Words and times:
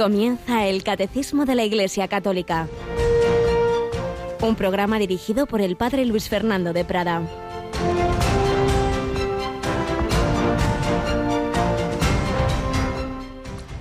Comienza 0.00 0.66
el 0.66 0.82
Catecismo 0.82 1.44
de 1.44 1.54
la 1.54 1.62
Iglesia 1.62 2.08
Católica. 2.08 2.68
Un 4.40 4.56
programa 4.56 4.98
dirigido 4.98 5.44
por 5.44 5.60
el 5.60 5.76
Padre 5.76 6.06
Luis 6.06 6.26
Fernando 6.26 6.72
de 6.72 6.86
Prada. 6.86 7.20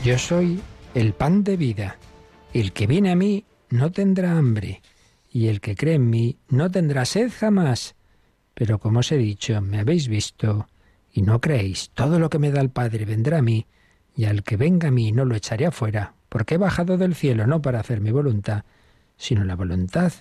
Yo 0.04 0.18
soy 0.18 0.60
el 0.94 1.14
pan 1.14 1.46
de 1.46 1.56
vida. 1.56 1.98
El 2.52 2.74
que 2.74 2.86
viene 2.86 3.12
a 3.12 3.16
mí 3.16 3.46
no 3.70 3.90
tendrá 3.90 4.38
hambre, 4.38 4.82
y 5.32 5.48
el 5.48 5.62
que 5.62 5.78
cree 5.78 5.96
en 5.96 6.10
mí 6.10 6.38
no 6.50 6.70
tendrá 6.70 7.06
sed 7.06 7.32
jamás. 7.34 7.96
Pero 8.54 8.78
como 8.78 9.00
os 9.00 9.12
he 9.14 9.18
dicho, 9.18 9.62
me 9.62 9.80
habéis 9.80 10.10
visto 10.10 10.68
y 11.14 11.22
no 11.22 11.40
creéis. 11.40 11.92
Todo 11.94 12.20
lo 12.20 12.30
que 12.30 12.40
me 12.40 12.52
da 12.52 12.60
el 12.60 12.72
Padre 12.72 13.06
vendrá 13.06 13.38
a 13.38 13.42
mí, 13.42 13.68
y 14.20 14.26
al 14.26 14.44
que 14.44 14.58
venga 14.58 14.90
a 14.90 14.92
mí 14.92 15.14
no 15.14 15.24
lo 15.24 15.34
echaré 15.34 15.66
afuera, 15.66 16.14
porque 16.28 16.56
he 16.56 16.58
bajado 16.58 16.98
del 16.98 17.16
cielo 17.16 17.48
no 17.48 17.62
para 17.62 17.80
hacer 17.80 18.02
mi 18.02 18.12
voluntad, 18.12 18.66
sino 19.16 19.46
la 19.46 19.56
voluntad 19.56 20.12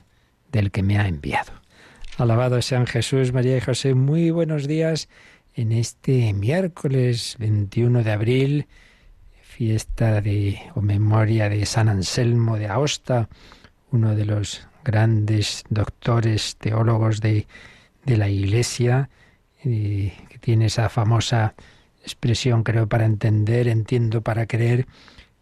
del 0.52 0.70
que 0.70 0.84
me 0.84 1.00
ha 1.00 1.08
enviado. 1.08 1.50
Alabado 2.16 2.62
sean 2.62 2.86
Jesús, 2.86 3.32
María 3.32 3.56
y 3.56 3.60
José. 3.60 3.94
Muy 3.94 4.30
buenos 4.30 4.68
días 4.68 5.08
en 5.52 5.72
este 5.72 6.32
miércoles 6.32 7.34
21 7.40 8.04
de 8.04 8.12
abril, 8.12 8.66
fiesta 9.42 10.20
de 10.20 10.60
o 10.76 10.80
memoria 10.80 11.48
de 11.48 11.66
San 11.66 11.88
Anselmo 11.88 12.56
de 12.56 12.68
Aosta, 12.68 13.28
uno 13.90 14.14
de 14.14 14.26
los 14.26 14.64
grandes 14.84 15.64
doctores 15.70 16.54
teólogos 16.54 17.20
de, 17.20 17.48
de 18.04 18.16
la 18.16 18.28
Iglesia, 18.28 19.10
eh, 19.64 20.12
que 20.28 20.38
tiene 20.38 20.66
esa 20.66 20.88
famosa 20.88 21.56
expresión, 22.02 22.62
creo, 22.62 22.88
para 22.88 23.04
entender, 23.04 23.68
entiendo 23.68 24.22
para 24.22 24.46
creer, 24.46 24.86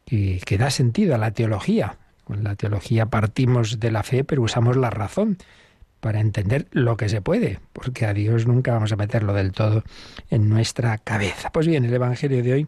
que, 0.04 0.40
que 0.44 0.58
da 0.58 0.70
sentido 0.70 1.14
a 1.14 1.18
la 1.18 1.32
teología. 1.32 1.98
Con 2.24 2.42
la 2.42 2.56
teología 2.56 3.06
partimos 3.06 3.78
de 3.78 3.90
la 3.90 4.02
fe, 4.02 4.24
pero 4.24 4.42
usamos 4.42 4.76
la 4.76 4.90
razón 4.90 5.38
para 6.00 6.20
entender 6.20 6.66
lo 6.70 6.96
que 6.96 7.08
se 7.08 7.20
puede, 7.20 7.58
porque 7.72 8.06
a 8.06 8.14
Dios 8.14 8.46
nunca 8.46 8.72
vamos 8.72 8.92
a 8.92 8.96
meterlo 8.96 9.32
del 9.32 9.52
todo 9.52 9.82
en 10.30 10.48
nuestra 10.48 10.98
cabeza. 10.98 11.50
Pues 11.50 11.66
bien, 11.66 11.84
el 11.84 11.94
Evangelio 11.94 12.42
de 12.42 12.52
hoy, 12.52 12.66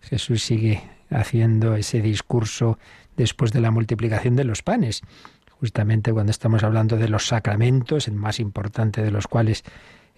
Jesús 0.00 0.42
sigue 0.42 0.82
haciendo 1.10 1.76
ese 1.76 2.00
discurso 2.00 2.78
después 3.16 3.52
de 3.52 3.60
la 3.60 3.70
multiplicación 3.70 4.36
de 4.36 4.44
los 4.44 4.62
panes, 4.62 5.02
justamente 5.60 6.12
cuando 6.12 6.30
estamos 6.30 6.62
hablando 6.62 6.96
de 6.96 7.08
los 7.08 7.26
sacramentos, 7.26 8.08
el 8.08 8.14
más 8.14 8.40
importante 8.40 9.02
de 9.02 9.10
los 9.10 9.26
cuales 9.26 9.62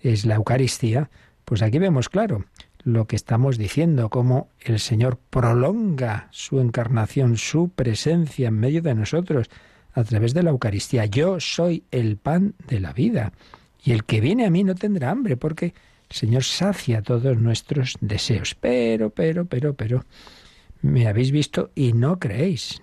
es 0.03 0.25
la 0.25 0.37
Eucaristía, 0.37 1.11
pues 1.45 1.63
aquí 1.63 1.79
vemos 1.79 2.09
claro 2.09 2.45
lo 2.85 3.07
que 3.07 3.17
estamos 3.17 3.59
diciendo, 3.59 4.09
cómo 4.11 4.49
el 4.61 4.79
Señor 4.81 5.19
prolonga 5.31 6.29
su 6.31 6.61
encarnación, 6.61 7.37
su 7.37 7.69
presencia 7.71 8.49
en 8.49 8.59
medio 8.59 8.83
de 8.83 8.95
nosotros 8.95 9.51
a 9.93 10.05
través 10.05 10.35
de 10.35 10.43
la 10.43 10.51
Eucaristía. 10.51 11.07
Yo 11.07 11.39
soy 11.41 11.85
el 11.91 12.17
pan 12.17 12.55
de 12.67 12.81
la 12.81 12.93
vida 12.93 13.33
y 13.85 13.93
el 13.93 14.05
que 14.05 14.21
viene 14.21 14.47
a 14.47 14.51
mí 14.51 14.65
no 14.65 14.75
tendrá 14.75 15.11
hambre 15.11 15.37
porque 15.37 15.75
el 16.11 16.17
Señor 16.17 16.45
sacia 16.45 17.03
todos 17.03 17.39
nuestros 17.39 17.97
deseos. 18.01 18.55
Pero, 18.55 19.11
pero, 19.11 19.47
pero, 19.47 19.75
pero, 19.75 20.05
me 20.83 21.07
habéis 21.07 21.31
visto 21.31 21.71
y 21.75 21.93
no 21.93 22.19
creéis. 22.19 22.83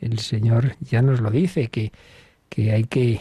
El 0.00 0.18
Señor 0.18 0.76
ya 0.80 1.02
nos 1.02 1.20
lo 1.20 1.30
dice, 1.30 1.68
que, 1.68 1.92
que 2.48 2.72
hay 2.72 2.84
que, 2.84 3.20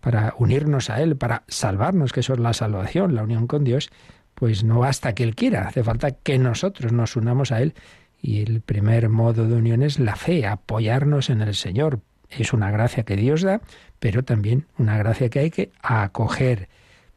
para 0.00 0.34
unirnos 0.38 0.90
a 0.90 1.00
Él, 1.02 1.16
para 1.16 1.44
salvarnos, 1.48 2.12
que 2.12 2.20
eso 2.20 2.32
es 2.34 2.40
la 2.40 2.52
salvación, 2.52 3.14
la 3.14 3.22
unión 3.22 3.46
con 3.46 3.64
Dios, 3.64 3.90
pues 4.38 4.62
no 4.62 4.78
basta 4.78 5.16
que 5.16 5.24
Él 5.24 5.34
quiera, 5.34 5.66
hace 5.66 5.82
falta 5.82 6.12
que 6.12 6.38
nosotros 6.38 6.92
nos 6.92 7.16
unamos 7.16 7.50
a 7.50 7.60
Él. 7.60 7.74
Y 8.22 8.40
el 8.42 8.60
primer 8.60 9.08
modo 9.08 9.48
de 9.48 9.56
unión 9.56 9.82
es 9.82 9.98
la 9.98 10.14
fe, 10.14 10.46
apoyarnos 10.46 11.28
en 11.28 11.40
el 11.40 11.56
Señor. 11.56 12.00
Es 12.30 12.52
una 12.52 12.70
gracia 12.70 13.02
que 13.02 13.16
Dios 13.16 13.42
da, 13.42 13.60
pero 13.98 14.22
también 14.22 14.66
una 14.78 14.96
gracia 14.96 15.28
que 15.28 15.40
hay 15.40 15.50
que 15.50 15.72
acoger, 15.82 16.68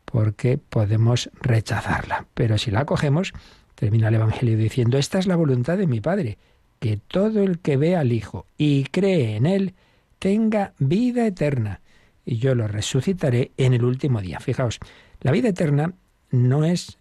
porque 0.03 0.57
podemos 0.57 1.29
rechazarla. 1.41 2.25
Pero 2.33 2.57
si 2.57 2.71
la 2.71 2.81
acogemos, 2.81 3.33
termina 3.75 4.07
el 4.07 4.15
Evangelio 4.15 4.57
diciendo, 4.57 4.97
esta 4.97 5.19
es 5.19 5.27
la 5.27 5.35
voluntad 5.35 5.77
de 5.77 5.85
mi 5.85 6.01
Padre, 6.01 6.39
que 6.79 6.97
todo 7.07 7.43
el 7.43 7.59
que 7.59 7.77
ve 7.77 7.95
al 7.95 8.11
Hijo 8.13 8.47
y 8.57 8.85
cree 8.85 9.35
en 9.35 9.45
Él 9.45 9.75
tenga 10.17 10.73
vida 10.79 11.27
eterna, 11.27 11.81
y 12.25 12.37
yo 12.37 12.55
lo 12.55 12.67
resucitaré 12.67 13.51
en 13.57 13.73
el 13.73 13.83
último 13.83 14.21
día. 14.21 14.39
Fijaos, 14.39 14.79
la 15.21 15.31
vida 15.31 15.49
eterna 15.49 15.93
no 16.31 16.63
es, 16.63 16.97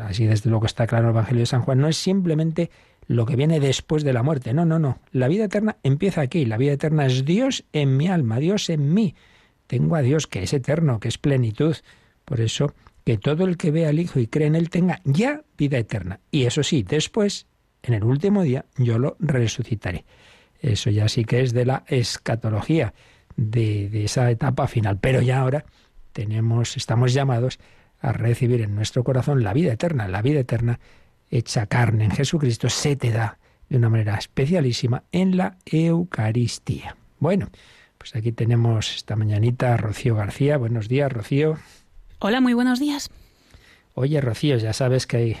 así 0.00 0.26
desde 0.26 0.50
luego 0.50 0.66
está 0.66 0.86
claro 0.86 1.08
el 1.08 1.14
Evangelio 1.14 1.40
de 1.40 1.46
San 1.46 1.62
Juan, 1.62 1.78
no 1.78 1.88
es 1.88 1.96
simplemente 1.96 2.70
lo 3.06 3.26
que 3.26 3.36
viene 3.36 3.60
después 3.60 4.04
de 4.04 4.12
la 4.12 4.22
muerte. 4.22 4.54
No, 4.54 4.64
no, 4.64 4.78
no. 4.78 5.00
La 5.12 5.28
vida 5.28 5.44
eterna 5.44 5.76
empieza 5.82 6.20
aquí. 6.20 6.44
La 6.46 6.56
vida 6.56 6.72
eterna 6.72 7.06
es 7.06 7.24
Dios 7.24 7.64
en 7.72 7.96
mi 7.96 8.08
alma, 8.08 8.38
Dios 8.38 8.70
en 8.70 8.94
mí. 8.94 9.14
Tengo 9.66 9.96
a 9.96 10.02
Dios 10.02 10.26
que 10.26 10.44
es 10.44 10.52
eterno, 10.52 11.00
que 11.00 11.08
es 11.08 11.18
plenitud. 11.18 11.76
Por 12.24 12.40
eso, 12.40 12.72
que 13.04 13.18
todo 13.18 13.44
el 13.44 13.56
que 13.56 13.72
ve 13.72 13.86
al 13.86 13.98
Hijo 13.98 14.20
y 14.20 14.28
cree 14.28 14.46
en 14.46 14.54
Él 14.54 14.70
tenga 14.70 15.00
ya 15.04 15.42
vida 15.58 15.78
eterna. 15.78 16.20
Y 16.30 16.44
eso 16.44 16.62
sí, 16.62 16.84
después, 16.84 17.46
en 17.82 17.94
el 17.94 18.04
último 18.04 18.42
día, 18.44 18.64
yo 18.76 18.98
lo 18.98 19.16
resucitaré. 19.18 20.04
Eso 20.60 20.88
ya 20.90 21.08
sí 21.08 21.24
que 21.24 21.40
es 21.40 21.52
de 21.52 21.66
la 21.66 21.84
escatología, 21.88 22.94
de, 23.36 23.88
de 23.88 24.04
esa 24.04 24.30
etapa 24.30 24.68
final. 24.68 24.98
Pero 25.00 25.20
ya 25.20 25.40
ahora 25.40 25.64
tenemos, 26.12 26.76
estamos 26.76 27.12
llamados 27.12 27.58
a 28.00 28.12
recibir 28.12 28.60
en 28.62 28.74
nuestro 28.74 29.04
corazón 29.04 29.42
la 29.42 29.52
vida 29.52 29.72
eterna. 29.72 30.08
La 30.08 30.22
vida 30.22 30.40
eterna 30.40 30.80
hecha 31.30 31.66
carne 31.66 32.04
en 32.04 32.10
Jesucristo 32.10 32.68
se 32.68 32.96
te 32.96 33.10
da 33.10 33.38
de 33.68 33.76
una 33.76 33.88
manera 33.88 34.16
especialísima 34.16 35.04
en 35.12 35.36
la 35.36 35.56
Eucaristía. 35.64 36.96
Bueno, 37.18 37.48
pues 37.98 38.16
aquí 38.16 38.32
tenemos 38.32 38.96
esta 38.96 39.14
mañanita 39.14 39.74
a 39.74 39.76
Rocío 39.76 40.14
García. 40.16 40.56
Buenos 40.56 40.88
días, 40.88 41.12
Rocío. 41.12 41.58
Hola, 42.18 42.40
muy 42.40 42.54
buenos 42.54 42.80
días. 42.80 43.10
Oye, 43.94 44.20
Rocío, 44.20 44.56
ya 44.56 44.72
sabes 44.72 45.06
que 45.06 45.36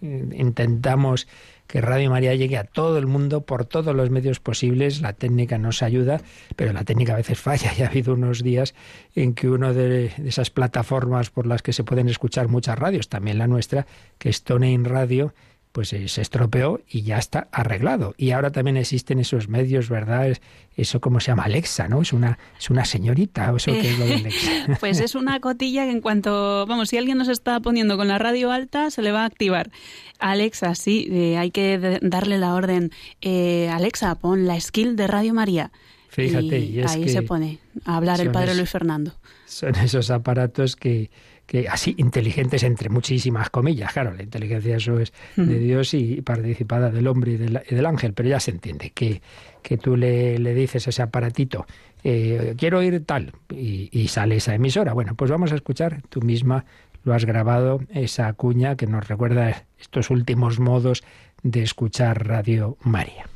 intentamos 0.00 1.26
que 1.66 1.80
Radio 1.80 2.10
María 2.10 2.34
llegue 2.34 2.56
a 2.56 2.64
todo 2.64 2.98
el 2.98 3.06
mundo 3.06 3.42
por 3.42 3.64
todos 3.64 3.94
los 3.94 4.10
medios 4.10 4.40
posibles. 4.40 5.00
La 5.00 5.12
técnica 5.12 5.58
nos 5.58 5.82
ayuda, 5.82 6.20
pero 6.56 6.72
la 6.72 6.84
técnica 6.84 7.14
a 7.14 7.16
veces 7.16 7.38
falla. 7.38 7.72
Ya 7.78 7.86
ha 7.86 7.88
habido 7.88 8.14
unos 8.14 8.42
días 8.42 8.74
en 9.14 9.34
que 9.34 9.48
una 9.48 9.72
de, 9.72 10.12
esas 10.24 10.50
plataformas 10.50 11.30
por 11.30 11.46
las 11.46 11.62
que 11.62 11.72
se 11.72 11.82
pueden 11.82 12.08
escuchar 12.08 12.48
muchas 12.48 12.78
radios, 12.78 13.08
también 13.08 13.38
la 13.38 13.48
nuestra, 13.48 13.86
que 14.18 14.28
es 14.28 14.44
TuneIn 14.44 14.84
Radio, 14.84 15.34
pues 15.74 15.92
eh, 15.92 16.06
se 16.06 16.22
estropeó 16.22 16.82
y 16.88 17.02
ya 17.02 17.18
está 17.18 17.48
arreglado. 17.50 18.14
Y 18.16 18.30
ahora 18.30 18.52
también 18.52 18.76
existen 18.76 19.18
esos 19.18 19.48
medios, 19.48 19.88
¿verdad? 19.88 20.38
Eso 20.76 21.00
como 21.00 21.18
se 21.18 21.32
llama 21.32 21.42
Alexa, 21.42 21.88
¿no? 21.88 22.00
Es 22.00 22.12
una, 22.12 22.38
es 22.56 22.70
una 22.70 22.84
señorita, 22.84 23.52
¿o 23.52 23.56
eso 23.56 23.72
qué 23.72 23.90
es 23.90 23.98
lo 23.98 24.06
de 24.06 24.14
Alexa? 24.14 24.50
pues 24.80 25.00
es 25.00 25.16
una 25.16 25.40
cotilla 25.40 25.84
que 25.84 25.90
en 25.90 26.00
cuanto, 26.00 26.64
vamos, 26.66 26.90
si 26.90 26.96
alguien 26.96 27.18
nos 27.18 27.26
está 27.26 27.58
poniendo 27.58 27.96
con 27.96 28.06
la 28.06 28.18
radio 28.18 28.52
alta, 28.52 28.92
se 28.92 29.02
le 29.02 29.10
va 29.10 29.22
a 29.22 29.24
activar. 29.24 29.72
Alexa, 30.20 30.76
sí, 30.76 31.08
eh, 31.10 31.38
hay 31.38 31.50
que 31.50 31.98
darle 32.02 32.38
la 32.38 32.54
orden. 32.54 32.92
Eh, 33.20 33.68
Alexa, 33.72 34.14
pon 34.14 34.46
la 34.46 34.60
skill 34.60 34.94
de 34.94 35.08
Radio 35.08 35.34
María. 35.34 35.72
Fíjate, 36.08 36.60
y, 36.60 36.80
ahí 36.82 37.08
se 37.08 37.22
pone 37.22 37.58
a 37.84 37.96
hablar 37.96 38.20
el 38.20 38.30
padre 38.30 38.54
Luis 38.54 38.70
Fernando. 38.70 39.12
Son 39.46 39.74
esos 39.74 40.12
aparatos 40.12 40.76
que 40.76 41.10
que 41.46 41.68
así 41.68 41.94
inteligentes 41.98 42.62
entre 42.62 42.88
muchísimas 42.88 43.50
comillas. 43.50 43.92
Claro, 43.92 44.14
la 44.14 44.22
inteligencia 44.22 44.76
eso 44.76 44.98
es 44.98 45.12
de 45.36 45.58
Dios 45.58 45.94
y 45.94 46.22
participada 46.22 46.90
del 46.90 47.06
hombre 47.06 47.32
y 47.32 47.36
del, 47.36 47.86
ángel, 47.86 48.14
pero 48.14 48.28
ya 48.28 48.40
se 48.40 48.50
entiende 48.50 48.90
que, 48.90 49.20
que 49.62 49.76
tú 49.76 49.96
le, 49.96 50.38
le 50.38 50.54
dices 50.54 50.86
a 50.86 50.90
ese 50.90 51.02
aparatito, 51.02 51.66
eh, 52.02 52.54
quiero 52.56 52.78
oír 52.78 53.04
tal, 53.04 53.32
y, 53.50 53.88
y, 53.92 54.08
sale 54.08 54.36
esa 54.36 54.54
emisora. 54.54 54.92
Bueno, 54.92 55.14
pues 55.14 55.30
vamos 55.30 55.52
a 55.52 55.54
escuchar, 55.54 56.02
tú 56.08 56.20
misma 56.20 56.64
lo 57.02 57.14
has 57.14 57.24
grabado, 57.24 57.80
esa 57.90 58.32
cuña 58.32 58.76
que 58.76 58.86
nos 58.86 59.06
recuerda 59.06 59.66
estos 59.78 60.10
últimos 60.10 60.58
modos 60.58 61.04
de 61.42 61.62
escuchar 61.62 62.26
Radio 62.26 62.78
María. 62.82 63.26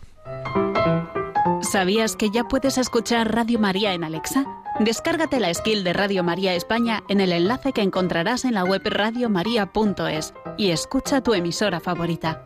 ¿Sabías 1.61 2.17
que 2.17 2.31
ya 2.31 2.45
puedes 2.45 2.79
escuchar 2.79 3.35
Radio 3.35 3.59
María 3.59 3.93
en 3.93 4.05
Alexa? 4.05 4.45
Descárgate 4.81 5.41
la 5.41 5.53
skill 5.53 5.83
de 5.83 5.93
Radio 5.93 6.23
María 6.23 6.55
España 6.55 7.03
en 7.09 7.21
el 7.21 7.33
enlace 7.33 7.73
que 7.73 7.83
encontrarás 7.83 8.45
en 8.45 8.55
la 8.55 8.65
web 8.65 8.83
radiomaria.es 8.85 10.35
y 10.57 10.71
escucha 10.71 11.21
tu 11.21 11.35
emisora 11.35 11.81
favorita. 11.81 12.45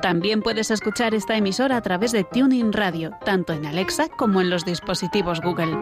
También 0.00 0.40
puedes 0.40 0.70
escuchar 0.70 1.14
esta 1.14 1.36
emisora 1.36 1.76
a 1.76 1.82
través 1.82 2.12
de 2.12 2.24
Tuning 2.24 2.72
Radio, 2.72 3.12
tanto 3.24 3.52
en 3.52 3.66
Alexa 3.66 4.08
como 4.08 4.40
en 4.40 4.50
los 4.50 4.64
dispositivos 4.64 5.40
Google. 5.40 5.76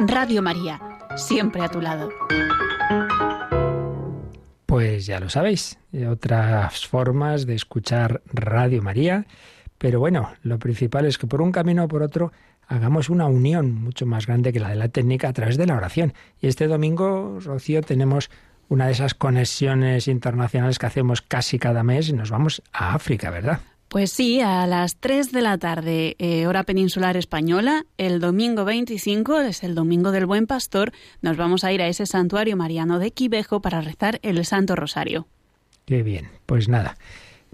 Radio 0.00 0.42
María, 0.42 0.80
siempre 1.16 1.62
a 1.62 1.68
tu 1.68 1.80
lado. 1.80 2.10
Pues 4.66 5.04
ya 5.04 5.20
lo 5.20 5.28
sabéis, 5.28 5.78
otras 6.10 6.86
formas 6.86 7.44
de 7.44 7.54
escuchar 7.54 8.22
Radio 8.32 8.82
María, 8.82 9.26
pero 9.76 10.00
bueno, 10.00 10.32
lo 10.42 10.58
principal 10.58 11.04
es 11.04 11.18
que 11.18 11.26
por 11.26 11.42
un 11.42 11.52
camino 11.52 11.84
o 11.84 11.88
por 11.88 12.02
otro 12.02 12.32
hagamos 12.72 13.10
una 13.10 13.26
unión 13.26 13.74
mucho 13.74 14.06
más 14.06 14.26
grande 14.26 14.52
que 14.52 14.60
la 14.60 14.70
de 14.70 14.76
la 14.76 14.88
técnica 14.88 15.28
a 15.28 15.32
través 15.32 15.58
de 15.58 15.66
la 15.66 15.76
oración. 15.76 16.14
Y 16.40 16.46
este 16.46 16.66
domingo, 16.66 17.38
Rocío, 17.40 17.82
tenemos 17.82 18.30
una 18.68 18.86
de 18.86 18.92
esas 18.92 19.14
conexiones 19.14 20.08
internacionales 20.08 20.78
que 20.78 20.86
hacemos 20.86 21.20
casi 21.20 21.58
cada 21.58 21.82
mes 21.82 22.08
y 22.08 22.14
nos 22.14 22.30
vamos 22.30 22.62
a 22.72 22.94
África, 22.94 23.30
¿verdad? 23.30 23.60
Pues 23.88 24.10
sí, 24.10 24.40
a 24.40 24.66
las 24.66 24.96
3 24.96 25.32
de 25.32 25.42
la 25.42 25.58
tarde, 25.58 26.16
eh, 26.18 26.46
hora 26.46 26.62
peninsular 26.62 27.18
española, 27.18 27.84
el 27.98 28.20
domingo 28.20 28.64
25, 28.64 29.40
es 29.40 29.62
el 29.64 29.74
domingo 29.74 30.10
del 30.10 30.24
Buen 30.24 30.46
Pastor, 30.46 30.92
nos 31.20 31.36
vamos 31.36 31.64
a 31.64 31.72
ir 31.72 31.82
a 31.82 31.88
ese 31.88 32.06
santuario 32.06 32.56
mariano 32.56 32.98
de 32.98 33.10
Quivejo 33.10 33.60
para 33.60 33.82
rezar 33.82 34.18
el 34.22 34.42
Santo 34.46 34.76
Rosario. 34.76 35.26
Qué 35.84 36.02
bien, 36.02 36.28
pues 36.46 36.70
nada, 36.70 36.96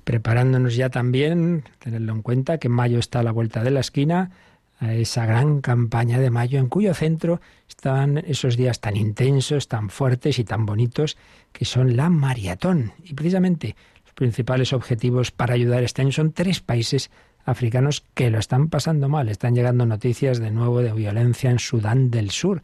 preparándonos 0.05 0.77
ya 0.77 0.91
también, 0.91 1.65
tenerlo 1.81 2.13
en 2.13 2.23
cuenta 2.23 2.59
que 2.59 2.69
mayo 2.69 3.01
está 3.01 3.19
a 3.19 3.25
la 3.25 3.33
vuelta 3.33 3.65
de 3.65 3.73
la 3.73 3.81
esquina, 3.81 4.31
a 4.79 4.95
esa 4.95 5.27
gran 5.27 5.61
campaña 5.61 6.19
de 6.19 6.31
mayo 6.31 6.59
en 6.59 6.69
cuyo 6.69 6.95
centro 6.95 7.41
están 7.69 8.19
esos 8.19 8.57
días 8.57 8.81
tan 8.81 8.97
intensos, 8.97 9.69
tan 9.69 9.91
fuertes 9.91 10.39
y 10.39 10.45
tan 10.45 10.67
bonitos 10.67 11.17
que 11.53 11.65
son 11.65 11.97
la 11.97 12.11
maratón. 12.11 12.93
Y 13.05 13.15
precisamente 13.15 13.75
principales 14.19 14.73
objetivos 14.73 15.31
para 15.31 15.55
ayudar 15.55 15.85
este 15.85 16.03
año 16.03 16.11
son 16.11 16.33
tres 16.33 16.61
países 16.61 17.09
africanos 17.45 18.05
que 18.15 18.31
lo 18.31 18.41
están 18.41 18.69
pasando 18.69 19.09
mal. 19.09 19.29
Están 19.29 19.55
llegando 19.55 19.87
noticias 19.87 20.41
de 20.41 20.51
nuevo 20.51 20.81
de 20.83 20.93
violencia 20.93 21.51
en 21.51 21.61
Sudán 21.61 22.11
del 22.11 22.31
Sur. 22.31 22.63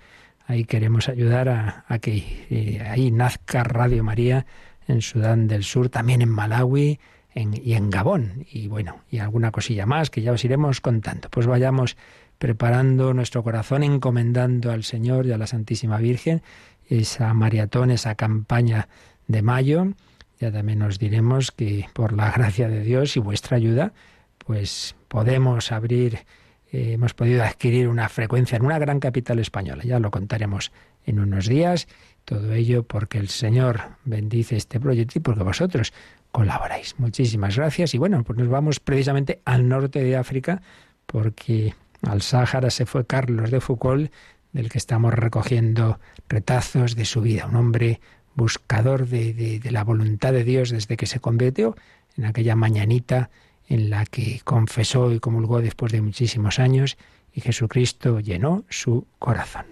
Ahí 0.49 0.64
queremos 0.64 1.08
ayudar 1.08 1.49
a, 1.49 1.99
que 2.00 2.46
eh, 2.50 2.84
ahí 2.90 3.12
nazca 3.12 3.62
Radio 3.62 4.02
María 4.02 4.46
en 4.88 5.00
Sudán 5.00 5.46
del 5.46 5.62
Sur, 5.62 5.88
también 5.90 6.22
en 6.22 6.28
Malawi 6.28 6.99
y 7.34 7.75
en 7.75 7.90
Gabón. 7.90 8.46
Y 8.50 8.69
bueno, 8.69 9.00
y 9.10 9.19
alguna 9.19 9.50
cosilla 9.50 9.86
más 9.86 10.10
que 10.10 10.22
ya 10.22 10.32
os 10.32 10.44
iremos 10.44 10.81
contando. 10.81 11.28
Pues 11.31 11.46
vayamos 11.46 11.96
preparando 12.38 13.14
nuestro 13.14 13.42
corazón, 13.42 13.82
encomendando 13.82 14.70
al 14.70 14.84
Señor 14.84 15.26
y 15.26 15.32
a 15.32 15.38
la 15.38 15.46
Santísima 15.46 15.98
Virgen 15.98 16.42
esa 16.88 17.32
maratón, 17.32 17.90
esa 17.90 18.14
campaña 18.14 18.88
de 19.26 19.42
mayo 19.42 19.94
ya 20.40 20.52
también 20.52 20.81
nos 20.81 20.98
diremos 20.98 21.52
que 21.52 21.86
por 21.92 22.12
la 22.12 22.31
gracia 22.31 22.69
de 22.69 22.82
Dios 22.82 23.16
y 23.16 23.20
vuestra 23.20 23.56
ayuda, 23.56 23.92
pues 24.38 24.94
podemos 25.08 25.72
abrir, 25.72 26.26
eh, 26.72 26.92
hemos 26.92 27.14
podido 27.14 27.42
adquirir 27.44 27.88
una 27.88 28.08
frecuencia 28.08 28.56
en 28.56 28.64
una 28.64 28.78
gran 28.78 29.00
capital 29.00 29.38
española. 29.38 29.84
Ya 29.84 29.98
lo 30.00 30.10
contaremos 30.10 30.72
en 31.06 31.20
unos 31.20 31.46
días. 31.46 31.86
Todo 32.25 32.52
ello 32.52 32.82
porque 32.82 33.19
el 33.19 33.28
Señor 33.28 33.81
bendice 34.04 34.56
este 34.56 34.81
proyecto 34.81 35.19
y 35.19 35.22
porque 35.22 35.44
vosotros 35.44 35.92
colaboráis. 36.34 36.96
Muchísimas 36.98 37.56
gracias. 37.56 37.94
Y 37.94 37.98
bueno, 37.98 38.25
pues 38.25 38.36
nos 38.36 38.48
vamos 38.48 38.81
precisamente 38.81 39.40
al 39.44 39.69
norte 39.69 40.02
de 40.02 40.16
África 40.16 40.62
porque 41.06 41.76
al 42.02 42.22
Sáhara 42.22 42.70
se 42.70 42.86
fue 42.86 43.06
Carlos 43.06 43.52
de 43.52 43.60
Foucault, 43.60 44.10
del 44.52 44.69
que 44.69 44.78
estamos 44.78 45.14
recogiendo 45.14 46.00
retazos 46.28 46.96
de 46.96 47.04
su 47.04 47.20
vida. 47.20 47.46
Un 47.46 47.54
hombre 47.54 48.00
buscador 48.34 49.06
de, 49.06 49.60
la 49.70 49.84
voluntad 49.84 50.32
de 50.32 50.42
Dios 50.42 50.70
desde 50.70 50.96
que 50.96 51.06
se 51.06 51.20
convirtió 51.20 51.76
en 52.16 52.25
aquella 52.25 52.56
mañanita 52.56 53.31
en 53.69 53.88
la 53.88 54.04
que 54.04 54.40
confesó 54.42 55.12
y 55.12 55.20
comulgó 55.20 55.60
después 55.60 55.92
de 55.92 56.02
muchísimos 56.02 56.58
años 56.58 56.98
y 57.32 57.42
Jesucristo 57.42 58.19
llenó 58.19 58.64
su 58.69 59.06
corazón. 59.20 59.66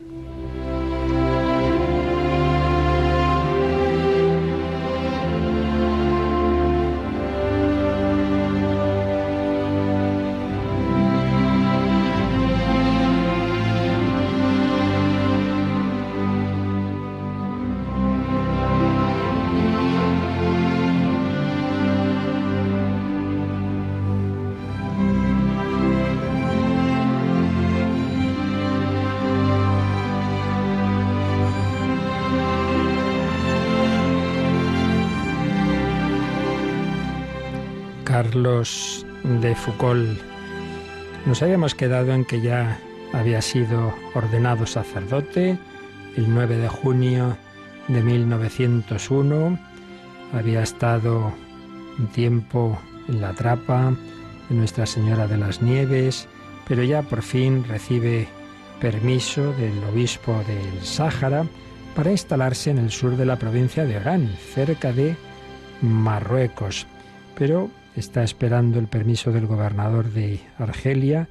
Carlos 38.23 39.05
de 39.25 39.53
Foucault, 39.57 40.21
nos 41.27 41.43
habíamos 41.43 41.75
quedado 41.75 42.13
en 42.13 42.25
que 42.25 42.41
ya 42.41 42.79
había 43.13 43.43
sido 43.43 43.93
ordenado 44.15 44.65
sacerdote 44.65 45.59
el 46.17 46.33
9 46.33 46.59
de 46.59 46.69
junio 46.69 47.37
de 47.89 48.01
1901, 48.01 49.59
había 50.33 50.63
estado 50.63 51.33
un 51.99 52.07
tiempo 52.13 52.79
en 53.09 53.21
la 53.21 53.33
trapa 53.33 53.93
de 54.49 54.55
Nuestra 54.55 54.87
Señora 54.87 55.27
de 55.27 55.39
las 55.39 55.61
Nieves, 55.61 56.29
pero 56.69 56.85
ya 56.85 57.03
por 57.03 57.23
fin 57.23 57.65
recibe 57.65 58.29
permiso 58.81 59.53
del 59.55 59.83
obispo 59.93 60.41
del 60.47 60.85
Sáhara 60.85 61.45
para 61.97 62.13
instalarse 62.13 62.71
en 62.71 62.79
el 62.79 62.93
sur 62.93 63.17
de 63.17 63.27
la 63.27 63.37
provincia 63.37 63.85
de 63.85 63.97
Orán, 63.97 64.29
cerca 64.55 64.93
de 64.93 65.17
Marruecos. 65.81 66.87
Pero 67.37 67.69
está 67.97 68.23
esperando 68.23 68.79
el 68.79 68.89
permiso 68.89 69.33
del 69.33 69.47
gobernador 69.47 70.11
de 70.11 70.41
Argelia 70.59 71.29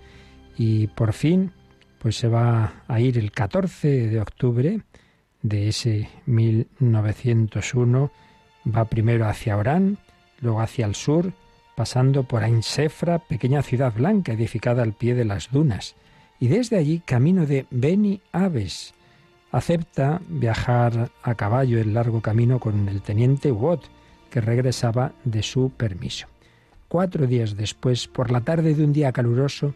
y 0.58 0.88
por 0.88 1.14
fin 1.14 1.52
pues 2.00 2.18
se 2.18 2.28
va 2.28 2.84
a 2.88 3.00
ir 3.00 3.18
el 3.18 3.32
14 3.32 4.08
de 4.08 4.20
octubre 4.22 4.82
de 5.42 5.68
ese 5.68 6.10
1901 6.26 8.12
va 8.66 8.86
primero 8.86 9.28
hacia 9.28 9.58
Orán, 9.58 9.98
luego 10.40 10.62
hacia 10.62 10.86
el 10.86 10.96
sur, 10.96 11.34
pasando 11.76 12.24
por 12.24 12.44
Ain 12.44 12.64
Sefra, 12.64 13.20
pequeña 13.20 13.62
ciudad 13.64 13.94
blanca 13.94 14.34
edificada 14.34 14.84
al 14.84 14.94
pie 14.94 15.16
de 15.16 15.26
las 15.26 15.52
dunas, 15.52 15.96
y 16.40 16.48
desde 16.48 16.78
allí 16.78 17.00
camino 17.00 17.46
de 17.46 17.66
Beni 17.70 18.22
Aves. 18.32 18.94
Acepta 19.52 20.22
viajar 20.28 21.12
a 21.24 21.36
caballo 21.36 21.80
el 21.80 21.94
largo 21.94 22.22
camino 22.22 22.60
con 22.60 22.88
el 22.88 23.02
teniente 23.02 23.52
Watt, 23.52 23.82
que 24.30 24.42
regresaba 24.42 25.12
de 25.24 25.44
su 25.44 25.72
permiso. 25.72 26.28
Cuatro 26.92 27.26
días 27.26 27.56
después, 27.56 28.10
por 28.10 28.32
la 28.32 28.42
tarde 28.42 28.76
de 28.76 28.84
un 28.84 28.92
día 28.92 29.14
caluroso, 29.14 29.74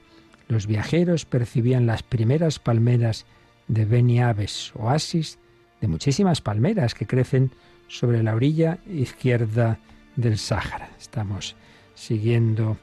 los 0.49 0.67
viajeros 0.67 1.23
percibían 1.23 1.85
las 1.85 2.03
primeras 2.03 2.59
palmeras 2.59 3.25
de 3.69 3.85
Beni 3.85 4.19
Aves, 4.19 4.73
oasis 4.75 5.39
de 5.79 5.87
muchísimas 5.87 6.41
palmeras 6.41 6.93
que 6.93 7.07
crecen 7.07 7.51
sobre 7.87 8.21
la 8.21 8.35
orilla 8.35 8.79
izquierda 8.85 9.79
del 10.17 10.37
Sáhara. 10.37 10.89
Estamos 10.99 11.55
siguiendo 11.93 12.75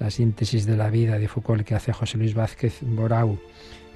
la 0.00 0.10
síntesis 0.10 0.66
de 0.66 0.76
la 0.76 0.90
vida 0.90 1.20
de 1.20 1.28
Foucault 1.28 1.64
que 1.64 1.76
hace 1.76 1.92
José 1.92 2.18
Luis 2.18 2.34
Vázquez 2.34 2.78
Borau. 2.80 3.38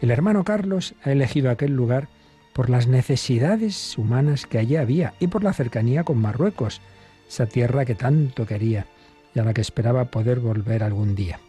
El 0.01 0.13
hermano 0.13 0.45
Carlos 0.45 0.95
ha 1.03 1.11
elegido 1.11 1.51
aquel 1.51 1.75
lugar 1.75 2.07
por 2.53 2.71
las 2.71 2.87
necesidades 2.87 3.99
humanas 3.99 4.47
que 4.47 4.59
allí 4.59 4.77
había 4.77 5.15
y 5.19 5.27
por 5.27 5.43
la 5.43 5.53
cercanía 5.53 6.05
con 6.05 6.19
Marruecos, 6.19 6.81
esa 7.29 7.47
tierra 7.47 7.85
que 7.85 7.97
tanto 7.97 8.47
quería 8.47 8.87
y 9.35 9.39
a 9.39 9.45
la 9.45 9.55
que 9.55 9.61
esperaba 9.61 10.07
poder 10.07 10.41
volver 10.41 10.83
algún 10.83 11.15
día. 11.15 11.41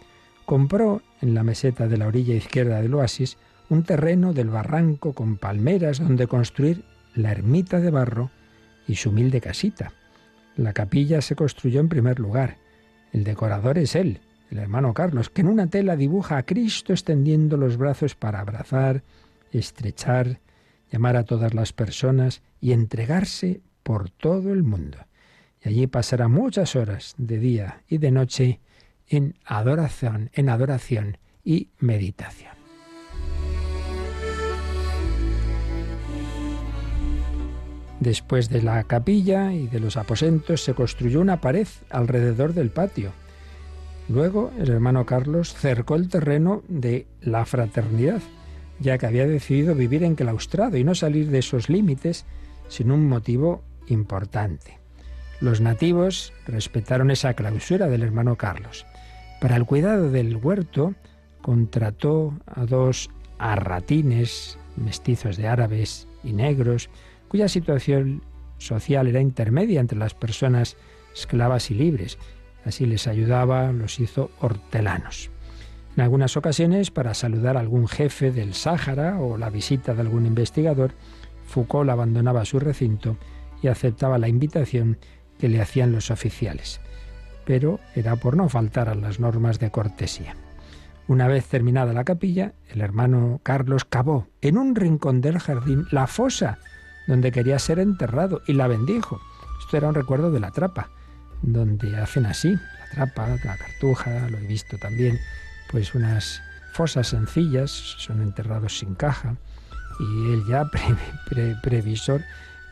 Compró 0.45 1.01
en 1.21 1.33
la 1.33 1.43
meseta 1.43 1.87
de 1.87 1.97
la 1.97 2.07
orilla 2.07 2.35
izquierda 2.35 2.81
del 2.81 2.93
oasis 2.93 3.37
un 3.69 3.83
terreno 3.83 4.33
del 4.33 4.49
barranco 4.49 5.13
con 5.13 5.37
palmeras 5.37 5.99
donde 5.99 6.27
construir 6.27 6.83
la 7.15 7.31
ermita 7.31 7.79
de 7.79 7.91
barro 7.91 8.31
y 8.87 8.95
su 8.95 9.09
humilde 9.09 9.41
casita. 9.41 9.93
La 10.57 10.73
capilla 10.73 11.21
se 11.21 11.35
construyó 11.35 11.79
en 11.79 11.89
primer 11.89 12.19
lugar. 12.19 12.57
El 13.13 13.23
decorador 13.23 13.77
es 13.77 13.95
él, 13.95 14.19
el 14.49 14.57
hermano 14.57 14.93
Carlos, 14.93 15.29
que 15.29 15.41
en 15.41 15.47
una 15.47 15.67
tela 15.67 15.95
dibuja 15.95 16.37
a 16.37 16.43
Cristo 16.43 16.91
extendiendo 16.91 17.55
los 17.55 17.77
brazos 17.77 18.15
para 18.15 18.39
abrazar, 18.39 19.03
estrechar, 19.51 20.39
llamar 20.91 21.15
a 21.15 21.23
todas 21.23 21.53
las 21.53 21.71
personas 21.71 22.41
y 22.59 22.73
entregarse 22.73 23.61
por 23.83 24.09
todo 24.09 24.51
el 24.51 24.63
mundo 24.63 24.97
y 25.63 25.69
allí 25.69 25.87
pasará 25.87 26.27
muchas 26.27 26.75
horas 26.75 27.15
de 27.17 27.37
día 27.37 27.83
y 27.87 27.97
de 27.97 28.11
noche 28.11 28.59
en 29.07 29.35
adoración, 29.45 30.29
en 30.33 30.49
adoración 30.49 31.17
y 31.43 31.69
meditación. 31.79 32.61
Después 37.99 38.49
de 38.49 38.63
la 38.63 38.83
capilla 38.85 39.53
y 39.53 39.67
de 39.67 39.79
los 39.79 39.95
aposentos 39.95 40.63
se 40.63 40.73
construyó 40.73 41.21
una 41.21 41.39
pared 41.39 41.67
alrededor 41.91 42.55
del 42.55 42.71
patio. 42.71 43.11
Luego 44.09 44.51
el 44.57 44.71
hermano 44.71 45.05
Carlos 45.05 45.53
cercó 45.53 45.95
el 45.95 46.09
terreno 46.09 46.63
de 46.67 47.05
la 47.21 47.45
fraternidad, 47.45 48.21
ya 48.79 48.97
que 48.97 49.05
había 49.05 49.27
decidido 49.27 49.75
vivir 49.75 50.03
enclaustrado 50.03 50.77
y 50.77 50.83
no 50.83 50.95
salir 50.95 51.29
de 51.29 51.39
esos 51.39 51.69
límites 51.69 52.25
sin 52.69 52.89
un 52.89 53.07
motivo 53.07 53.61
importante. 53.85 54.80
Los 55.41 55.59
nativos 55.59 56.33
respetaron 56.45 57.09
esa 57.09 57.33
clausura 57.33 57.87
del 57.87 58.03
hermano 58.03 58.35
Carlos. 58.35 58.85
Para 59.41 59.55
el 59.55 59.65
cuidado 59.65 60.11
del 60.11 60.37
huerto 60.37 60.93
contrató 61.41 62.37
a 62.45 62.65
dos 62.65 63.09
arratines, 63.39 64.59
mestizos 64.77 65.37
de 65.37 65.47
árabes 65.47 66.07
y 66.23 66.33
negros, 66.33 66.91
cuya 67.27 67.47
situación 67.47 68.21
social 68.59 69.07
era 69.07 69.19
intermedia 69.19 69.79
entre 69.79 69.97
las 69.97 70.13
personas 70.13 70.77
esclavas 71.15 71.71
y 71.71 71.73
libres. 71.73 72.19
Así 72.63 72.85
les 72.85 73.07
ayudaba, 73.07 73.71
los 73.71 73.99
hizo 73.99 74.29
hortelanos. 74.41 75.31
En 75.97 76.03
algunas 76.03 76.37
ocasiones, 76.37 76.91
para 76.91 77.15
saludar 77.15 77.57
a 77.57 77.61
algún 77.61 77.87
jefe 77.87 78.31
del 78.31 78.53
Sáhara 78.53 79.19
o 79.19 79.37
la 79.37 79.49
visita 79.49 79.95
de 79.95 80.01
algún 80.01 80.27
investigador, 80.27 80.91
Foucault 81.47 81.89
abandonaba 81.89 82.45
su 82.45 82.59
recinto 82.59 83.17
y 83.63 83.67
aceptaba 83.69 84.19
la 84.19 84.27
invitación 84.27 84.97
que 85.41 85.49
le 85.49 85.59
hacían 85.59 85.91
los 85.91 86.11
oficiales. 86.11 86.79
Pero 87.45 87.79
era 87.95 88.15
por 88.15 88.37
no 88.37 88.47
faltar 88.47 88.87
a 88.87 88.95
las 88.95 89.19
normas 89.19 89.57
de 89.57 89.71
cortesía. 89.71 90.35
Una 91.07 91.27
vez 91.27 91.47
terminada 91.47 91.93
la 91.93 92.03
capilla, 92.03 92.53
el 92.69 92.79
hermano 92.79 93.41
Carlos 93.41 93.83
cavó 93.83 94.27
en 94.41 94.59
un 94.59 94.75
rincón 94.75 95.19
del 95.19 95.39
jardín 95.39 95.87
la 95.89 96.05
fosa 96.05 96.59
donde 97.07 97.31
quería 97.31 97.57
ser 97.57 97.79
enterrado 97.79 98.43
y 98.45 98.53
la 98.53 98.67
bendijo. 98.67 99.19
Esto 99.59 99.77
era 99.77 99.89
un 99.89 99.95
recuerdo 99.95 100.31
de 100.31 100.39
la 100.39 100.51
trapa, 100.51 100.91
donde 101.41 101.99
hacen 101.99 102.27
así, 102.27 102.51
la 102.51 102.89
trapa, 102.93 103.27
la 103.43 103.57
cartuja, 103.57 104.29
lo 104.29 104.37
he 104.37 104.45
visto 104.45 104.77
también, 104.77 105.17
pues 105.71 105.95
unas 105.95 106.39
fosas 106.73 107.07
sencillas, 107.07 107.71
son 107.71 108.21
enterrados 108.21 108.77
sin 108.77 108.93
caja, 108.93 109.35
y 109.99 110.33
él 110.33 110.43
ya, 110.47 110.69
previsor, 111.63 112.21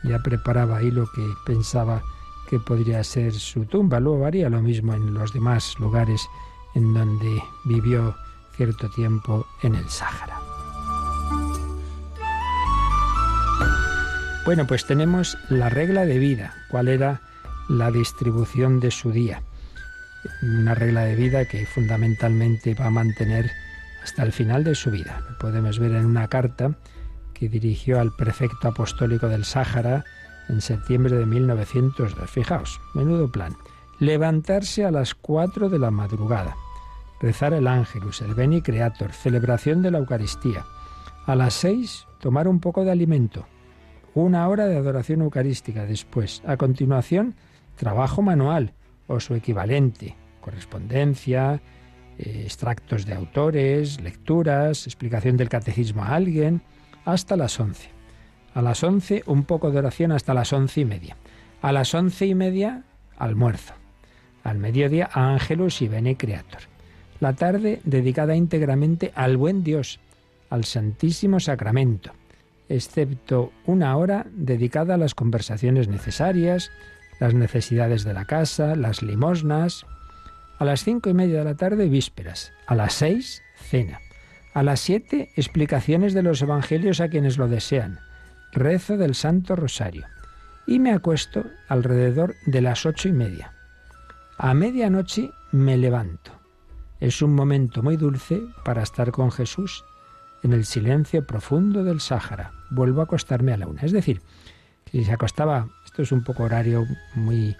ya 0.04 0.20
preparaba 0.20 0.78
ahí 0.78 0.92
lo 0.92 1.06
que 1.14 1.26
pensaba 1.44 2.02
que 2.50 2.58
podría 2.58 3.04
ser 3.04 3.32
su 3.32 3.64
tumba. 3.64 4.00
Luego 4.00 4.26
haría 4.26 4.50
lo 4.50 4.60
mismo 4.60 4.92
en 4.92 5.14
los 5.14 5.32
demás 5.32 5.78
lugares 5.78 6.28
en 6.74 6.92
donde 6.92 7.40
vivió 7.64 8.16
cierto 8.56 8.90
tiempo 8.90 9.46
en 9.62 9.76
el 9.76 9.88
Sáhara. 9.88 10.40
Bueno, 14.44 14.66
pues 14.66 14.84
tenemos 14.84 15.38
la 15.48 15.68
regla 15.68 16.04
de 16.04 16.18
vida, 16.18 16.54
cuál 16.70 16.88
era 16.88 17.20
la 17.68 17.92
distribución 17.92 18.80
de 18.80 18.90
su 18.90 19.12
día. 19.12 19.42
Una 20.42 20.74
regla 20.74 21.02
de 21.02 21.14
vida 21.14 21.44
que 21.44 21.66
fundamentalmente 21.66 22.74
va 22.74 22.86
a 22.86 22.90
mantener 22.90 23.48
hasta 24.02 24.24
el 24.24 24.32
final 24.32 24.64
de 24.64 24.74
su 24.74 24.90
vida. 24.90 25.22
Lo 25.30 25.38
podemos 25.38 25.78
ver 25.78 25.92
en 25.92 26.04
una 26.04 26.26
carta 26.26 26.74
que 27.32 27.48
dirigió 27.48 28.00
al 28.00 28.10
prefecto 28.16 28.68
apostólico 28.68 29.28
del 29.28 29.44
Sáhara 29.44 30.04
en 30.50 30.60
septiembre 30.60 31.16
de 31.16 31.26
1902. 31.26 32.30
Fijaos, 32.30 32.80
menudo 32.94 33.30
plan. 33.30 33.56
Levantarse 33.98 34.84
a 34.84 34.90
las 34.90 35.14
4 35.14 35.68
de 35.68 35.78
la 35.78 35.90
madrugada, 35.90 36.56
rezar 37.20 37.52
el 37.52 37.66
Ángelus, 37.66 38.22
el 38.22 38.34
Beni 38.34 38.62
Creator, 38.62 39.12
celebración 39.12 39.82
de 39.82 39.90
la 39.90 39.98
Eucaristía. 39.98 40.64
A 41.26 41.34
las 41.34 41.54
6, 41.54 42.06
tomar 42.18 42.48
un 42.48 42.60
poco 42.60 42.84
de 42.84 42.90
alimento. 42.90 43.46
Una 44.14 44.48
hora 44.48 44.66
de 44.66 44.76
adoración 44.76 45.20
eucarística 45.20 45.86
después. 45.86 46.42
A 46.46 46.56
continuación, 46.56 47.36
trabajo 47.76 48.22
manual 48.22 48.72
o 49.06 49.20
su 49.20 49.34
equivalente, 49.34 50.16
correspondencia, 50.40 51.60
eh, 52.18 52.42
extractos 52.44 53.06
de 53.06 53.14
autores, 53.14 54.00
lecturas, 54.00 54.86
explicación 54.86 55.36
del 55.36 55.48
catecismo 55.48 56.02
a 56.02 56.14
alguien, 56.14 56.62
hasta 57.04 57.36
las 57.36 57.58
once. 57.60 57.99
A 58.60 58.62
las 58.62 58.84
once 58.84 59.22
un 59.24 59.44
poco 59.44 59.70
de 59.70 59.78
oración 59.78 60.12
hasta 60.12 60.34
las 60.34 60.52
once 60.52 60.82
y 60.82 60.84
media. 60.84 61.16
A 61.62 61.72
las 61.72 61.94
once 61.94 62.26
y 62.26 62.34
media 62.34 62.82
almuerzo. 63.16 63.72
Al 64.44 64.58
mediodía 64.58 65.08
Ángelus 65.14 65.80
y 65.80 65.88
Bene 65.88 66.18
Creator. 66.18 66.60
La 67.20 67.32
tarde 67.32 67.80
dedicada 67.84 68.36
íntegramente 68.36 69.12
al 69.14 69.38
buen 69.38 69.64
Dios, 69.64 69.98
al 70.50 70.66
Santísimo 70.66 71.40
Sacramento, 71.40 72.12
excepto 72.68 73.50
una 73.64 73.96
hora 73.96 74.26
dedicada 74.30 74.96
a 74.96 74.98
las 74.98 75.14
conversaciones 75.14 75.88
necesarias, 75.88 76.70
las 77.18 77.32
necesidades 77.32 78.04
de 78.04 78.12
la 78.12 78.26
casa, 78.26 78.76
las 78.76 79.00
limosnas. 79.00 79.86
A 80.58 80.66
las 80.66 80.84
cinco 80.84 81.08
y 81.08 81.14
media 81.14 81.38
de 81.38 81.44
la 81.46 81.54
tarde, 81.54 81.88
vísperas. 81.88 82.52
A 82.66 82.74
las 82.74 82.92
seis, 82.92 83.40
cena. 83.56 84.00
A 84.52 84.62
las 84.62 84.80
siete, 84.80 85.30
explicaciones 85.36 86.12
de 86.12 86.22
los 86.22 86.42
evangelios 86.42 87.00
a 87.00 87.08
quienes 87.08 87.38
lo 87.38 87.48
desean. 87.48 88.00
Rezo 88.52 88.96
del 88.96 89.14
Santo 89.14 89.56
Rosario. 89.56 90.06
Y 90.66 90.78
me 90.78 90.92
acuesto 90.92 91.44
alrededor 91.68 92.34
de 92.46 92.60
las 92.60 92.86
ocho 92.86 93.08
y 93.08 93.12
media. 93.12 93.52
A 94.38 94.54
medianoche 94.54 95.30
me 95.52 95.76
levanto. 95.76 96.32
Es 97.00 97.22
un 97.22 97.34
momento 97.34 97.82
muy 97.82 97.96
dulce 97.96 98.40
para 98.64 98.82
estar 98.82 99.10
con 99.10 99.32
Jesús 99.32 99.84
en 100.42 100.52
el 100.52 100.64
silencio 100.64 101.26
profundo 101.26 101.84
del 101.84 102.00
Sáhara. 102.00 102.52
Vuelvo 102.70 103.00
a 103.00 103.04
acostarme 103.04 103.52
a 103.52 103.56
la 103.56 103.66
una. 103.66 103.82
Es 103.82 103.92
decir, 103.92 104.22
si 104.90 105.04
se 105.04 105.12
acostaba 105.12 105.68
esto 105.90 106.02
es 106.02 106.12
un 106.12 106.22
poco 106.22 106.44
horario 106.44 106.86
muy 107.16 107.48
eh, 107.48 107.56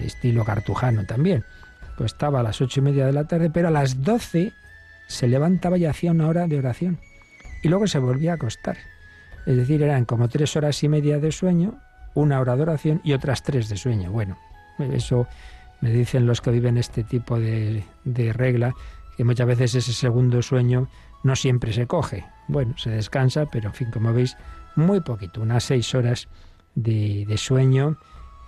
estilo 0.00 0.44
cartujano 0.44 1.04
también. 1.06 1.44
Estaba 2.04 2.40
a 2.40 2.42
las 2.42 2.60
ocho 2.60 2.80
y 2.80 2.82
media 2.82 3.06
de 3.06 3.12
la 3.12 3.28
tarde, 3.28 3.48
pero 3.50 3.68
a 3.68 3.70
las 3.70 4.02
doce 4.02 4.52
se 5.06 5.28
levantaba 5.28 5.78
y 5.78 5.84
hacía 5.84 6.10
una 6.10 6.26
hora 6.26 6.48
de 6.48 6.58
oración. 6.58 6.98
Y 7.62 7.68
luego 7.68 7.86
se 7.86 8.00
volvía 8.00 8.32
a 8.32 8.34
acostar. 8.34 8.76
Es 9.46 9.56
decir, 9.56 9.82
eran 9.82 10.04
como 10.04 10.28
tres 10.28 10.56
horas 10.56 10.82
y 10.82 10.88
media 10.88 11.18
de 11.18 11.32
sueño, 11.32 11.78
una 12.14 12.40
hora 12.40 12.56
de 12.56 12.62
oración 12.62 13.00
y 13.04 13.12
otras 13.12 13.42
tres 13.42 13.68
de 13.68 13.76
sueño. 13.76 14.10
Bueno, 14.10 14.36
eso 14.78 15.26
me 15.80 15.90
dicen 15.90 16.26
los 16.26 16.40
que 16.40 16.50
viven 16.50 16.78
este 16.78 17.02
tipo 17.02 17.38
de, 17.38 17.84
de 18.04 18.32
regla, 18.32 18.74
que 19.16 19.24
muchas 19.24 19.46
veces 19.46 19.74
ese 19.74 19.92
segundo 19.92 20.42
sueño 20.42 20.88
no 21.22 21.36
siempre 21.36 21.72
se 21.72 21.86
coge. 21.86 22.24
Bueno, 22.48 22.74
se 22.76 22.90
descansa, 22.90 23.46
pero 23.46 23.68
en 23.68 23.74
fin, 23.74 23.90
como 23.90 24.12
veis, 24.12 24.36
muy 24.74 25.00
poquito, 25.00 25.42
unas 25.42 25.64
seis 25.64 25.94
horas 25.94 26.28
de, 26.74 27.32
sueño 27.36 27.98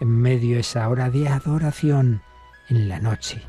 en 0.01 0.09
medio 0.09 0.55
de 0.55 0.61
esa 0.61 0.89
hora 0.89 1.11
de 1.11 1.29
adoración 1.29 2.23
en 2.69 2.89
la 2.89 2.99
noche. 2.99 3.43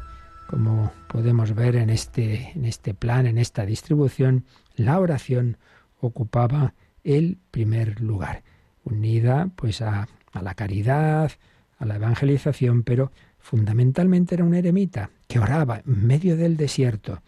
Como 0.48 0.92
podemos 1.08 1.56
ver 1.56 1.75
en 1.75 1.90
este, 1.90 2.52
en 2.56 2.66
este 2.66 2.94
plan, 2.94 3.25
en 3.25 3.38
esta 3.38 3.66
distribución, 3.66 4.46
la 4.75 5.00
oración 5.00 5.58
ocupaba 6.00 6.74
el 7.06 7.38
primer 7.52 8.02
lugar, 8.02 8.44
unida 8.84 9.50
pues 9.56 9.82
a, 9.82 10.10
a 10.34 10.42
la 10.42 10.56
caridad, 10.56 11.32
a 11.78 11.86
la 11.86 11.96
evangelización, 11.96 12.84
pero 12.84 13.12
fundamentalmente 13.40 14.36
era 14.36 14.44
un 14.44 14.56
eremita 14.56 15.12
que 15.28 15.40
oraba 15.40 15.82
en 15.86 16.08
medio 16.08 16.36
del 16.36 16.58
desierto, 16.58 17.22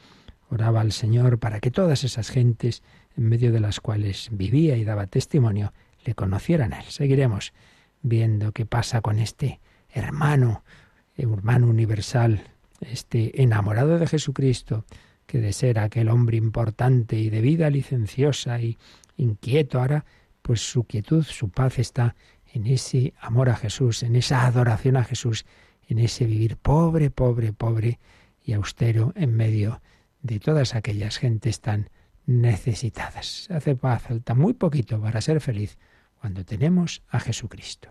oraba 0.49 0.81
al 0.81 0.91
Señor 0.91 1.39
para 1.39 1.59
que 1.59 1.71
todas 1.71 2.03
esas 2.03 2.29
gentes 2.29 2.83
en 3.15 3.29
medio 3.29 3.51
de 3.51 3.59
las 3.59 3.79
cuales 3.79 4.29
vivía 4.31 4.77
y 4.77 4.83
daba 4.83 5.07
testimonio 5.07 5.73
le 6.05 6.15
conocieran 6.15 6.73
a 6.73 6.79
él. 6.79 6.85
Seguiremos 6.89 7.53
viendo 8.01 8.51
qué 8.51 8.65
pasa 8.65 9.01
con 9.01 9.19
este 9.19 9.59
hermano, 9.89 10.63
hermano 11.15 11.67
universal, 11.67 12.43
este 12.81 13.41
enamorado 13.41 13.99
de 13.99 14.07
Jesucristo, 14.07 14.85
que 15.25 15.39
de 15.39 15.51
ser 15.51 15.79
aquel 15.79 16.09
hombre 16.09 16.37
importante 16.37 17.17
y 17.17 17.29
de 17.29 17.41
vida 17.41 17.69
licenciosa 17.69 18.61
y 18.61 18.77
inquieto 19.17 19.79
ahora, 19.79 20.05
pues 20.41 20.61
su 20.61 20.85
quietud, 20.85 21.23
su 21.23 21.49
paz 21.49 21.79
está 21.79 22.15
en 22.53 22.67
ese 22.67 23.13
amor 23.19 23.49
a 23.49 23.55
Jesús, 23.55 24.03
en 24.03 24.15
esa 24.15 24.45
adoración 24.45 24.95
a 24.95 25.03
Jesús, 25.03 25.45
en 25.87 25.99
ese 25.99 26.25
vivir 26.25 26.57
pobre, 26.57 27.09
pobre, 27.09 27.53
pobre 27.53 27.99
y 28.43 28.53
austero 28.53 29.13
en 29.15 29.35
medio 29.35 29.81
de 30.21 30.39
todas 30.39 30.75
aquellas 30.75 31.17
gentes 31.17 31.59
tan 31.61 31.89
necesitadas. 32.25 33.47
Hace 33.49 33.75
paz, 33.75 34.03
falta 34.03 34.33
muy 34.33 34.53
poquito 34.53 35.01
para 35.01 35.21
ser 35.21 35.41
feliz, 35.41 35.77
cuando 36.19 36.43
tenemos 36.43 37.03
a 37.09 37.19
Jesucristo. 37.19 37.89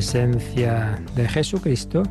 Presencia 0.00 0.98
de 1.14 1.28
Jesucristo 1.28 2.02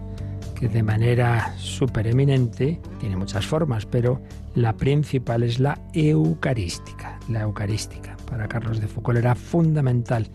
que 0.53 0.67
de 0.69 0.84
manera 0.84 1.55
supereminente 1.58 2.79
tiene 3.00 3.15
muchas 3.15 3.48
formas, 3.48 3.88
pero 3.88 4.22
la 4.53 4.77
principal 4.77 5.41
es 5.41 5.58
la 5.58 5.81
eucarística. 5.93 7.17
La 7.29 7.41
eucarística. 7.41 8.15
Para 8.29 8.48
Carlos 8.48 8.79
de 8.79 8.86
Foucault 8.86 9.17
era 9.17 9.34
fundamental 9.34 10.29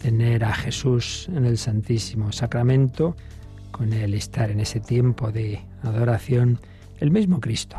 tener 0.00 0.42
a 0.42 0.52
Jesús 0.52 1.28
en 1.32 1.44
el 1.44 1.56
Santísimo 1.56 2.32
Sacramento, 2.32 3.14
con 3.70 3.92
él 3.92 4.14
estar 4.14 4.50
en 4.50 4.58
ese 4.58 4.80
tiempo 4.80 5.30
de 5.30 5.60
adoración, 5.84 6.58
el 6.98 7.12
mismo 7.12 7.38
Cristo, 7.38 7.76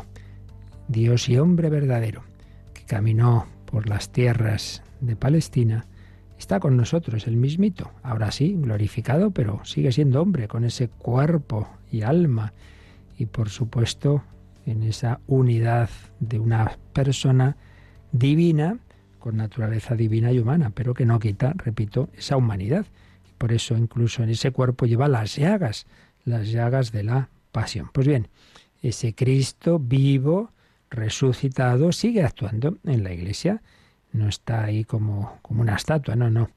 Dios 0.87 1.27
y 1.27 1.37
hombre 1.37 1.69
verdadero, 1.69 2.23
que 2.73 2.85
caminó 2.85 3.47
por 3.65 3.89
las 3.89 4.13
tierras 4.13 4.81
de 5.01 5.17
Palestina, 5.17 5.87
está 6.43 6.59
con 6.59 6.75
nosotros 6.75 7.25
el 7.25 7.37
mismito, 7.37 7.89
ahora 8.03 8.29
sí, 8.29 8.53
glorificado, 8.59 9.31
pero 9.31 9.63
sigue 9.63 9.93
siendo 9.93 10.21
hombre, 10.21 10.49
con 10.49 10.65
ese 10.65 10.89
cuerpo 10.89 11.69
y 11.89 12.01
alma, 12.01 12.51
y 13.17 13.27
por 13.27 13.47
supuesto 13.49 14.23
en 14.65 14.83
esa 14.83 15.21
unidad 15.25 15.89
de 16.19 16.39
una 16.39 16.77
persona 16.91 17.55
divina, 18.11 18.77
con 19.19 19.37
naturaleza 19.37 19.95
divina 19.95 20.33
y 20.33 20.39
humana, 20.39 20.71
pero 20.75 20.93
que 20.93 21.05
no 21.05 21.17
quita, 21.17 21.53
repito, 21.55 22.09
esa 22.13 22.35
humanidad. 22.35 22.87
Por 23.37 23.53
eso 23.53 23.77
incluso 23.77 24.21
en 24.21 24.29
ese 24.29 24.51
cuerpo 24.51 24.85
lleva 24.85 25.07
las 25.07 25.37
llagas, 25.37 25.85
las 26.25 26.51
llagas 26.51 26.91
de 26.91 27.03
la 27.03 27.29
pasión. 27.53 27.89
Pues 27.93 28.05
bien, 28.05 28.27
ese 28.81 29.15
Cristo 29.15 29.79
vivo, 29.79 30.51
resucitado, 30.89 31.93
sigue 31.93 32.23
actuando 32.23 32.79
en 32.83 33.05
la 33.05 33.13
iglesia. 33.13 33.61
No 34.13 34.29
está 34.29 34.63
ahí 34.63 34.85
como, 34.85 35.39
como 35.41 35.61
una 35.61 35.75
estatua, 35.75 36.15
no, 36.15 36.29
no. 36.29 36.49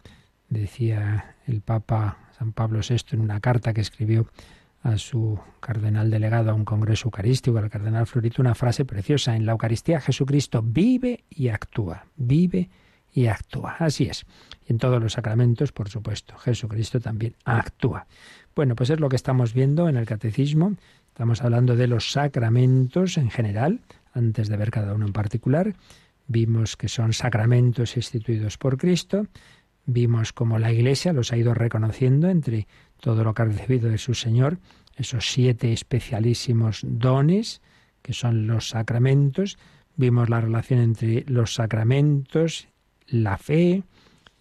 Decía 0.49 1.35
el 1.47 1.61
Papa 1.61 2.19
San 2.39 2.53
Pablo 2.53 2.81
VI 2.89 2.99
en 3.13 3.21
una 3.21 3.41
carta 3.41 3.73
que 3.73 3.81
escribió 3.81 4.29
a 4.83 4.99
su 4.99 5.39
cardenal 5.59 6.11
delegado 6.11 6.51
a 6.51 6.55
un 6.55 6.65
congreso 6.65 7.09
eucarístico, 7.09 7.59
al 7.59 7.71
cardenal 7.71 8.07
Florito, 8.07 8.41
una 8.41 8.55
frase 8.55 8.85
preciosa. 8.85 9.35
En 9.35 9.45
la 9.45 9.53
Eucaristía 9.53 10.01
Jesucristo 10.01 10.63
vive 10.63 11.25
y 11.29 11.49
actúa, 11.49 12.07
vive 12.17 12.69
y 13.13 13.27
actúa. 13.27 13.77
Así 13.79 14.05
es. 14.05 14.27
Y 14.67 14.73
en 14.73 14.79
todos 14.79 15.03
los 15.03 15.15
sacramentos, 15.15 15.73
por 15.73 15.89
supuesto, 15.89 16.37
Jesucristo 16.37 17.01
también 17.01 17.35
actúa. 17.45 18.07
Bueno, 18.55 18.77
pues 18.77 18.91
es 18.91 19.01
lo 19.01 19.09
que 19.09 19.17
estamos 19.17 19.55
viendo 19.55 19.89
en 19.89 19.97
el 19.97 20.07
catecismo. 20.07 20.77
Estamos 21.09 21.43
hablando 21.43 21.75
de 21.75 21.89
los 21.89 22.13
sacramentos 22.13 23.17
en 23.17 23.31
general, 23.31 23.81
antes 24.13 24.49
de 24.49 24.57
ver 24.57 24.71
cada 24.71 24.95
uno 24.95 25.07
en 25.07 25.13
particular. 25.13 25.75
Vimos 26.29 26.77
que 26.77 26.89
son 26.89 27.13
sacramentos 27.13 27.97
instituidos 27.97 28.59
por 28.59 28.79
Cristo. 28.79 29.27
Vimos 29.85 30.33
cómo 30.33 30.59
la 30.59 30.73
Iglesia 30.73 31.13
los 31.13 31.33
ha 31.33 31.37
ido 31.37 31.55
reconociendo 31.55 32.29
entre 32.29 32.67
todo 33.01 33.23
lo 33.23 33.35
que 33.35 33.43
ha 33.43 33.45
recibido 33.45 33.89
de 33.89 33.99
su 33.99 34.15
Señor, 34.15 34.59
esos 34.97 35.31
siete 35.31 35.73
especialísimos 35.73 36.81
dones, 36.83 37.61
que 38.03 38.13
son 38.13 38.47
los 38.47 38.71
sacramentos. 38.71 39.59
Vimos 39.95 40.29
la 40.29 40.41
relación 40.41 40.81
entre 40.81 41.25
los 41.29 41.55
sacramentos, 41.55 42.69
la 43.07 43.39
fe 43.39 43.85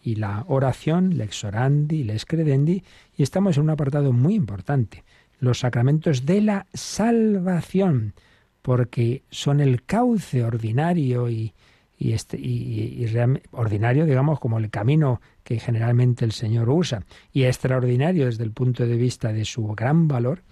y 0.02 0.16
la 0.16 0.46
oración, 0.48 1.18
lex 1.18 1.44
orandi, 1.44 2.04
lex 2.04 2.26
credendi, 2.26 2.84
y 3.16 3.24
estamos 3.24 3.58
en 3.58 3.64
un 3.64 3.70
apartado 3.70 4.12
muy 4.12 4.34
importante, 4.34 5.04
los 5.40 5.60
sacramentos 5.60 6.26
de 6.26 6.42
la 6.42 6.68
salvación, 6.74 8.14
porque 8.62 9.24
son 9.30 9.60
el 9.60 9.84
cauce 9.84 10.44
ordinario 10.44 11.30
y, 11.30 11.54
y, 11.98 12.14
este, 12.14 12.38
y, 12.38 13.06
ordinario, 13.52 14.06
digamos, 14.06 14.40
como 14.40 14.58
el 14.58 14.70
camino 14.70 15.22
que 15.44 15.60
generalmente 15.60 16.26
el 16.26 16.32
Señor 16.32 16.70
usa, 16.70 17.04
y 17.32 17.44
extraordinario 17.44 18.26
desde 18.26 18.44
el 18.44 18.52
punto 18.52 18.86
de 18.86 18.98
vista 18.98 19.32
de 19.32 19.46
su 19.46 19.66
gran 19.68 20.08
valor, 20.08 20.44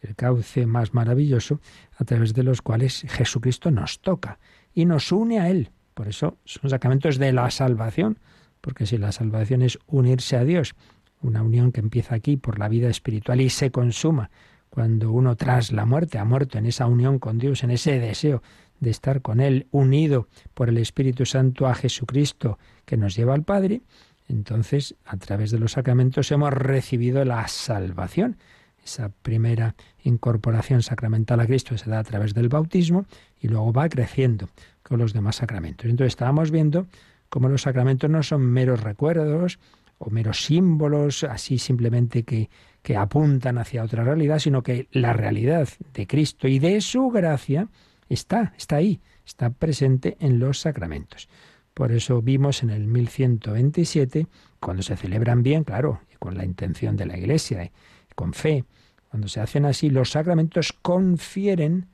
el 0.00 0.14
cauce 0.16 0.66
más 0.66 0.94
maravilloso, 0.94 1.60
a 1.96 2.04
través 2.04 2.34
de 2.34 2.42
los 2.42 2.62
cuales 2.62 3.04
Jesucristo 3.08 3.70
nos 3.70 4.00
toca 4.00 4.38
y 4.74 4.84
nos 4.84 5.12
une 5.12 5.38
a 5.40 5.48
Él. 5.48 5.70
Por 5.94 6.08
eso 6.08 6.38
son 6.44 6.70
sacramentos 6.70 7.18
de 7.18 7.32
la 7.32 7.50
salvación, 7.50 8.18
porque 8.60 8.86
si 8.86 8.98
la 8.98 9.12
salvación 9.12 9.62
es 9.62 9.78
unirse 9.86 10.36
a 10.36 10.44
Dios, 10.44 10.74
una 11.20 11.42
unión 11.42 11.72
que 11.72 11.80
empieza 11.80 12.14
aquí 12.14 12.36
por 12.36 12.58
la 12.58 12.68
vida 12.68 12.88
espiritual 12.88 13.40
y 13.40 13.50
se 13.50 13.70
consuma 13.70 14.30
cuando 14.70 15.12
uno 15.12 15.36
tras 15.36 15.70
la 15.70 15.84
muerte 15.84 16.18
ha 16.18 16.24
muerto 16.24 16.58
en 16.58 16.66
esa 16.66 16.86
unión 16.86 17.18
con 17.18 17.38
Dios, 17.38 17.62
en 17.62 17.70
ese 17.70 17.98
deseo 17.98 18.42
de 18.82 18.90
estar 18.90 19.22
con 19.22 19.38
Él, 19.40 19.68
unido 19.70 20.26
por 20.54 20.68
el 20.68 20.76
Espíritu 20.76 21.24
Santo 21.24 21.68
a 21.68 21.74
Jesucristo 21.74 22.58
que 22.84 22.96
nos 22.96 23.14
lleva 23.14 23.32
al 23.32 23.44
Padre, 23.44 23.82
entonces 24.28 24.96
a 25.04 25.16
través 25.18 25.52
de 25.52 25.60
los 25.60 25.72
sacramentos 25.72 26.32
hemos 26.32 26.52
recibido 26.52 27.24
la 27.24 27.46
salvación. 27.46 28.38
Esa 28.84 29.10
primera 29.22 29.76
incorporación 30.02 30.82
sacramental 30.82 31.38
a 31.38 31.46
Cristo 31.46 31.78
se 31.78 31.88
da 31.88 32.00
a 32.00 32.04
través 32.04 32.34
del 32.34 32.48
bautismo 32.48 33.06
y 33.40 33.46
luego 33.46 33.72
va 33.72 33.88
creciendo 33.88 34.48
con 34.82 34.98
los 34.98 35.12
demás 35.12 35.36
sacramentos. 35.36 35.86
Entonces 35.86 36.14
estábamos 36.14 36.50
viendo 36.50 36.88
cómo 37.28 37.48
los 37.48 37.62
sacramentos 37.62 38.10
no 38.10 38.24
son 38.24 38.42
meros 38.42 38.82
recuerdos 38.82 39.60
o 39.98 40.10
meros 40.10 40.42
símbolos, 40.44 41.22
así 41.22 41.58
simplemente 41.58 42.24
que, 42.24 42.50
que 42.82 42.96
apuntan 42.96 43.58
hacia 43.58 43.84
otra 43.84 44.02
realidad, 44.02 44.40
sino 44.40 44.64
que 44.64 44.88
la 44.90 45.12
realidad 45.12 45.68
de 45.94 46.08
Cristo 46.08 46.48
y 46.48 46.58
de 46.58 46.80
su 46.80 47.10
gracia 47.10 47.68
Está, 48.08 48.52
está 48.56 48.76
ahí, 48.76 49.00
está 49.24 49.50
presente 49.50 50.16
en 50.20 50.38
los 50.38 50.60
sacramentos. 50.60 51.28
Por 51.74 51.92
eso 51.92 52.20
vimos 52.20 52.62
en 52.62 52.70
el 52.70 52.86
1127, 52.86 54.26
cuando 54.60 54.82
se 54.82 54.96
celebran 54.96 55.42
bien, 55.42 55.64
claro, 55.64 56.00
y 56.12 56.16
con 56.16 56.36
la 56.36 56.44
intención 56.44 56.96
de 56.96 57.06
la 57.06 57.16
Iglesia, 57.16 57.64
y 57.64 57.70
con 58.14 58.34
fe, 58.34 58.64
cuando 59.08 59.28
se 59.28 59.40
hacen 59.40 59.64
así, 59.64 59.90
los 59.90 60.10
sacramentos 60.10 60.72
confieren 60.72 61.86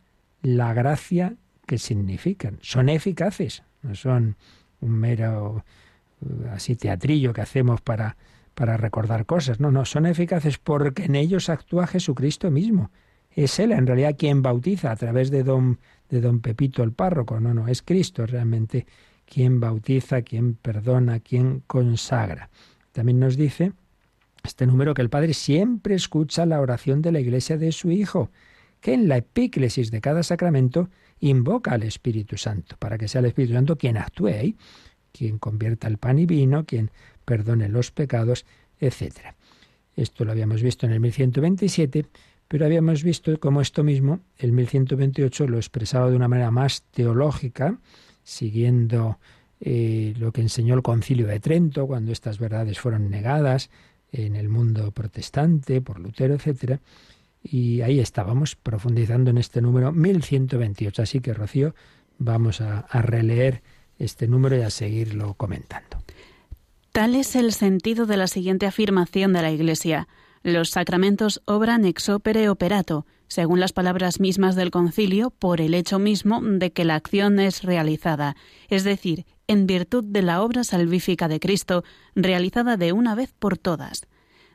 la 0.42 0.72
gracia 0.72 1.36
que 1.66 1.78
significan. 1.78 2.58
Son 2.62 2.88
eficaces, 2.88 3.62
no 3.82 3.94
son 3.94 4.36
un 4.80 4.92
mero 4.92 5.64
uh, 6.20 6.48
así 6.52 6.76
teatrillo 6.76 7.32
que 7.32 7.40
hacemos 7.40 7.80
para, 7.80 8.16
para 8.54 8.76
recordar 8.76 9.26
cosas. 9.26 9.60
No, 9.60 9.70
no, 9.70 9.84
son 9.84 10.06
eficaces 10.06 10.58
porque 10.58 11.04
en 11.04 11.14
ellos 11.14 11.48
actúa 11.48 11.86
Jesucristo 11.86 12.50
mismo. 12.50 12.90
Es 13.30 13.58
Él 13.58 13.72
en 13.72 13.86
realidad 13.86 14.16
quien 14.18 14.42
bautiza 14.42 14.90
a 14.90 14.96
través 14.96 15.30
de 15.30 15.42
don 15.42 15.78
de 16.08 16.20
don 16.20 16.40
Pepito 16.40 16.82
el 16.82 16.92
párroco, 16.92 17.40
no, 17.40 17.54
no, 17.54 17.68
es 17.68 17.82
Cristo 17.82 18.26
realmente 18.26 18.86
quien 19.26 19.60
bautiza, 19.60 20.22
quien 20.22 20.54
perdona, 20.54 21.20
quien 21.20 21.62
consagra. 21.66 22.50
También 22.92 23.20
nos 23.20 23.36
dice 23.36 23.72
este 24.44 24.66
número 24.66 24.94
que 24.94 25.02
el 25.02 25.10
Padre 25.10 25.34
siempre 25.34 25.94
escucha 25.94 26.46
la 26.46 26.60
oración 26.60 27.02
de 27.02 27.12
la 27.12 27.20
Iglesia 27.20 27.58
de 27.58 27.72
su 27.72 27.90
Hijo, 27.90 28.30
que 28.80 28.94
en 28.94 29.08
la 29.08 29.18
epíclesis 29.18 29.90
de 29.90 30.00
cada 30.00 30.22
sacramento 30.22 30.88
invoca 31.20 31.72
al 31.72 31.82
Espíritu 31.82 32.36
Santo, 32.36 32.76
para 32.78 32.96
que 32.96 33.08
sea 33.08 33.18
el 33.18 33.26
Espíritu 33.26 33.54
Santo 33.54 33.76
quien 33.76 33.96
actúe 33.96 34.28
ahí, 34.28 34.56
quien 35.12 35.38
convierta 35.38 35.88
el 35.88 35.98
pan 35.98 36.18
y 36.18 36.26
vino, 36.26 36.64
quien 36.64 36.90
perdone 37.24 37.68
los 37.68 37.90
pecados, 37.90 38.46
etc. 38.80 39.34
Esto 39.96 40.24
lo 40.24 40.32
habíamos 40.32 40.62
visto 40.62 40.86
en 40.86 40.92
el 40.92 41.00
1127, 41.00 42.06
pero 42.48 42.64
habíamos 42.64 43.02
visto 43.02 43.38
cómo 43.38 43.60
esto 43.60 43.84
mismo, 43.84 44.20
el 44.38 44.52
1128, 44.52 45.46
lo 45.46 45.58
expresaba 45.58 46.10
de 46.10 46.16
una 46.16 46.28
manera 46.28 46.50
más 46.50 46.82
teológica, 46.90 47.78
siguiendo 48.24 49.18
eh, 49.60 50.14
lo 50.18 50.32
que 50.32 50.40
enseñó 50.40 50.74
el 50.74 50.82
concilio 50.82 51.26
de 51.26 51.40
Trento, 51.40 51.86
cuando 51.86 52.10
estas 52.10 52.38
verdades 52.38 52.80
fueron 52.80 53.10
negadas 53.10 53.70
en 54.12 54.34
el 54.34 54.48
mundo 54.48 54.90
protestante 54.92 55.82
por 55.82 56.00
Lutero, 56.00 56.34
etc. 56.34 56.80
Y 57.42 57.82
ahí 57.82 58.00
estábamos 58.00 58.56
profundizando 58.56 59.30
en 59.30 59.38
este 59.38 59.60
número 59.60 59.92
1128. 59.92 61.02
Así 61.02 61.20
que, 61.20 61.34
Rocío, 61.34 61.74
vamos 62.18 62.62
a 62.62 62.82
releer 63.02 63.62
este 63.98 64.26
número 64.26 64.56
y 64.56 64.62
a 64.62 64.70
seguirlo 64.70 65.34
comentando. 65.34 65.98
Tal 66.92 67.14
es 67.14 67.36
el 67.36 67.52
sentido 67.52 68.06
de 68.06 68.16
la 68.16 68.26
siguiente 68.26 68.66
afirmación 68.66 69.32
de 69.32 69.42
la 69.42 69.50
Iglesia. 69.50 70.08
Los 70.42 70.70
sacramentos 70.70 71.42
obran 71.46 71.84
ex 71.84 72.08
opere 72.08 72.48
operato, 72.48 73.06
según 73.26 73.60
las 73.60 73.72
palabras 73.72 74.20
mismas 74.20 74.56
del 74.56 74.70
concilio, 74.70 75.30
por 75.30 75.60
el 75.60 75.74
hecho 75.74 75.98
mismo 75.98 76.40
de 76.42 76.72
que 76.72 76.84
la 76.84 76.94
acción 76.94 77.38
es 77.40 77.62
realizada, 77.62 78.36
es 78.68 78.84
decir, 78.84 79.26
en 79.46 79.66
virtud 79.66 80.04
de 80.04 80.22
la 80.22 80.42
obra 80.42 80.64
salvífica 80.64 81.28
de 81.28 81.40
Cristo, 81.40 81.84
realizada 82.14 82.76
de 82.76 82.92
una 82.92 83.14
vez 83.14 83.34
por 83.38 83.58
todas. 83.58 84.06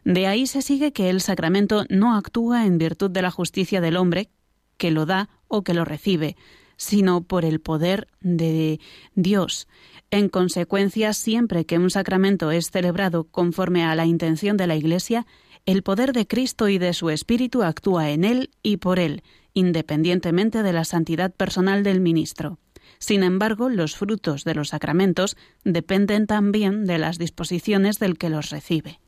De 0.06 0.28
ahí 0.28 0.48
se 0.48 0.62
sigue 0.62 0.92
que 0.92 1.10
el 1.10 1.22
sacramento 1.22 1.86
no 1.90 2.16
actúa 2.16 2.66
en 2.66 2.78
virtud 2.78 3.10
de 3.10 3.22
la 3.22 3.32
justicia 3.32 3.82
del 3.82 3.98
hombre, 3.98 4.30
que 4.78 4.92
lo 4.92 5.06
da 5.06 5.30
o 5.48 5.64
que 5.64 5.74
lo 5.74 5.86
recibe, 5.86 6.36
sino 6.78 7.22
por 7.24 7.46
el 7.46 7.62
poder 7.62 8.08
de 8.20 8.80
Dios. 9.16 9.68
En 10.12 10.30
consecuencia, 10.30 11.14
siempre 11.14 11.66
que 11.66 11.78
un 11.78 11.90
sacramento 11.90 12.52
es 12.52 12.70
celebrado 12.70 13.24
conforme 13.26 13.86
a 13.86 13.96
la 13.96 14.06
intención 14.06 14.58
de 14.58 14.68
la 14.68 14.76
Iglesia, 14.76 15.26
el 15.66 15.84
poder 15.84 16.14
de 16.14 16.28
Cristo 16.28 16.68
y 16.68 16.78
de 16.78 16.94
su 16.94 17.10
Espíritu 17.10 17.64
actúa 17.64 18.10
en 18.10 18.24
él 18.24 18.52
y 18.62 18.78
por 18.78 19.00
él, 19.00 19.24
independientemente 19.54 20.64
de 20.64 20.74
la 20.74 20.84
santidad 20.84 21.34
personal 21.34 21.84
del 21.84 22.02
ministro. 22.02 22.60
Sin 23.00 23.24
embargo, 23.24 23.70
los 23.70 23.96
frutos 23.96 24.44
de 24.44 24.56
los 24.56 24.70
sacramentos 24.70 25.38
dependen 25.64 26.28
también 26.28 26.86
de 26.86 26.98
las 26.98 27.18
disposiciones 27.18 28.00
del 28.00 28.18
que 28.18 28.30
los 28.30 28.50
recibe. 28.50 29.00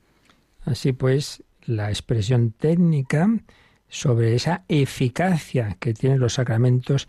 Así 0.62 0.94
pues, 0.94 1.44
la 1.66 1.90
expresión 1.90 2.52
técnica 2.52 3.30
sobre 3.88 4.36
esa 4.36 4.64
eficacia 4.68 5.78
que 5.80 5.94
tienen 5.94 6.20
los 6.20 6.34
sacramentos 6.34 7.08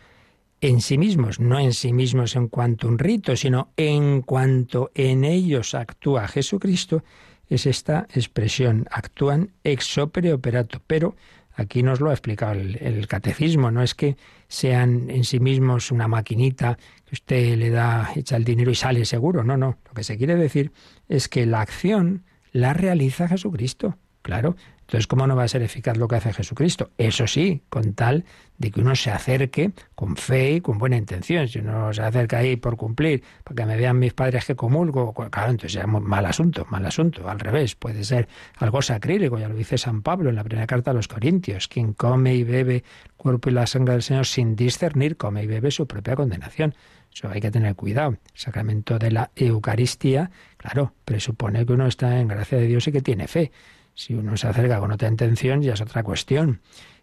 en 0.60 0.80
sí 0.80 0.98
mismos, 0.98 1.40
no 1.40 1.58
en 1.58 1.72
sí 1.72 1.92
mismos 1.92 2.34
en 2.36 2.48
cuanto 2.48 2.86
a 2.86 2.90
un 2.90 2.98
rito, 2.98 3.36
sino 3.36 3.72
en 3.76 4.22
cuanto 4.22 4.90
en 4.94 5.24
ellos 5.24 5.74
actúa 5.74 6.28
Jesucristo, 6.28 7.04
es 7.48 7.66
esta 7.66 8.06
expresión, 8.14 8.86
actúan 8.90 9.52
ex 9.64 9.98
opere 9.98 10.32
operato, 10.32 10.80
pero 10.86 11.16
Aquí 11.56 11.82
nos 11.82 12.00
lo 12.00 12.10
ha 12.10 12.12
explicado 12.12 12.52
el, 12.52 13.08
catecismo, 13.08 13.70
no 13.70 13.82
es 13.82 13.94
que 13.94 14.16
sean 14.46 15.08
en 15.08 15.24
sí 15.24 15.40
mismos 15.40 15.90
una 15.90 16.06
maquinita 16.06 16.76
que 17.06 17.14
usted 17.14 17.56
le 17.56 17.70
da, 17.70 18.12
echa 18.14 18.36
el 18.36 18.44
dinero 18.44 18.70
y 18.70 18.74
sale 18.74 19.06
seguro, 19.06 19.42
no, 19.42 19.56
no. 19.56 19.78
Lo 19.86 19.94
que 19.94 20.04
se 20.04 20.18
quiere 20.18 20.36
decir 20.36 20.70
es 21.08 21.28
que 21.28 21.46
la 21.46 21.62
acción 21.62 22.24
la 22.52 22.74
realiza 22.74 23.26
Jesucristo. 23.26 23.96
Claro, 24.20 24.56
entonces, 24.86 25.08
¿cómo 25.08 25.26
no 25.26 25.34
va 25.34 25.42
a 25.42 25.48
ser 25.48 25.62
eficaz 25.62 25.96
lo 25.96 26.06
que 26.06 26.14
hace 26.14 26.32
Jesucristo? 26.32 26.90
Eso 26.96 27.26
sí, 27.26 27.60
con 27.68 27.94
tal 27.94 28.24
de 28.56 28.70
que 28.70 28.80
uno 28.80 28.94
se 28.94 29.10
acerque 29.10 29.72
con 29.96 30.14
fe 30.16 30.52
y 30.52 30.60
con 30.60 30.78
buena 30.78 30.96
intención. 30.96 31.48
Si 31.48 31.58
uno 31.58 31.92
se 31.92 32.02
acerca 32.02 32.38
ahí 32.38 32.54
por 32.54 32.76
cumplir, 32.76 33.24
para 33.42 33.56
que 33.56 33.66
me 33.66 33.76
vean 33.76 33.98
mis 33.98 34.14
padres 34.14 34.44
que 34.44 34.54
comulgo, 34.54 35.12
claro, 35.12 35.50
entonces 35.50 35.82
es 35.82 35.88
mal 35.88 36.24
asunto, 36.24 36.66
mal 36.70 36.86
asunto. 36.86 37.28
Al 37.28 37.40
revés, 37.40 37.74
puede 37.74 38.04
ser 38.04 38.28
algo 38.58 38.80
sacrílego, 38.80 39.40
ya 39.40 39.48
lo 39.48 39.56
dice 39.56 39.76
San 39.76 40.02
Pablo 40.02 40.30
en 40.30 40.36
la 40.36 40.44
primera 40.44 40.68
carta 40.68 40.92
a 40.92 40.94
los 40.94 41.08
Corintios. 41.08 41.66
Quien 41.66 41.92
come 41.92 42.36
y 42.36 42.44
bebe 42.44 42.76
el 42.76 43.12
cuerpo 43.16 43.50
y 43.50 43.54
la 43.54 43.66
sangre 43.66 43.94
del 43.94 44.02
Señor 44.02 44.26
sin 44.26 44.54
discernir, 44.54 45.16
come 45.16 45.42
y 45.42 45.46
bebe 45.48 45.72
su 45.72 45.88
propia 45.88 46.14
condenación. 46.14 46.76
Eso 47.12 47.28
hay 47.28 47.40
que 47.40 47.50
tener 47.50 47.74
cuidado. 47.74 48.10
El 48.10 48.40
sacramento 48.40 49.00
de 49.00 49.10
la 49.10 49.30
Eucaristía, 49.34 50.30
claro, 50.58 50.92
presupone 51.04 51.66
que 51.66 51.72
uno 51.72 51.88
está 51.88 52.20
en 52.20 52.28
gracia 52.28 52.58
de 52.58 52.66
Dios 52.68 52.86
y 52.86 52.92
que 52.92 53.00
tiene 53.00 53.26
fe. 53.26 53.50
Si 53.96 54.14
uno 54.14 54.36
se 54.36 54.46
acerca 54.46 54.78
con 54.78 54.92
otra 54.92 55.08
intención 55.08 55.62
ya 55.62 55.72
es 55.72 55.80
otra 55.80 56.02
cuestión. 56.02 56.60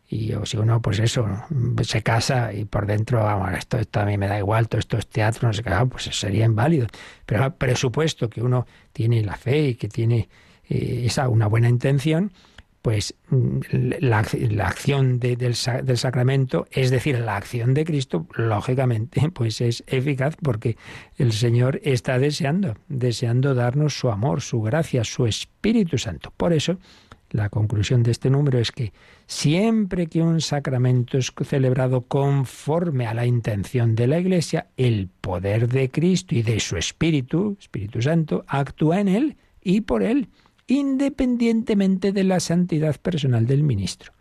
Y 0.08 0.34
o 0.34 0.46
si 0.46 0.58
uno, 0.58 0.80
pues 0.80 1.00
eso, 1.00 1.28
se 1.82 2.04
casa 2.04 2.54
y 2.54 2.66
por 2.66 2.86
dentro, 2.86 3.24
vamos, 3.24 3.52
esto, 3.58 3.80
esto 3.80 4.00
a 4.00 4.06
mí 4.06 4.16
me 4.18 4.28
da 4.28 4.38
igual, 4.38 4.70
todo 4.70 4.78
esto 4.78 4.98
es 4.98 5.08
teatro, 5.08 5.48
no 5.48 5.54
sé 5.54 5.64
qué, 5.64 5.70
ah, 5.70 5.86
pues 5.86 6.04
sería 6.04 6.46
inválido. 6.46 6.88
Pero 7.26 7.56
presupuesto 7.56 8.30
que 8.30 8.44
uno 8.44 8.68
tiene 8.92 9.24
la 9.24 9.36
fe 9.36 9.70
y 9.70 9.76
que 9.76 9.88
tiene 9.88 10.30
eh, 10.70 11.04
esa 11.06 11.30
una 11.30 11.48
buena 11.48 11.68
intención, 11.68 12.32
pues 12.84 13.16
mm, 13.30 13.60
la, 14.02 14.20
acción 14.20 15.18
del, 15.18 15.56
sacramento, 15.56 16.68
es 16.70 16.92
decir, 16.92 17.18
la 17.18 17.38
acción 17.38 17.74
de 17.74 17.86
Cristo, 17.86 18.28
lógicamente, 18.36 19.32
pues 19.34 19.62
es 19.62 19.84
eficaz 19.88 20.36
porque 20.36 20.76
el 21.18 21.32
Señor 21.32 21.80
está 21.84 22.20
deseando, 22.20 22.76
deseando 22.90 23.56
darnos 23.56 23.98
su 23.98 24.10
amor, 24.10 24.42
su 24.42 24.62
gracia, 24.62 25.06
su 25.06 25.26
Espíritu 25.26 25.98
Santo. 25.98 26.34
Por 26.36 26.52
eso, 26.52 26.78
la 27.32 27.48
conclusión 27.48 28.04
de 28.04 28.12
este 28.12 28.30
número 28.30 28.60
es 28.60 28.74
que 28.74 28.92
siempre 29.28 30.08
que 30.08 30.22
un 30.22 30.42
sacramento 30.42 31.18
es 31.18 31.32
celebrado 31.46 32.02
conforme 32.02 33.08
a 33.08 33.14
la 33.14 33.26
intención 33.26 33.96
de 33.96 34.08
la 34.08 34.20
Iglesia, 34.20 34.68
el 34.76 35.08
poder 35.22 35.70
de 35.70 35.90
Cristo 35.90 36.36
y 36.36 36.42
de 36.42 36.60
su 36.60 36.76
Espíritu, 36.76 37.56
Espíritu 37.58 38.02
Santo, 38.02 38.44
actúa 38.46 39.00
en 39.00 39.08
él 39.08 39.38
y 39.62 39.82
por 39.82 40.04
él 40.04 40.28
independientemente 40.68 42.12
de 42.12 42.24
la 42.24 42.40
santidad 42.40 42.96
personal 43.00 43.46
del 43.46 43.64
ministro. 43.64 44.14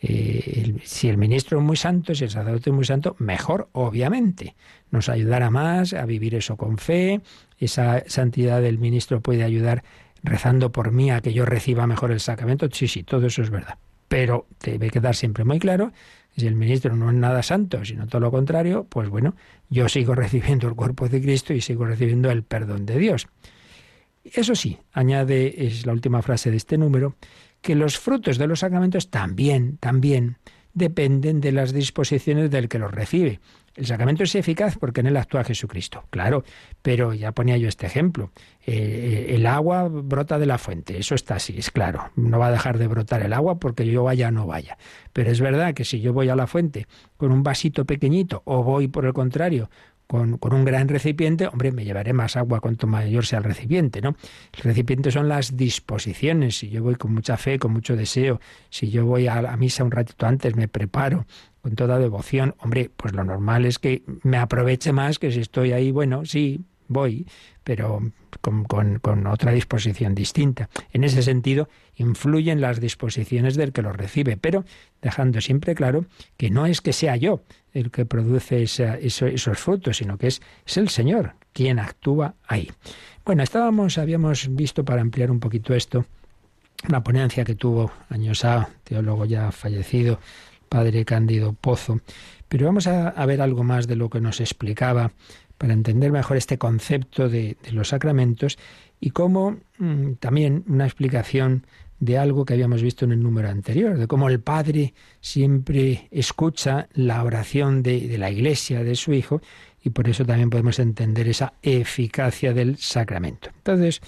Eh, 0.00 0.74
si 0.82 1.08
el 1.08 1.16
ministro 1.16 1.58
es 1.58 1.64
muy 1.64 1.76
santo, 1.76 2.14
si 2.14 2.24
el 2.24 2.30
sacerdote 2.30 2.70
es 2.70 2.74
muy 2.74 2.84
santo, 2.84 3.14
mejor, 3.18 3.68
obviamente. 3.72 4.56
Nos 4.90 5.08
ayudará 5.08 5.50
más 5.50 5.92
a 5.92 6.04
vivir 6.06 6.34
eso 6.34 6.56
con 6.56 6.78
fe. 6.78 7.20
Esa 7.58 8.02
santidad 8.08 8.60
del 8.60 8.78
ministro 8.78 9.20
puede 9.20 9.44
ayudar 9.44 9.84
rezando 10.24 10.72
por 10.72 10.90
mí 10.90 11.10
a 11.10 11.20
que 11.20 11.32
yo 11.32 11.44
reciba 11.44 11.86
mejor 11.86 12.10
el 12.10 12.20
sacramento. 12.20 12.68
Sí, 12.72 12.88
sí, 12.88 13.04
todo 13.04 13.26
eso 13.26 13.42
es 13.42 13.50
verdad. 13.50 13.78
Pero 14.08 14.46
debe 14.60 14.90
quedar 14.90 15.14
siempre 15.14 15.44
muy 15.44 15.58
claro 15.60 15.92
si 16.36 16.46
el 16.46 16.56
ministro 16.56 16.96
no 16.96 17.10
es 17.10 17.16
nada 17.16 17.42
santo, 17.42 17.84
sino 17.84 18.06
todo 18.06 18.20
lo 18.20 18.30
contrario, 18.30 18.86
pues 18.88 19.08
bueno, 19.08 19.34
yo 19.68 19.88
sigo 19.88 20.14
recibiendo 20.14 20.68
el 20.68 20.74
cuerpo 20.74 21.08
de 21.08 21.20
Cristo 21.20 21.52
y 21.52 21.60
sigo 21.60 21.84
recibiendo 21.84 22.30
el 22.30 22.42
perdón 22.42 22.86
de 22.86 22.98
Dios. 22.98 23.28
Eso 24.24 24.54
sí, 24.54 24.78
añade, 24.92 25.66
es 25.66 25.86
la 25.86 25.92
última 25.92 26.22
frase 26.22 26.50
de 26.50 26.56
este 26.56 26.78
número, 26.78 27.16
que 27.60 27.74
los 27.74 27.98
frutos 27.98 28.38
de 28.38 28.46
los 28.46 28.60
sacramentos 28.60 29.10
también, 29.10 29.78
también 29.78 30.38
dependen 30.74 31.40
de 31.40 31.52
las 31.52 31.72
disposiciones 31.72 32.50
del 32.50 32.68
que 32.68 32.78
los 32.78 32.90
recibe. 32.90 33.40
El 33.74 33.86
sacramento 33.86 34.22
es 34.22 34.34
eficaz 34.34 34.76
porque 34.78 35.00
en 35.00 35.06
él 35.06 35.16
actúa 35.16 35.44
Jesucristo, 35.44 36.04
claro, 36.10 36.44
pero 36.82 37.14
ya 37.14 37.32
ponía 37.32 37.56
yo 37.56 37.68
este 37.68 37.86
ejemplo. 37.86 38.30
Eh, 38.66 38.74
eh, 39.30 39.34
el 39.34 39.46
agua 39.46 39.88
brota 39.88 40.38
de 40.38 40.44
la 40.44 40.58
fuente, 40.58 40.98
eso 40.98 41.14
está 41.14 41.36
así, 41.36 41.54
es 41.56 41.70
claro. 41.70 42.10
No 42.14 42.38
va 42.38 42.48
a 42.48 42.52
dejar 42.52 42.76
de 42.76 42.86
brotar 42.86 43.22
el 43.22 43.32
agua 43.32 43.58
porque 43.58 43.86
yo 43.86 44.04
vaya 44.04 44.28
o 44.28 44.30
no 44.30 44.46
vaya. 44.46 44.76
Pero 45.14 45.30
es 45.30 45.40
verdad 45.40 45.72
que 45.72 45.86
si 45.86 46.00
yo 46.00 46.12
voy 46.12 46.28
a 46.28 46.36
la 46.36 46.46
fuente 46.46 46.86
con 47.16 47.32
un 47.32 47.42
vasito 47.42 47.86
pequeñito 47.86 48.42
o 48.44 48.62
voy 48.62 48.88
por 48.88 49.06
el 49.06 49.14
contrario 49.14 49.70
con, 50.12 50.38
un 50.52 50.64
gran 50.66 50.88
recipiente, 50.88 51.46
hombre, 51.46 51.72
me 51.72 51.86
llevaré 51.86 52.12
más 52.12 52.36
agua 52.36 52.60
cuanto 52.60 52.86
mayor 52.86 53.24
sea 53.24 53.38
el 53.38 53.44
recipiente, 53.44 54.02
¿no? 54.02 54.14
El 54.52 54.62
recipiente 54.62 55.10
son 55.10 55.26
las 55.26 55.56
disposiciones. 55.56 56.58
Si 56.58 56.68
yo 56.68 56.82
voy 56.82 56.96
con 56.96 57.14
mucha 57.14 57.38
fe, 57.38 57.58
con 57.58 57.72
mucho 57.72 57.96
deseo, 57.96 58.38
si 58.68 58.90
yo 58.90 59.06
voy 59.06 59.26
a 59.26 59.40
la 59.40 59.56
misa 59.56 59.84
un 59.84 59.90
ratito 59.90 60.26
antes, 60.26 60.54
me 60.54 60.68
preparo 60.68 61.24
con 61.62 61.76
toda 61.76 61.98
devoción, 61.98 62.54
hombre, 62.58 62.90
pues 62.94 63.14
lo 63.14 63.24
normal 63.24 63.64
es 63.64 63.78
que 63.78 64.02
me 64.22 64.36
aproveche 64.36 64.92
más 64.92 65.18
que 65.18 65.32
si 65.32 65.40
estoy 65.40 65.72
ahí, 65.72 65.92
bueno, 65.92 66.26
sí, 66.26 66.60
voy, 66.88 67.26
pero 67.64 68.02
con, 68.42 68.64
con, 68.64 69.26
otra 69.26 69.52
disposición 69.52 70.14
distinta. 70.14 70.68
En 70.92 71.04
ese 71.04 71.22
sentido, 71.22 71.70
influyen 71.96 72.60
las 72.60 72.80
disposiciones 72.80 73.54
del 73.54 73.72
que 73.72 73.80
lo 73.80 73.94
recibe, 73.94 74.36
pero 74.36 74.66
dejando 75.00 75.40
siempre 75.40 75.74
claro 75.74 76.04
que 76.36 76.50
no 76.50 76.66
es 76.66 76.82
que 76.82 76.92
sea 76.92 77.16
yo 77.16 77.40
el 77.72 77.90
que 77.90 78.04
produce 78.04 78.62
esos 78.62 79.58
frutos, 79.58 79.96
sino 79.96 80.18
que 80.18 80.28
es, 80.28 80.42
es 80.66 80.76
el 80.76 80.88
Señor 80.88 81.34
quien 81.52 81.78
actúa 81.78 82.34
ahí. 82.46 82.70
Bueno, 83.24 83.42
estábamos, 83.42 83.98
habíamos 83.98 84.54
visto 84.54 84.84
para 84.84 85.00
ampliar 85.00 85.30
un 85.30 85.40
poquito 85.40 85.74
esto, 85.74 86.06
una 86.88 87.02
ponencia 87.02 87.44
que 87.44 87.54
tuvo 87.54 87.92
años 88.08 88.44
A, 88.44 88.68
teólogo 88.84 89.24
ya 89.24 89.52
fallecido, 89.52 90.18
padre 90.68 91.04
Cándido 91.04 91.52
Pozo, 91.52 92.00
pero 92.48 92.66
vamos 92.66 92.86
a, 92.86 93.08
a 93.08 93.26
ver 93.26 93.40
algo 93.40 93.62
más 93.62 93.86
de 93.86 93.96
lo 93.96 94.10
que 94.10 94.20
nos 94.20 94.40
explicaba 94.40 95.12
para 95.62 95.74
entender 95.74 96.10
mejor 96.10 96.36
este 96.36 96.58
concepto 96.58 97.28
de, 97.28 97.56
los 97.70 97.90
sacramentos 97.90 98.58
y 98.98 99.10
cómo 99.10 99.58
mm, 99.78 100.14
también 100.14 100.64
una 100.66 100.86
explicación 100.86 101.68
de 102.02 102.18
algo 102.18 102.44
que 102.44 102.54
habíamos 102.54 102.82
visto 102.82 103.04
en 103.04 103.12
el 103.12 103.22
número 103.22 103.48
anterior, 103.48 103.96
de 103.96 104.08
cómo 104.08 104.28
el 104.28 104.40
Padre 104.40 104.92
siempre 105.20 106.08
escucha 106.10 106.88
la 106.94 107.22
oración 107.22 107.84
de, 107.84 108.08
de, 108.08 108.18
la 108.18 108.28
Iglesia, 108.28 108.82
de 108.82 108.96
su 108.96 109.12
Hijo, 109.12 109.40
y 109.84 109.90
por 109.90 110.08
eso 110.08 110.24
también 110.24 110.50
podemos 110.50 110.80
entender 110.80 111.28
esa 111.28 111.52
eficacia 111.62 112.52
del 112.52 112.76
sacramento. 112.76 113.50
Entonces, 113.58 114.00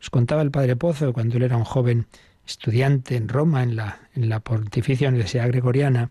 os 0.00 0.08
contaba 0.08 0.40
el 0.40 0.50
Padre 0.50 0.76
Pozo, 0.76 1.12
cuando 1.12 1.36
él 1.36 1.42
era 1.42 1.58
un 1.58 1.64
joven 1.64 2.06
estudiante 2.46 3.16
en 3.16 3.28
Roma, 3.28 3.62
en 3.62 3.76
la, 3.76 4.00
en 4.14 4.30
la 4.30 4.40
Pontificia 4.40 5.10
Universidad 5.10 5.48
Gregoriana, 5.48 6.10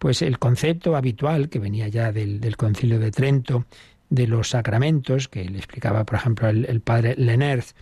pues 0.00 0.22
el 0.22 0.40
concepto 0.40 0.96
habitual 0.96 1.50
que 1.50 1.60
venía 1.60 1.86
ya 1.86 2.10
del, 2.10 2.40
del 2.40 2.56
Concilio 2.56 2.98
de 2.98 3.12
Trento 3.12 3.64
de 4.10 4.26
los 4.26 4.50
sacramentos, 4.50 5.28
que 5.28 5.44
le 5.44 5.56
explicaba, 5.56 6.04
por 6.04 6.16
ejemplo, 6.16 6.48
el, 6.48 6.80
padre 6.80 7.14
Lenerz, 7.16 7.76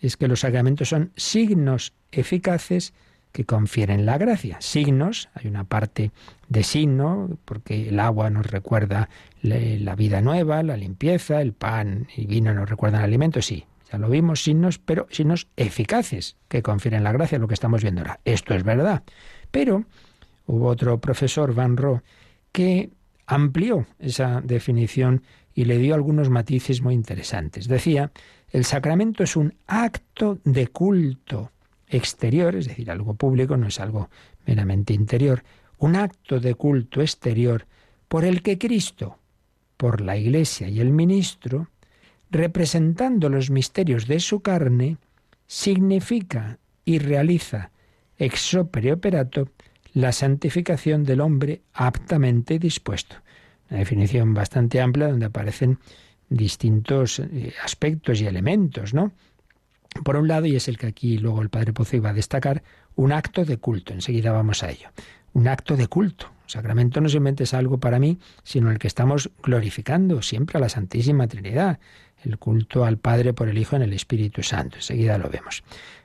es 0.00 0.16
que 0.16 0.28
los 0.28 0.40
sacramentos 0.40 0.88
son 0.88 1.12
signos 1.14 1.92
eficaces 2.12 2.94
que 3.32 3.44
confieren 3.44 4.06
la 4.06 4.18
gracia. 4.18 4.56
Signos, 4.60 5.28
hay 5.34 5.48
una 5.48 5.64
parte 5.64 6.12
de 6.48 6.62
signo, 6.62 7.38
porque 7.44 7.88
el 7.88 8.00
agua 8.00 8.30
nos 8.30 8.46
recuerda 8.46 9.08
la 9.42 9.94
vida 9.94 10.20
nueva, 10.20 10.62
la 10.62 10.76
limpieza, 10.76 11.40
el 11.40 11.52
pan 11.52 12.08
y 12.16 12.26
vino 12.26 12.52
nos 12.54 12.68
recuerdan 12.68 13.00
el 13.02 13.06
alimento, 13.06 13.42
sí, 13.42 13.64
ya 13.90 13.98
lo 13.98 14.08
vimos, 14.08 14.42
signos, 14.42 14.78
pero 14.78 15.06
signos 15.10 15.48
eficaces 15.56 16.36
que 16.48 16.62
confieren 16.62 17.04
la 17.04 17.12
gracia, 17.12 17.38
lo 17.38 17.48
que 17.48 17.54
estamos 17.54 17.82
viendo 17.82 18.00
ahora. 18.00 18.20
Esto 18.24 18.54
es 18.54 18.62
verdad. 18.62 19.02
Pero 19.50 19.84
hubo 20.46 20.66
otro 20.68 20.98
profesor, 21.00 21.54
Van 21.54 21.76
Ro, 21.76 22.02
que 22.52 22.90
amplió 23.26 23.86
esa 23.98 24.40
definición 24.42 25.22
y 25.54 25.64
le 25.64 25.78
dio 25.78 25.94
algunos 25.94 26.28
matices 26.30 26.82
muy 26.82 26.94
interesantes. 26.94 27.68
Decía, 27.68 28.10
el 28.50 28.64
sacramento 28.64 29.22
es 29.22 29.36
un 29.36 29.54
acto 29.66 30.38
de 30.44 30.68
culto 30.68 31.52
exterior, 31.88 32.54
es 32.56 32.66
decir, 32.68 32.90
algo 32.90 33.14
público, 33.14 33.56
no 33.56 33.68
es 33.68 33.80
algo 33.80 34.10
meramente 34.46 34.92
interior, 34.94 35.42
un 35.78 35.96
acto 35.96 36.40
de 36.40 36.54
culto 36.54 37.00
exterior 37.00 37.66
por 38.08 38.24
el 38.24 38.42
que 38.42 38.58
Cristo, 38.58 39.18
por 39.76 40.00
la 40.00 40.16
Iglesia 40.16 40.68
y 40.68 40.80
el 40.80 40.90
ministro, 40.90 41.68
representando 42.30 43.28
los 43.28 43.50
misterios 43.50 44.06
de 44.06 44.20
su 44.20 44.40
carne, 44.40 44.96
significa 45.46 46.58
y 46.84 46.98
realiza 46.98 47.70
ex 48.18 48.54
opere 48.54 48.92
operato 48.92 49.48
la 49.94 50.12
santificación 50.12 51.04
del 51.04 51.20
hombre 51.20 51.62
aptamente 51.72 52.58
dispuesto 52.58 53.16
una 53.70 53.80
definición 53.80 54.34
bastante 54.34 54.80
amplia 54.80 55.08
donde 55.08 55.26
aparecen 55.26 55.78
distintos 56.28 57.20
eh, 57.20 57.52
aspectos 57.62 58.20
y 58.20 58.26
elementos, 58.26 58.94
¿no? 58.94 59.12
Por 60.04 60.16
un 60.16 60.28
lado, 60.28 60.46
y 60.46 60.56
es 60.56 60.68
el 60.68 60.78
que 60.78 60.86
aquí 60.86 61.18
luego 61.18 61.42
el 61.42 61.48
Padre 61.48 61.72
Pozo 61.72 61.96
iba 61.96 62.10
a 62.10 62.14
destacar, 62.14 62.62
un 62.94 63.12
acto 63.12 63.44
de 63.44 63.58
culto. 63.58 63.92
Enseguida 63.92 64.32
vamos 64.32 64.62
a 64.62 64.70
ello. 64.70 64.90
Un 65.32 65.48
acto 65.48 65.76
de 65.76 65.86
culto. 65.86 66.30
El 66.44 66.50
sacramento 66.50 67.00
no 67.00 67.08
simplemente 67.08 67.44
es 67.44 67.54
algo 67.54 67.78
para 67.78 67.98
mí, 67.98 68.18
sino 68.42 68.70
el 68.70 68.78
que 68.78 68.86
estamos 68.86 69.30
glorificando 69.42 70.22
siempre 70.22 70.58
a 70.58 70.60
la 70.60 70.68
Santísima 70.68 71.26
Trinidad. 71.26 71.78
El 72.24 72.38
culto 72.38 72.84
al 72.84 72.98
Padre 72.98 73.32
por 73.32 73.48
el 73.48 73.58
Hijo 73.58 73.76
en 73.76 73.82
el 73.82 73.92
Espíritu 73.92 74.42
Santo. 74.42 74.76
Enseguida 74.76 75.18
lo 75.18 75.28
vemos. 75.28 75.62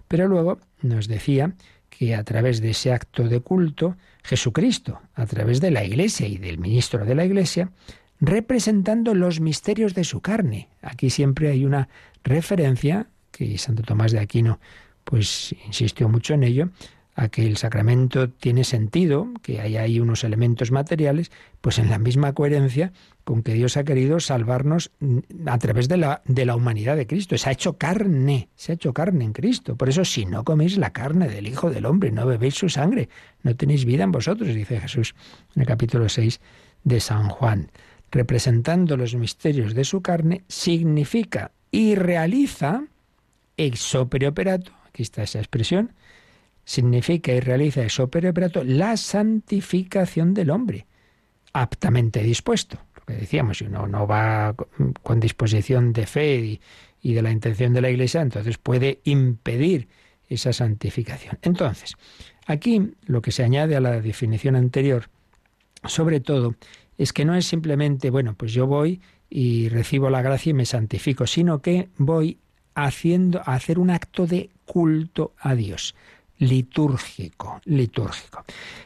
Pero 0.07 0.27
luego 0.27 0.59
nos 0.81 1.07
decía 1.07 1.53
que 1.89 2.15
a 2.15 2.23
través 2.23 2.61
de 2.61 2.71
ese 2.71 2.91
acto 2.91 3.27
de 3.27 3.39
culto, 3.39 3.95
Jesucristo, 4.23 5.01
a 5.15 5.25
través 5.25 5.61
de 5.61 5.71
la 5.71 5.83
Iglesia 5.83 6.27
y 6.27 6.37
del 6.37 6.57
ministro 6.57 7.05
de 7.05 7.15
la 7.15 7.25
Iglesia, 7.25 7.71
representando 8.19 9.13
los 9.13 9.39
misterios 9.39 9.93
de 9.93 10.03
su 10.03 10.21
carne. 10.21 10.69
Aquí 10.81 11.09
siempre 11.09 11.49
hay 11.49 11.65
una 11.65 11.89
referencia, 12.23 13.07
que 13.33 13.57
Santo 13.57 13.83
Tomás 13.83 14.13
de 14.13 14.19
Aquino 14.19 14.59
pues 15.03 15.53
insistió 15.67 16.07
mucho 16.07 16.33
en 16.33 16.43
ello, 16.43 16.69
a 17.15 17.27
que 17.27 17.45
el 17.45 17.57
sacramento 17.57 18.29
tiene 18.29 18.63
sentido, 18.63 19.27
que 19.41 19.61
hay 19.61 19.77
ahí 19.77 19.99
unos 19.99 20.23
elementos 20.23 20.71
materiales, 20.71 21.31
pues 21.61 21.77
en 21.77 21.89
la 21.89 21.99
misma 21.99 22.33
coherencia 22.33 22.91
con 23.23 23.43
que 23.43 23.53
Dios 23.53 23.77
ha 23.77 23.83
querido 23.83 24.19
salvarnos 24.19 24.91
a 25.45 25.57
través 25.59 25.87
de 25.87 25.97
la, 25.97 26.21
de 26.25 26.45
la 26.45 26.55
humanidad 26.55 26.97
de 26.97 27.05
Cristo. 27.05 27.37
Se 27.37 27.49
ha 27.49 27.51
hecho 27.51 27.77
carne, 27.77 28.49
se 28.55 28.71
ha 28.71 28.75
hecho 28.75 28.93
carne 28.93 29.25
en 29.25 29.33
Cristo. 29.33 29.75
Por 29.75 29.89
eso, 29.89 30.05
si 30.05 30.25
no 30.25 30.43
coméis 30.43 30.77
la 30.77 30.91
carne 30.91 31.29
del 31.29 31.47
Hijo 31.47 31.69
del 31.69 31.85
Hombre, 31.85 32.11
no 32.11 32.25
bebéis 32.25 32.55
su 32.55 32.69
sangre, 32.69 33.09
no 33.43 33.55
tenéis 33.55 33.85
vida 33.85 34.03
en 34.03 34.11
vosotros, 34.11 34.53
dice 34.53 34.79
Jesús 34.79 35.13
en 35.55 35.61
el 35.61 35.67
capítulo 35.67 36.09
6 36.09 36.41
de 36.83 36.99
San 36.99 37.29
Juan. 37.29 37.69
Representando 38.11 38.97
los 38.97 39.15
misterios 39.15 39.73
de 39.75 39.85
su 39.85 40.01
carne, 40.01 40.43
significa 40.47 41.51
y 41.71 41.95
realiza 41.95 42.83
ex 43.57 43.95
opere 43.95 44.27
operato, 44.27 44.71
aquí 44.87 45.03
está 45.03 45.23
esa 45.23 45.39
expresión, 45.39 45.93
significa 46.65 47.33
y 47.33 47.39
realiza 47.39 47.83
ex 47.83 47.99
operato 47.99 48.63
la 48.63 48.97
santificación 48.97 50.33
del 50.33 50.49
hombre, 50.49 50.85
aptamente 51.53 52.23
dispuesto. 52.23 52.77
Lo 52.95 53.03
que 53.05 53.13
decíamos, 53.13 53.57
si 53.57 53.65
uno 53.65 53.87
no 53.87 54.07
va 54.07 54.55
con 55.01 55.19
disposición 55.19 55.93
de 55.93 56.05
fe 56.05 56.35
y, 56.37 56.61
y 57.01 57.13
de 57.13 57.21
la 57.21 57.31
intención 57.31 57.73
de 57.73 57.81
la 57.81 57.89
Iglesia, 57.89 58.21
entonces 58.21 58.57
puede 58.57 59.01
impedir 59.03 59.87
esa 60.29 60.53
santificación. 60.53 61.37
Entonces, 61.41 61.95
aquí 62.47 62.93
lo 63.05 63.21
que 63.21 63.31
se 63.31 63.43
añade 63.43 63.75
a 63.75 63.81
la 63.81 63.99
definición 63.99 64.55
anterior, 64.55 65.09
sobre 65.85 66.21
todo, 66.21 66.55
es 66.97 67.11
que 67.11 67.25
no 67.25 67.35
es 67.35 67.45
simplemente, 67.45 68.09
bueno, 68.09 68.35
pues 68.35 68.53
yo 68.53 68.67
voy 68.67 69.01
y 69.29 69.67
recibo 69.69 70.09
la 70.09 70.21
gracia 70.21 70.51
y 70.51 70.53
me 70.53 70.65
santifico, 70.65 71.27
sino 71.27 71.61
que 71.61 71.89
voy 71.97 72.37
haciendo 72.75 73.41
hacer 73.45 73.79
un 73.79 73.89
acto 73.89 74.25
de 74.27 74.49
culto 74.65 75.33
a 75.39 75.55
Dios, 75.55 75.95
litúrgico, 76.39 77.61
litúrgico. 77.65 78.43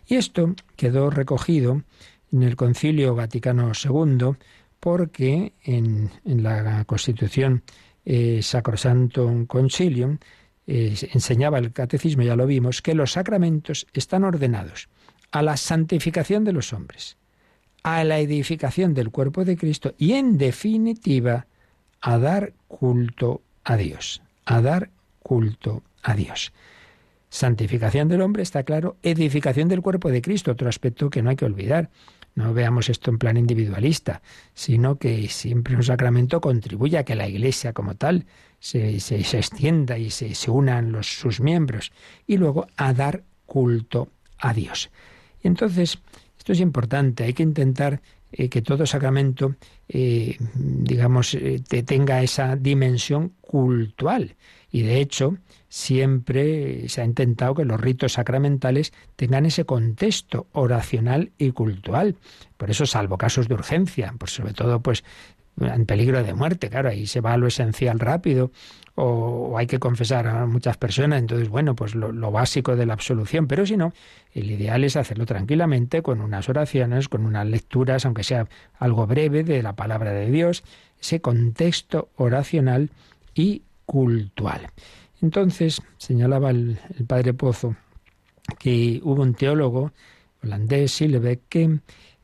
Y 0.08 0.16
esto 0.16 0.56
quedó 0.76 1.10
recogido 1.10 1.82
en 2.32 2.44
el 2.44 2.56
Concilio 2.56 3.16
Vaticano 3.16 3.72
II 3.72 4.36
porque 4.80 5.54
en, 5.64 6.12
la 6.24 6.84
Constitución 6.86 7.64
eh, 8.06 8.42
Sacrosantum 8.42 9.46
Concilium 9.46 10.18
eh, 10.66 10.96
enseñaba 11.14 11.60
el 11.60 11.72
catecismo, 11.72 12.24
ya 12.24 12.36
lo 12.36 12.46
vimos, 12.46 12.82
que 12.82 12.94
los 12.94 13.14
sacramentos 13.14 13.88
están 13.94 14.24
ordenados 14.24 14.90
a 15.32 15.42
la 15.42 15.58
santificación 15.58 16.44
de 16.44 16.54
los 16.54 16.74
hombres, 16.74 17.18
a 17.84 18.04
la 18.04 18.20
edificación 18.20 18.94
del 18.94 19.10
cuerpo 19.10 19.46
de 19.46 19.58
Cristo 19.58 19.94
y, 19.98 20.14
en 20.14 20.38
definitiva, 20.38 21.48
a 22.02 22.18
dar 22.18 22.54
culto 22.68 23.42
a 23.68 23.76
Dios, 23.76 24.22
a 24.46 24.62
dar 24.62 24.90
culto 25.22 25.84
a 26.02 26.16
Dios. 26.16 26.54
Santificación 27.30 28.08
del 28.08 28.22
hombre, 28.22 28.42
está 28.42 28.64
claro, 28.64 28.96
edificación 29.04 29.68
del 29.68 29.82
cuerpo 29.82 30.10
de 30.10 30.22
Cristo, 30.22 30.52
otro 30.52 30.70
aspecto 30.70 31.10
que 31.10 31.22
no 31.22 31.30
hay 31.30 31.36
que 31.36 31.44
olvidar. 31.44 31.90
No 32.34 32.54
veamos 32.54 32.88
esto 32.88 33.12
en 33.12 33.18
plan 33.18 33.36
individualista, 33.36 34.22
sino 34.54 34.98
que 34.98 35.28
siempre 35.28 35.76
un 35.76 35.84
sacramento 35.84 36.40
contribuye 36.40 36.98
a 36.98 37.04
que 37.04 37.16
la 37.16 37.28
Iglesia 37.28 37.74
como 37.74 37.96
tal 37.96 38.26
se, 38.60 39.02
se, 39.02 39.18
extienda 39.20 39.98
y 39.98 40.12
se, 40.12 40.34
se 40.34 40.50
unan 40.50 41.04
sus 41.04 41.42
miembros. 41.42 41.92
Y 42.26 42.38
luego 42.38 42.68
a 42.78 42.94
dar 42.94 43.24
culto 43.46 44.08
a 44.38 44.54
Dios. 44.54 44.90
Y 45.44 45.48
entonces, 45.48 46.00
esto 46.38 46.54
es 46.54 46.62
importante, 46.62 47.26
hay 47.26 47.34
que 47.34 47.44
intentar 47.44 48.02
eh, 48.40 48.50
que 48.50 48.62
todo 48.62 48.86
sacramento, 48.86 49.56
eh, 49.90 50.38
digamos, 50.54 51.34
eh, 51.34 51.60
tenga 51.84 52.22
esa 52.22 52.56
dimensión 52.56 53.34
cultural. 53.42 54.36
Y 54.72 54.84
de 54.84 55.02
hecho, 55.02 55.38
siempre 55.70 56.88
se 56.88 57.02
ha 57.02 57.06
intentado 57.06 57.56
que 57.56 57.66
los 57.66 57.82
ritos 57.82 58.14
sacramentales 58.14 58.94
tengan 59.16 59.48
ese 59.48 59.66
contexto 59.66 60.46
oracional 60.52 61.32
y 61.40 61.50
cultural. 61.50 62.16
Por 62.58 62.70
eso, 62.70 62.86
salvo 62.86 63.18
casos 63.18 63.48
de 63.48 63.56
urgencia, 63.56 64.14
pues 64.20 64.34
sobre 64.34 64.54
todo, 64.54 64.82
pues 64.82 65.04
en 65.60 65.86
peligro 65.86 66.24
de 66.24 66.34
muerte, 66.34 66.70
claro, 66.70 66.90
ahí 66.90 67.08
se 67.08 67.22
va 67.22 67.34
a 67.34 67.38
lo 67.38 67.48
esencial 67.48 68.00
rápido, 68.00 68.52
o, 68.96 69.58
hay 69.58 69.68
que 69.68 69.80
confesar 69.80 70.28
a 70.28 70.46
muchas 70.46 70.78
personas, 70.78 71.20
entonces, 71.20 71.50
bueno, 71.50 71.76
pues 71.76 71.96
lo, 71.96 72.32
básico 72.32 72.76
de 72.76 72.86
la 72.86 72.94
absolución, 72.94 73.48
pero 73.48 73.66
si 73.66 73.78
no, 73.78 73.94
el 74.34 74.52
ideal 74.52 74.84
es 74.84 74.96
hacerlo 74.96 75.26
tranquilamente, 75.26 76.02
con 76.02 76.22
unas 76.22 76.50
oraciones, 76.50 77.10
con 77.10 77.26
unas 77.26 77.46
lecturas, 77.46 78.06
aunque 78.06 78.24
sea 78.24 78.48
algo 78.80 79.08
breve, 79.08 79.44
de 79.44 79.64
la 79.64 79.76
palabra 79.76 80.12
de 80.12 80.30
Dios, 80.30 80.64
ese 81.00 81.22
contexto 81.22 82.10
oracional 82.16 82.92
y 83.34 83.64
cultural. 83.86 84.68
Entonces, 85.22 85.82
señalaba 85.98 86.52
el, 86.52 86.80
padre 87.08 87.34
Pozo 87.34 87.76
que 88.60 89.02
hubo 89.04 89.22
un 89.22 89.34
teólogo 89.34 89.92
holandés, 90.44 90.92
Silbeck, 90.92 91.42
que 91.50 91.80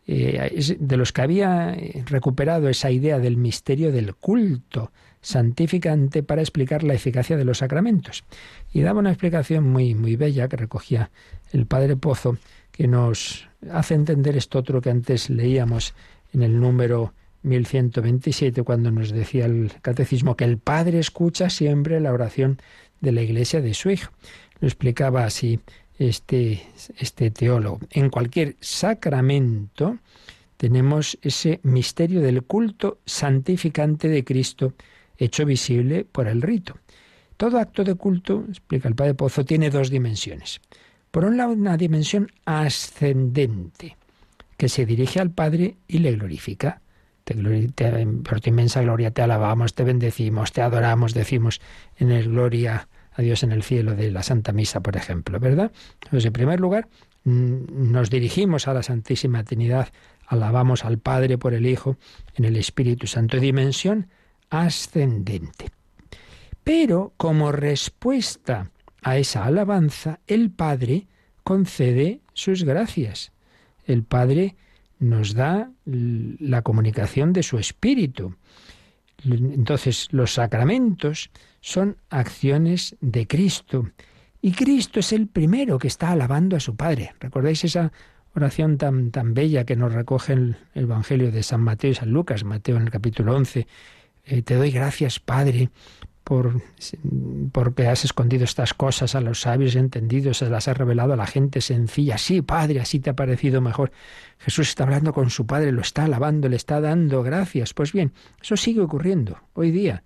eh, 0.07 0.77
de 0.79 0.97
los 0.97 1.11
que 1.11 1.21
había 1.21 1.77
recuperado 2.05 2.69
esa 2.69 2.91
idea 2.91 3.19
del 3.19 3.37
misterio 3.37 3.91
del 3.91 4.15
culto 4.15 4.91
santificante 5.21 6.21
para 6.23 6.41
explicar 6.41 6.83
la 6.83 6.93
eficacia 6.93 7.37
de 7.37 7.45
los 7.45 7.59
sacramentos. 7.59 8.23
Y 8.73 8.81
daba 8.81 8.99
una 8.99 9.11
explicación 9.11 9.69
muy, 9.69 9.95
muy 9.95 10.15
bella 10.15 10.47
que 10.49 10.57
recogía 10.57 11.09
el 11.51 11.65
padre 11.65 11.95
Pozo, 11.95 12.37
que 12.71 12.87
nos 12.87 13.47
hace 13.71 13.93
entender 13.93 14.35
esto 14.35 14.59
otro 14.59 14.81
que 14.81 14.89
antes 14.89 15.29
leíamos 15.29 15.93
en 16.33 16.43
el 16.43 16.59
número 16.59 17.13
1127, 17.43 18.63
cuando 18.63 18.91
nos 18.91 19.11
decía 19.11 19.45
el 19.45 19.71
catecismo 19.81 20.35
que 20.35 20.45
el 20.45 20.57
Padre 20.57 20.99
escucha 20.99 21.49
siempre 21.49 21.99
la 21.99 22.13
oración 22.13 22.59
de 23.01 23.11
la 23.11 23.21
iglesia 23.21 23.61
de 23.61 23.73
su 23.73 23.89
Hijo. 23.89 24.11
Lo 24.59 24.67
explicaba 24.67 25.25
así 25.25 25.59
este, 25.99 26.63
este 26.97 27.31
teólogo. 27.31 27.79
En 27.91 28.09
cualquier 28.09 28.55
sacramento 28.59 29.99
tenemos 30.57 31.17
ese 31.21 31.59
misterio 31.63 32.21
del 32.21 32.43
culto 32.43 32.99
santificante 33.05 34.07
de 34.07 34.23
Cristo 34.23 34.73
hecho 35.17 35.45
visible 35.45 36.05
por 36.05 36.27
el 36.27 36.41
rito. 36.41 36.77
Todo 37.37 37.59
acto 37.59 37.83
de 37.83 37.95
culto, 37.95 38.45
explica 38.47 38.87
el 38.87 38.95
Padre 38.95 39.15
Pozo, 39.15 39.43
tiene 39.43 39.69
dos 39.69 39.89
dimensiones. 39.89 40.61
Por 41.11 41.25
un 41.25 41.37
lado, 41.37 41.51
una 41.51 41.77
dimensión 41.77 42.31
ascendente, 42.45 43.97
que 44.57 44.69
se 44.69 44.85
dirige 44.85 45.19
al 45.19 45.31
Padre 45.31 45.75
y 45.87 45.99
le 45.99 46.13
glorifica. 46.13 46.81
Te, 47.23 47.35
por 48.23 48.41
tu 48.41 48.49
inmensa 48.49 48.81
gloria 48.81 49.11
te 49.11 49.21
alabamos, 49.21 49.73
te 49.73 49.83
bendecimos, 49.83 50.51
te 50.51 50.61
adoramos, 50.61 51.13
decimos 51.13 51.61
en 51.97 52.11
el 52.11 52.29
gloria 52.29 52.87
a 53.15 53.21
Dios 53.21 53.43
en 53.43 53.51
el 53.51 53.63
cielo 53.63 53.95
de 53.95 54.11
la 54.11 54.23
Santa 54.23 54.51
Misa, 54.51 54.81
por 54.81 54.97
ejemplo, 54.97 55.39
¿verdad? 55.39 55.71
Entonces, 56.03 56.25
en 56.25 56.33
primer 56.33 56.59
lugar, 56.59 56.87
mm, 57.23 57.91
nos 57.91 58.09
dirigimos 58.09 58.67
a 58.67 58.73
la 58.73 58.83
Santísima 58.83 59.43
Trinidad, 59.43 59.89
alabamos 60.27 60.85
al 60.85 60.97
Padre 60.99 61.37
por 61.37 61.53
el 61.53 61.65
Hijo 61.65 61.97
en 62.35 62.45
el 62.45 62.55
Espíritu 62.55 63.07
Santo, 63.07 63.39
dimensión 63.39 64.07
ascendente. 64.49 65.71
Pero 66.63 67.13
como 67.17 67.51
respuesta 67.51 68.71
a 69.01 69.17
esa 69.17 69.45
alabanza, 69.45 70.19
el 70.27 70.49
Padre 70.51 71.07
concede 71.43 72.21
sus 72.33 72.63
gracias. 72.63 73.31
El 73.85 74.03
Padre 74.03 74.55
nos 74.99 75.33
da 75.33 75.71
la 75.85 76.61
comunicación 76.61 77.33
de 77.33 77.43
su 77.43 77.57
Espíritu. 77.57 78.35
Entonces, 79.25 80.07
los 80.11 80.33
sacramentos 80.33 81.29
son 81.63 81.95
acciones 82.09 82.97
de 82.99 83.25
Cristo. 83.25 83.89
Y 84.41 84.51
Cristo 84.51 84.99
es 84.99 85.13
el 85.13 85.27
primero 85.27 85.79
que 85.79 85.87
está 85.87 86.11
alabando 86.11 86.57
a 86.57 86.59
su 86.59 86.75
Padre. 86.75 87.15
¿Recordáis 87.21 87.63
esa 87.63 87.93
oración 88.35 88.77
tan, 88.77 89.11
tan 89.11 89.33
bella 89.33 89.63
que 89.63 89.77
nos 89.77 89.93
recoge 89.93 90.33
el, 90.33 90.57
Evangelio 90.75 91.31
de 91.31 91.41
San 91.41 91.61
Mateo 91.61 91.91
y 91.91 91.95
San 91.95 92.11
Lucas? 92.11 92.43
Mateo 92.43 92.75
en 92.75 92.83
el 92.83 92.91
capítulo 92.91 93.33
11. 93.33 93.65
Eh, 94.25 94.41
te 94.41 94.55
doy 94.55 94.71
gracias, 94.71 95.21
Padre, 95.21 95.69
por, 96.25 96.61
porque 97.53 97.87
has 97.87 98.03
escondido 98.03 98.43
estas 98.43 98.73
cosas 98.73 99.15
a 99.15 99.21
los 99.21 99.39
sabios 99.39 99.75
y 99.75 99.77
entendidos, 99.77 100.39
se 100.39 100.49
las 100.49 100.67
has 100.67 100.77
revelado 100.77 101.13
a 101.13 101.17
la 101.17 101.27
gente 101.27 101.61
sencilla. 101.61 102.17
Sí, 102.17 102.41
Padre, 102.41 102.81
así 102.81 102.99
te 102.99 103.09
ha 103.09 103.15
parecido 103.15 103.61
mejor. 103.61 103.93
Jesús 104.37 104.67
está 104.67 104.83
hablando 104.83 105.13
con 105.13 105.29
su 105.29 105.45
Padre, 105.47 105.71
lo 105.71 105.81
está 105.81 106.03
alabando, 106.03 106.49
le 106.49 106.57
está 106.57 106.81
dando 106.81 107.23
gracias. 107.23 107.73
Pues 107.73 107.93
bien, 107.93 108.11
eso 108.41 108.57
sigue 108.57 108.81
ocurriendo 108.81 109.39
hoy 109.53 109.71
día. 109.71 110.03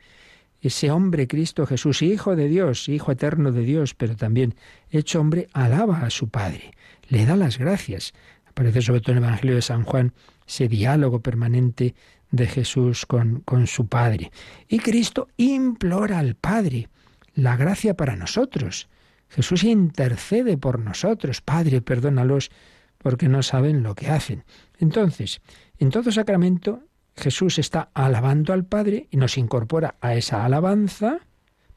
Ese 0.61 0.91
hombre 0.91 1.27
Cristo 1.27 1.65
Jesús, 1.65 2.01
Hijo 2.01 2.35
de 2.35 2.47
Dios, 2.47 2.89
Hijo 2.89 3.11
eterno 3.11 3.51
de 3.51 3.61
Dios, 3.61 3.93
pero 3.93 4.15
también 4.15 4.55
hecho 4.89 5.19
hombre, 5.19 5.47
alaba 5.53 6.01
a 6.01 6.09
su 6.09 6.29
Padre, 6.29 6.71
le 7.09 7.25
da 7.25 7.35
las 7.35 7.57
gracias. 7.57 8.13
Aparece 8.45 8.81
sobre 8.81 9.01
todo 9.01 9.13
en 9.13 9.19
el 9.19 9.23
Evangelio 9.25 9.55
de 9.55 9.61
San 9.61 9.83
Juan 9.83 10.13
ese 10.47 10.67
diálogo 10.67 11.21
permanente 11.21 11.93
de 12.31 12.47
Jesús 12.47 13.05
con, 13.05 13.41
con 13.41 13.67
su 13.67 13.87
Padre. 13.87 14.31
Y 14.67 14.79
Cristo 14.79 15.27
implora 15.37 16.19
al 16.19 16.35
Padre 16.35 16.89
la 17.35 17.55
gracia 17.55 17.95
para 17.95 18.15
nosotros. 18.15 18.89
Jesús 19.29 19.63
intercede 19.63 20.57
por 20.57 20.79
nosotros. 20.79 21.41
Padre, 21.41 21.81
perdónalos 21.81 22.49
porque 22.97 23.29
no 23.29 23.43
saben 23.43 23.83
lo 23.83 23.95
que 23.95 24.09
hacen. 24.09 24.43
Entonces, 24.79 25.41
en 25.77 25.89
todo 25.89 26.11
sacramento, 26.11 26.83
Jesús 27.17 27.57
está 27.57 27.89
alabando 27.93 28.53
al 28.53 28.65
Padre 28.65 29.07
y 29.11 29.17
nos 29.17 29.37
incorpora 29.37 29.95
a 30.01 30.15
esa 30.15 30.45
alabanza 30.45 31.19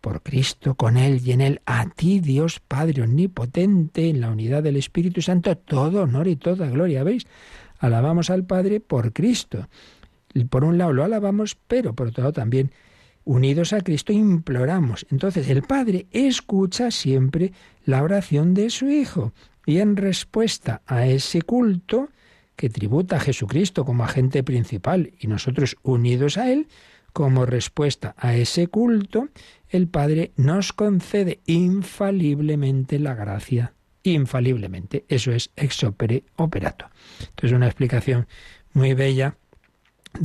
por 0.00 0.22
Cristo, 0.22 0.74
con 0.74 0.96
Él 0.96 1.20
y 1.24 1.32
en 1.32 1.40
Él, 1.40 1.60
a 1.66 1.88
ti, 1.90 2.20
Dios 2.20 2.60
Padre 2.60 3.02
Omnipotente, 3.02 4.08
en 4.08 4.20
la 4.20 4.30
unidad 4.30 4.62
del 4.62 4.76
Espíritu 4.76 5.20
Santo, 5.22 5.56
todo 5.56 6.02
honor 6.02 6.28
y 6.28 6.36
toda 6.36 6.68
gloria. 6.68 7.04
¿Veis? 7.04 7.26
Alabamos 7.78 8.30
al 8.30 8.44
Padre 8.44 8.80
por 8.80 9.12
Cristo. 9.12 9.68
Por 10.48 10.64
un 10.64 10.78
lado 10.78 10.92
lo 10.92 11.04
alabamos, 11.04 11.56
pero 11.66 11.94
por 11.94 12.08
otro 12.08 12.22
lado 12.22 12.32
también 12.32 12.70
unidos 13.24 13.72
a 13.72 13.80
Cristo 13.80 14.12
imploramos. 14.12 15.06
Entonces 15.10 15.48
el 15.48 15.62
Padre 15.62 16.06
escucha 16.10 16.90
siempre 16.90 17.52
la 17.84 18.02
oración 18.02 18.54
de 18.54 18.70
su 18.70 18.88
Hijo 18.88 19.32
y 19.66 19.78
en 19.78 19.96
respuesta 19.96 20.82
a 20.86 21.06
ese 21.06 21.42
culto 21.42 22.08
que 22.60 22.68
tributa 22.68 23.16
a 23.16 23.20
Jesucristo 23.20 23.86
como 23.86 24.04
agente 24.04 24.42
principal 24.42 25.14
y 25.18 25.28
nosotros 25.28 25.78
unidos 25.82 26.36
a 26.36 26.52
Él, 26.52 26.68
como 27.14 27.46
respuesta 27.46 28.14
a 28.18 28.34
ese 28.34 28.66
culto, 28.66 29.30
el 29.70 29.88
Padre 29.88 30.32
nos 30.36 30.74
concede 30.74 31.40
infaliblemente 31.46 32.98
la 32.98 33.14
gracia. 33.14 33.72
Infaliblemente. 34.02 35.06
Eso 35.08 35.32
es 35.32 35.52
ex 35.56 35.82
opere 35.84 36.24
operato. 36.36 36.84
Entonces, 37.20 37.56
una 37.56 37.64
explicación 37.64 38.28
muy 38.74 38.92
bella 38.92 39.38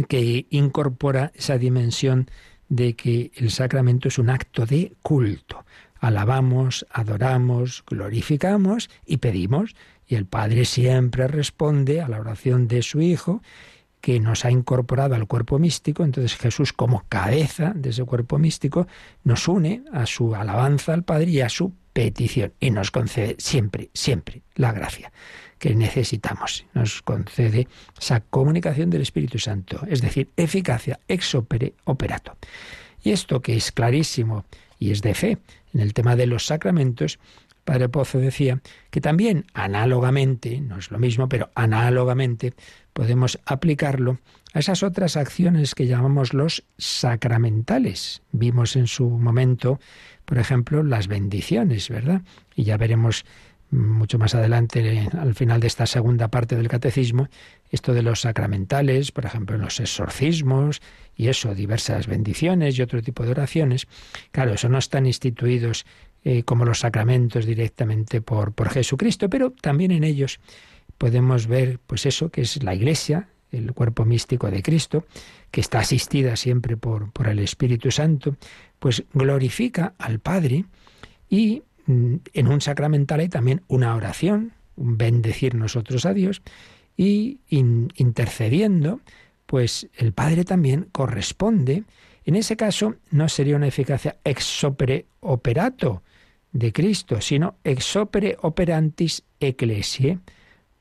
que 0.10 0.46
incorpora 0.50 1.32
esa 1.36 1.58
dimensión 1.58 2.30
de 2.68 2.98
que 2.98 3.32
el 3.36 3.50
sacramento 3.50 4.10
es 4.10 4.20
un 4.20 4.30
acto 4.30 4.66
de 4.66 4.92
culto. 5.02 5.64
Alabamos, 6.02 6.86
adoramos, 6.90 7.86
glorificamos 7.88 8.90
y 9.06 9.18
pedimos. 9.18 9.74
Y 10.08 10.16
el 10.16 10.26
Padre 10.26 10.66
siempre 10.66 11.28
responde 11.28 12.02
a 12.02 12.08
la 12.08 12.20
oración 12.20 12.68
de 12.68 12.82
su 12.82 13.02
Hijo 13.02 13.42
que 14.06 14.20
nos 14.20 14.46
ha 14.46 14.52
incorporado 14.52 15.16
al 15.16 15.26
cuerpo 15.26 15.58
místico, 15.58 16.04
entonces 16.04 16.38
Jesús 16.38 16.74
como 16.74 17.06
cabeza 17.10 17.74
de 17.76 17.90
ese 17.90 18.04
cuerpo 18.04 18.38
místico 18.38 18.86
nos 19.24 19.48
une 19.48 19.84
a 19.92 20.06
su 20.06 20.36
alabanza 20.36 20.94
al 20.94 21.04
Padre 21.04 21.32
y 21.32 21.42
a 21.42 21.50
su 21.50 21.74
petición 21.92 22.54
y 22.60 22.70
nos 22.70 22.92
concede 22.92 23.36
siempre, 23.40 23.90
siempre 23.94 24.44
la 24.54 24.74
gracia 24.74 25.12
que 25.58 25.74
necesitamos. 25.74 26.66
Nos 26.76 27.02
concede 27.02 27.68
esa 28.00 28.20
comunicación 28.20 28.92
del 28.92 29.02
Espíritu 29.02 29.40
Santo, 29.40 29.82
es 29.88 30.02
decir, 30.02 30.30
eficacia 30.38 31.00
ex 31.08 31.34
opere 31.34 31.74
operato. 31.86 32.38
Y 33.02 33.12
esto 33.12 33.42
que 33.42 33.56
es 33.56 33.72
clarísimo 33.72 34.46
y 34.78 34.92
es 34.92 35.02
de 35.02 35.16
fe 35.16 35.38
en 35.74 35.80
el 35.80 35.94
tema 35.94 36.16
de 36.16 36.28
los 36.28 36.46
sacramentos, 36.46 37.18
Padre 37.66 37.90
Pozo 37.90 38.20
decía 38.20 38.62
que 38.92 39.02
también 39.02 39.46
análogamente, 39.54 40.62
no 40.62 40.78
es 40.78 40.92
lo 40.92 41.00
mismo, 41.00 41.28
pero 41.28 41.50
análogamente 41.56 42.54
podemos 42.94 43.40
aplicarlo 43.46 44.20
a 44.54 44.60
esas 44.60 44.84
otras 44.84 45.18
acciones 45.18 45.76
que 45.76 45.88
llamamos 45.88 46.34
los 46.34 46.64
sacramentales. 46.78 48.22
Vimos 48.32 48.76
en 48.76 48.88
su 48.88 49.10
momento, 49.10 49.80
por 50.24 50.38
ejemplo, 50.38 50.84
las 50.84 51.08
bendiciones, 51.08 51.90
¿verdad? 51.90 52.22
Y 52.56 52.64
ya 52.64 52.78
veremos 52.78 53.26
mucho 53.72 54.20
más 54.20 54.36
adelante, 54.36 55.10
al 55.20 55.36
final 55.36 55.60
de 55.60 55.68
esta 55.68 55.86
segunda 55.86 56.30
parte 56.30 56.56
del 56.56 56.68
catecismo, 56.68 57.28
esto 57.72 57.94
de 57.94 58.04
los 58.04 58.22
sacramentales, 58.22 59.12
por 59.12 59.26
ejemplo, 59.26 59.58
los 59.58 59.80
exorcismos 59.80 60.82
y 61.16 61.28
eso, 61.28 61.56
diversas 61.56 62.08
bendiciones 62.08 62.78
y 62.78 62.82
otro 62.82 63.02
tipo 63.02 63.24
de 63.24 63.32
oraciones. 63.32 63.88
Claro, 64.32 64.54
eso 64.54 64.70
no 64.70 64.78
están 64.78 65.06
instituidos 65.06 65.86
eh, 66.28 66.42
como 66.44 66.66
los 66.66 66.80
sacramentos 66.80 67.46
directamente 67.46 68.20
por, 68.20 68.52
por 68.52 68.70
Jesucristo, 68.70 69.30
pero 69.30 69.52
también 69.52 69.92
en 69.92 70.04
ellos 70.04 70.40
podemos 70.98 71.46
ver, 71.46 71.80
pues 71.86 72.08
eso, 72.08 72.30
que 72.30 72.42
es 72.42 72.64
la 72.64 72.74
Iglesia, 72.74 73.30
el 73.52 73.74
cuerpo 73.74 74.06
místico 74.06 74.50
de 74.50 74.64
Cristo, 74.64 75.06
que 75.52 75.62
está 75.62 75.80
asistida 75.80 76.36
siempre 76.36 76.78
por, 76.78 77.12
por 77.12 77.28
el 77.28 77.38
Espíritu 77.38 77.92
Santo, 77.92 78.38
pues 78.80 79.04
glorifica 79.14 79.94
al 80.00 80.20
Padre 80.20 80.66
y 81.30 81.62
mm, 81.86 82.16
en 82.34 82.48
un 82.48 82.60
sacramental 82.60 83.20
hay 83.20 83.30
también 83.30 83.62
una 83.68 83.96
oración, 83.96 84.54
un 84.76 84.98
bendecir 84.98 85.54
nosotros 85.54 86.08
a 86.08 86.14
Dios, 86.14 86.42
y 86.98 87.40
intercediendo, 87.50 89.02
pues 89.46 89.88
el 89.96 90.14
Padre 90.14 90.44
también 90.44 90.88
corresponde. 90.92 91.84
En 92.26 92.36
ese 92.36 92.56
caso 92.56 92.96
no 93.12 93.30
sería 93.30 93.58
una 93.58 93.68
eficacia 93.68 94.18
ex 94.24 94.64
operato, 94.64 96.02
de 96.56 96.72
Cristo, 96.72 97.20
sino 97.20 97.56
ex 97.66 97.98
opere 97.98 98.38
operantis 98.42 99.24
ecclesiae, 99.42 100.20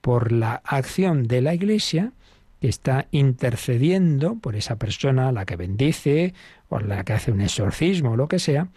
por 0.00 0.30
la 0.30 0.62
acción 0.64 1.24
de 1.24 1.40
la 1.40 1.52
Iglesia 1.52 2.12
que 2.60 2.68
está 2.68 3.08
intercediendo 3.10 4.36
por 4.36 4.54
esa 4.54 4.76
persona 4.76 5.32
la 5.32 5.44
que 5.44 5.56
bendice 5.56 6.32
o 6.68 6.78
la 6.78 7.02
que 7.02 7.14
hace 7.14 7.32
un 7.32 7.40
exorcismo 7.40 8.12
o 8.12 8.16
lo 8.16 8.28
que 8.28 8.38
sea, 8.38 8.68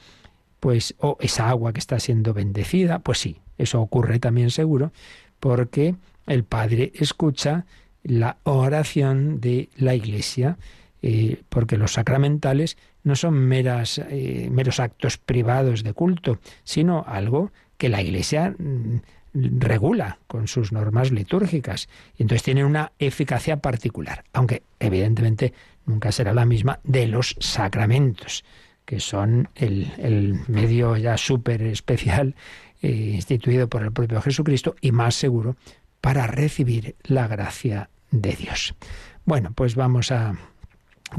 pues 0.60 0.96
o 0.98 1.18
esa 1.20 1.50
agua 1.50 1.72
que 1.72 1.80
está 1.80 2.00
siendo 2.00 2.34
bendecida, 2.34 3.00
pues 3.00 3.20
sí, 3.20 3.42
eso 3.60 3.80
ocurre 3.80 4.18
también 4.18 4.50
seguro, 4.50 4.92
porque 5.40 5.96
el 6.26 6.46
Padre 6.46 6.94
escucha 6.96 7.66
la 8.02 8.38
oración 8.44 9.40
de 9.40 9.70
la 9.76 9.94
Iglesia, 9.94 10.58
eh, 11.04 11.44
porque 11.50 11.78
los 11.78 11.94
sacramentales 11.94 12.76
no 13.08 13.15
son 13.15 13.36
meras, 13.36 14.00
eh, 14.10 14.50
meros 14.52 14.82
actos 14.82 15.17
privados 15.17 15.84
de 15.84 15.93
culto, 15.93 16.39
sino 16.65 17.06
algo 17.08 17.52
que 17.78 17.88
la 17.88 18.02
Iglesia 18.02 18.54
mm, 18.58 18.98
regula 19.34 20.20
con 20.28 20.50
sus 20.50 20.74
normas 20.74 21.12
litúrgicas. 21.12 21.88
Y 22.17 22.24
entonces 22.24 22.43
tienen 22.43 22.65
una 22.65 22.91
eficacia 23.00 23.58
particular, 23.58 24.26
aunque 24.34 24.63
evidentemente 24.80 25.54
nunca 25.86 26.12
será 26.12 26.34
la 26.34 26.46
misma 26.46 26.82
de 26.84 27.08
los 27.08 27.38
sacramentos, 27.39 28.43
que 28.84 29.00
son 29.00 29.48
el, 29.56 30.41
medio 30.50 30.98
ya 30.98 31.17
súper 31.17 31.62
especial 31.62 32.36
eh, 32.82 32.89
instituido 32.89 33.70
por 33.70 33.84
el 33.84 33.93
propio 33.93 34.22
Jesucristo 34.22 34.76
y 34.82 34.91
más 34.91 35.15
seguro 35.15 35.56
para 36.02 36.28
recibir 36.28 36.96
la 37.04 37.28
gracia 37.28 37.89
de 38.12 38.34
Dios. 38.34 38.76
Bueno, 39.24 39.54
pues 39.56 39.76
vamos 39.76 40.12
a 40.12 40.36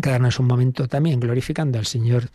quedarnos 0.03 0.39
un 0.39 0.47
momento 0.47 0.89
también 0.89 1.21
glorificando 1.21 1.79
al 1.79 1.87
Señor, 1.87 2.31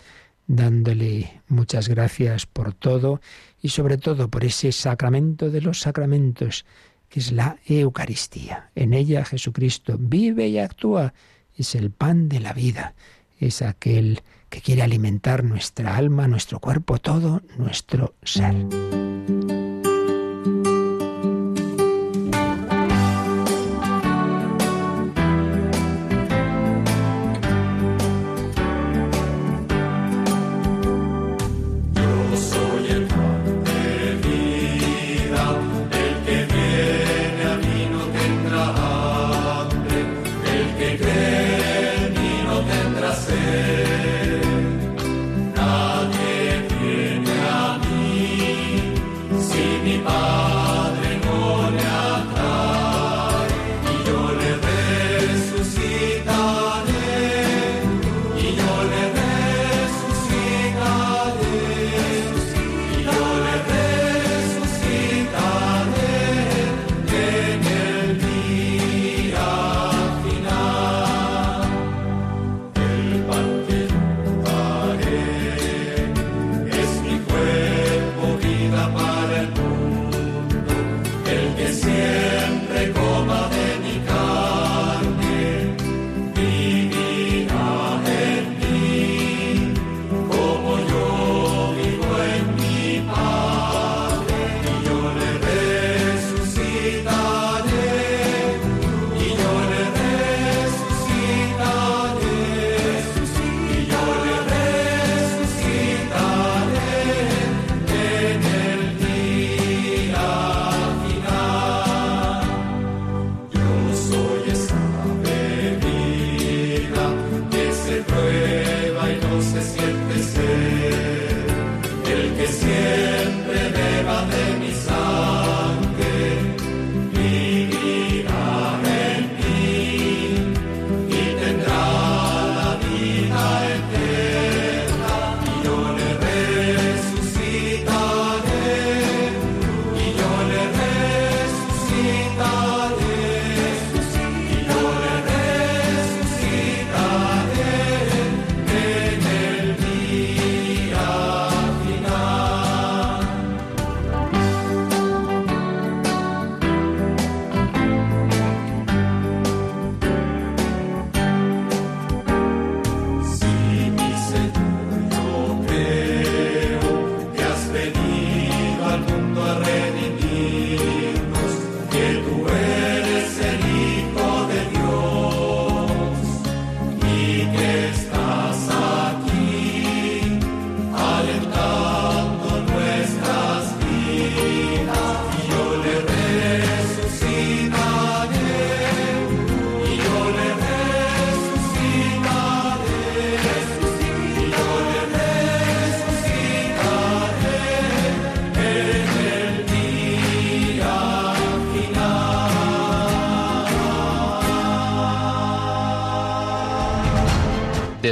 dándole 0.47 1.41
muchas 1.47 1.87
gracias 1.87 2.45
por 2.45 2.73
todo 2.73 3.21
y 3.61 3.69
sobre 3.69 3.97
todo 3.97 4.29
por 4.29 4.43
ese 4.43 4.71
sacramento 4.71 5.49
de 5.49 5.61
los 5.61 5.79
sacramentos, 5.79 6.65
que 7.09 7.19
es 7.19 7.31
la 7.31 7.57
Eucaristía. 7.65 8.71
En 8.75 8.93
ella 8.93 9.23
Jesucristo 9.23 9.97
vive 9.99 10.47
y 10.47 10.59
actúa, 10.59 11.13
es 11.55 11.75
el 11.75 11.91
pan 11.91 12.29
de 12.29 12.39
la 12.39 12.53
vida, 12.53 12.95
es 13.39 13.61
aquel 13.61 14.21
que 14.49 14.61
quiere 14.61 14.83
alimentar 14.83 15.43
nuestra 15.43 15.95
alma, 15.95 16.27
nuestro 16.27 16.59
cuerpo, 16.59 16.97
todo 16.97 17.41
nuestro 17.57 18.15
ser. 18.23 18.53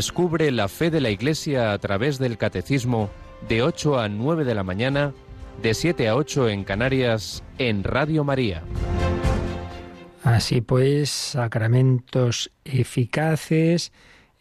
Descubre 0.01 0.49
la 0.49 0.67
fe 0.67 0.89
de 0.89 0.99
la 0.99 1.11
Iglesia 1.11 1.73
a 1.73 1.77
través 1.77 2.17
del 2.17 2.39
Catecismo 2.39 3.11
de 3.47 3.61
8 3.61 3.99
a 3.99 4.09
9 4.09 4.45
de 4.45 4.55
la 4.55 4.63
mañana, 4.63 5.13
de 5.61 5.75
7 5.75 6.07
a 6.07 6.15
8 6.15 6.49
en 6.49 6.63
Canarias, 6.63 7.43
en 7.59 7.83
Radio 7.83 8.23
María. 8.23 8.63
Así 10.23 10.61
pues, 10.61 11.11
sacramentos 11.11 12.49
eficaces 12.65 13.91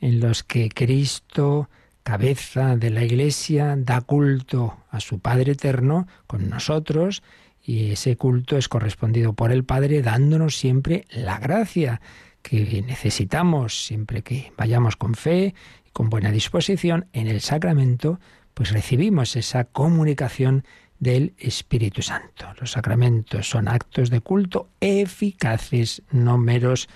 en 0.00 0.20
los 0.20 0.44
que 0.44 0.70
Cristo, 0.70 1.68
cabeza 2.04 2.76
de 2.76 2.88
la 2.88 3.04
Iglesia, 3.04 3.74
da 3.76 4.00
culto 4.00 4.78
a 4.88 4.98
su 5.00 5.18
Padre 5.18 5.52
Eterno 5.52 6.06
con 6.26 6.48
nosotros 6.48 7.22
y 7.62 7.90
ese 7.90 8.16
culto 8.16 8.56
es 8.56 8.68
correspondido 8.68 9.34
por 9.34 9.52
el 9.52 9.64
Padre 9.64 10.00
dándonos 10.00 10.56
siempre 10.56 11.04
la 11.10 11.38
gracia 11.38 12.00
que 12.42 12.82
necesitamos 12.82 13.84
siempre 13.86 14.22
que 14.22 14.52
vayamos 14.56 14.96
con 14.96 15.14
fe 15.14 15.54
y 15.86 15.90
con 15.90 16.10
buena 16.10 16.30
disposición 16.30 17.06
en 17.12 17.26
el 17.26 17.40
sacramento, 17.40 18.20
pues 18.54 18.72
recibimos 18.72 19.36
esa 19.36 19.64
comunicación 19.64 20.64
del 20.98 21.34
Espíritu 21.38 22.02
Santo. 22.02 22.46
Los 22.60 22.72
sacramentos 22.72 23.48
son 23.48 23.68
actos 23.68 24.10
de 24.10 24.20
culto 24.20 24.68
eficaces, 24.80 26.02
no 26.10 26.36
meros 26.36 26.88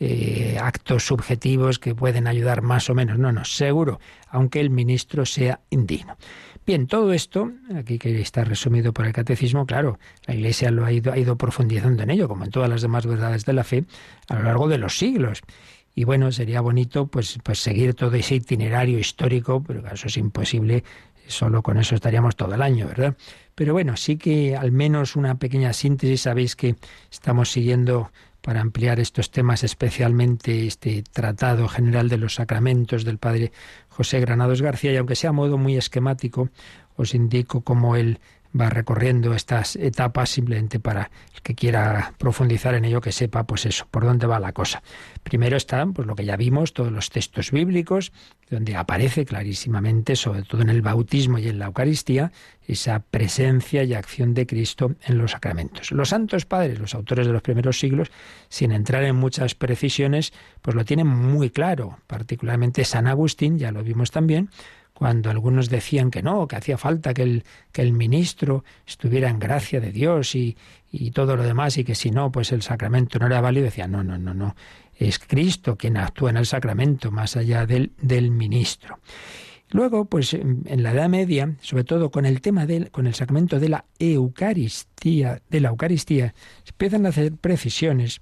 eh, 0.00 0.58
actos 0.60 1.06
subjetivos 1.06 1.78
que 1.78 1.94
pueden 1.94 2.26
ayudar 2.26 2.60
más 2.60 2.90
o 2.90 2.94
menos. 2.94 3.20
No, 3.20 3.30
no, 3.30 3.44
seguro, 3.44 4.00
aunque 4.28 4.58
el 4.60 4.68
ministro 4.68 5.24
sea 5.24 5.60
indigno. 5.70 6.16
Bien, 6.64 6.86
todo 6.86 7.12
esto, 7.12 7.50
aquí 7.74 7.98
que 7.98 8.20
está 8.20 8.44
resumido 8.44 8.92
por 8.92 9.06
el 9.06 9.12
catecismo, 9.12 9.66
claro, 9.66 9.98
la 10.26 10.34
Iglesia 10.34 10.70
lo 10.70 10.84
ha 10.84 10.92
ido, 10.92 11.12
ha 11.12 11.18
ido 11.18 11.36
profundizando 11.36 12.04
en 12.04 12.10
ello, 12.10 12.28
como 12.28 12.44
en 12.44 12.52
todas 12.52 12.70
las 12.70 12.82
demás 12.82 13.04
verdades 13.04 13.44
de 13.44 13.52
la 13.52 13.64
fe, 13.64 13.84
a 14.28 14.36
lo 14.36 14.44
largo 14.44 14.68
de 14.68 14.78
los 14.78 14.96
siglos. 14.96 15.40
Y 15.94 16.04
bueno, 16.04 16.30
sería 16.30 16.60
bonito 16.60 17.08
pues, 17.08 17.38
pues 17.42 17.58
seguir 17.58 17.94
todo 17.94 18.14
ese 18.14 18.36
itinerario 18.36 18.98
histórico, 18.98 19.60
pero 19.62 19.84
eso 19.92 20.06
es 20.06 20.16
imposible, 20.16 20.84
solo 21.26 21.62
con 21.62 21.78
eso 21.78 21.96
estaríamos 21.96 22.36
todo 22.36 22.54
el 22.54 22.62
año, 22.62 22.86
¿verdad? 22.86 23.16
Pero 23.56 23.72
bueno, 23.72 23.96
sí 23.96 24.16
que 24.16 24.56
al 24.56 24.70
menos 24.70 25.16
una 25.16 25.34
pequeña 25.34 25.72
síntesis, 25.72 26.22
sabéis 26.22 26.54
que 26.54 26.76
estamos 27.10 27.50
siguiendo 27.50 28.12
para 28.42 28.60
ampliar 28.60 28.98
estos 29.00 29.30
temas, 29.30 29.62
especialmente 29.62 30.66
este 30.66 31.02
Tratado 31.02 31.68
General 31.68 32.08
de 32.08 32.18
los 32.18 32.34
Sacramentos 32.34 33.04
del 33.04 33.18
Padre 33.18 33.52
José 33.92 34.20
Granados 34.20 34.62
García, 34.62 34.92
y 34.92 34.96
aunque 34.96 35.16
sea 35.16 35.30
a 35.30 35.34
modo 35.34 35.58
muy 35.58 35.76
esquemático, 35.76 36.48
os 36.96 37.14
indico 37.14 37.60
cómo 37.60 37.94
él 37.94 38.18
va 38.58 38.70
recorriendo 38.70 39.34
estas 39.34 39.76
etapas 39.76 40.30
simplemente 40.30 40.78
para 40.78 41.10
el 41.34 41.42
que 41.42 41.54
quiera 41.54 42.14
profundizar 42.18 42.74
en 42.74 42.84
ello 42.84 43.00
que 43.00 43.12
sepa 43.12 43.44
pues 43.44 43.66
eso, 43.66 43.86
por 43.90 44.04
dónde 44.04 44.26
va 44.26 44.38
la 44.40 44.52
cosa. 44.52 44.82
Primero 45.22 45.56
están 45.56 45.92
pues 45.92 46.06
lo 46.06 46.14
que 46.14 46.24
ya 46.24 46.36
vimos, 46.36 46.72
todos 46.72 46.92
los 46.92 47.10
textos 47.10 47.50
bíblicos 47.50 48.12
donde 48.50 48.76
aparece 48.76 49.24
clarísimamente, 49.24 50.14
sobre 50.14 50.42
todo 50.42 50.60
en 50.60 50.68
el 50.68 50.82
bautismo 50.82 51.38
y 51.38 51.48
en 51.48 51.58
la 51.58 51.66
Eucaristía, 51.66 52.32
esa 52.66 53.00
presencia 53.00 53.82
y 53.82 53.94
acción 53.94 54.34
de 54.34 54.46
Cristo 54.46 54.94
en 55.06 55.16
los 55.16 55.30
sacramentos. 55.32 55.90
Los 55.90 56.10
santos 56.10 56.44
padres, 56.44 56.78
los 56.78 56.94
autores 56.94 57.26
de 57.26 57.32
los 57.32 57.40
primeros 57.40 57.78
siglos, 57.78 58.10
sin 58.50 58.72
entrar 58.72 59.04
en 59.04 59.16
muchas 59.16 59.54
precisiones, 59.54 60.34
pues 60.60 60.76
lo 60.76 60.84
tienen 60.84 61.06
muy 61.06 61.48
claro, 61.48 61.98
particularmente 62.06 62.84
San 62.84 63.06
Agustín, 63.06 63.58
ya 63.58 63.72
lo 63.72 63.82
vimos 63.82 64.10
también, 64.10 64.50
cuando 65.02 65.30
algunos 65.30 65.68
decían 65.68 66.12
que 66.12 66.22
no, 66.22 66.46
que 66.46 66.54
hacía 66.54 66.78
falta 66.78 67.12
que 67.12 67.22
el, 67.22 67.44
que 67.72 67.82
el 67.82 67.92
ministro 67.92 68.62
estuviera 68.86 69.28
en 69.28 69.40
gracia 69.40 69.80
de 69.80 69.90
Dios 69.90 70.36
y, 70.36 70.56
y 70.92 71.10
todo 71.10 71.34
lo 71.34 71.42
demás, 71.42 71.76
y 71.76 71.82
que 71.82 71.96
si 71.96 72.12
no, 72.12 72.30
pues 72.30 72.52
el 72.52 72.62
sacramento 72.62 73.18
no 73.18 73.26
era 73.26 73.40
válido, 73.40 73.64
decían, 73.64 73.90
no, 73.90 74.04
no, 74.04 74.16
no, 74.16 74.32
no, 74.32 74.54
es 74.94 75.18
Cristo 75.18 75.76
quien 75.76 75.96
actúa 75.96 76.30
en 76.30 76.36
el 76.36 76.46
sacramento, 76.46 77.10
más 77.10 77.36
allá 77.36 77.66
del, 77.66 77.90
del 78.00 78.30
ministro. 78.30 79.00
Luego, 79.70 80.04
pues 80.04 80.34
en 80.34 80.84
la 80.84 80.92
Edad 80.92 81.08
Media, 81.08 81.52
sobre 81.62 81.82
todo 81.82 82.12
con 82.12 82.24
el 82.24 82.40
tema 82.40 82.64
del, 82.64 82.92
con 82.92 83.08
el 83.08 83.14
sacramento 83.14 83.58
de 83.58 83.70
la 83.70 83.84
Eucaristía, 83.98 85.42
de 85.50 85.60
la 85.60 85.70
Eucaristía, 85.70 86.32
empiezan 86.64 87.06
a 87.06 87.08
hacer 87.08 87.32
precisiones. 87.32 88.20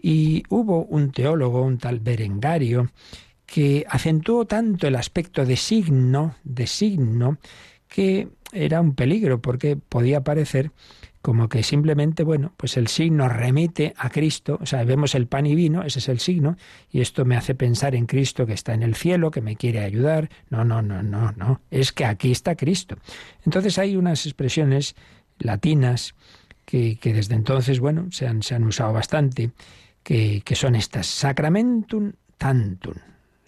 Y 0.00 0.44
hubo 0.50 0.84
un 0.84 1.10
teólogo, 1.10 1.62
un 1.62 1.78
tal 1.78 1.98
Berengario, 1.98 2.92
que 3.52 3.84
acentuó 3.86 4.46
tanto 4.46 4.86
el 4.86 4.96
aspecto 4.96 5.44
de 5.44 5.58
signo, 5.58 6.36
de 6.42 6.66
signo, 6.66 7.36
que 7.86 8.28
era 8.50 8.80
un 8.80 8.94
peligro, 8.94 9.42
porque 9.42 9.76
podía 9.76 10.24
parecer 10.24 10.70
como 11.20 11.50
que 11.50 11.62
simplemente, 11.62 12.24
bueno, 12.24 12.54
pues 12.56 12.78
el 12.78 12.88
signo 12.88 13.28
remite 13.28 13.92
a 13.98 14.08
Cristo, 14.08 14.58
o 14.58 14.64
sea, 14.64 14.84
vemos 14.84 15.14
el 15.14 15.26
pan 15.26 15.44
y 15.44 15.54
vino, 15.54 15.82
ese 15.82 15.98
es 15.98 16.08
el 16.08 16.18
signo, 16.18 16.56
y 16.90 17.02
esto 17.02 17.26
me 17.26 17.36
hace 17.36 17.54
pensar 17.54 17.94
en 17.94 18.06
Cristo 18.06 18.46
que 18.46 18.54
está 18.54 18.72
en 18.72 18.82
el 18.82 18.94
cielo, 18.94 19.30
que 19.30 19.42
me 19.42 19.56
quiere 19.56 19.80
ayudar. 19.80 20.30
No, 20.48 20.64
no, 20.64 20.80
no, 20.80 21.02
no, 21.02 21.32
no, 21.32 21.60
es 21.70 21.92
que 21.92 22.06
aquí 22.06 22.32
está 22.32 22.56
Cristo. 22.56 22.96
Entonces 23.44 23.76
hay 23.76 23.96
unas 23.98 24.24
expresiones 24.24 24.96
latinas 25.38 26.14
que, 26.64 26.96
que 26.96 27.12
desde 27.12 27.34
entonces, 27.34 27.80
bueno, 27.80 28.06
se 28.12 28.26
han, 28.26 28.42
se 28.42 28.54
han 28.54 28.64
usado 28.64 28.94
bastante, 28.94 29.50
que, 30.02 30.40
que 30.42 30.54
son 30.54 30.74
estas, 30.74 31.06
sacramentum 31.06 32.12
tantum, 32.38 32.94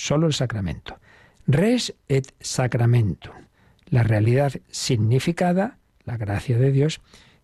solo 0.04 0.26
el 0.26 0.34
sacramento. 0.34 0.98
Res 1.46 1.94
et 2.08 2.34
sacramentum, 2.40 3.48
la 3.88 4.02
realidad 4.02 4.52
significada, 4.70 5.78
la 6.04 6.18
gracia 6.18 6.58
de 6.58 6.72
Dios, 6.72 7.00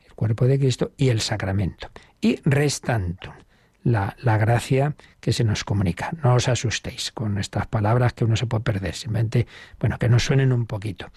el 0.06 0.12
cuerpo 0.12 0.46
de 0.46 0.58
Cristo 0.58 0.92
y 0.98 1.08
el 1.08 1.20
sacramento. 1.20 1.90
Y 2.20 2.38
res 2.44 2.82
tantum, 2.82 3.32
la, 3.82 4.14
la, 4.20 4.36
gracia 4.36 4.94
que 5.20 5.32
se 5.32 5.44
nos 5.44 5.64
comunica. 5.64 6.11
No 6.22 6.34
os 6.34 6.48
asustéis 6.48 7.12
con 7.12 7.38
estas 7.38 7.66
palabras 7.66 8.12
que 8.12 8.24
uno 8.24 8.36
se 8.36 8.46
puede 8.46 8.64
perder, 8.64 8.94
simplemente, 8.94 9.46
bueno, 9.78 9.98
que 9.98 10.11
nos 10.11 10.24
suenen 10.24 10.52
un 10.52 10.66
poquito. 10.66 11.11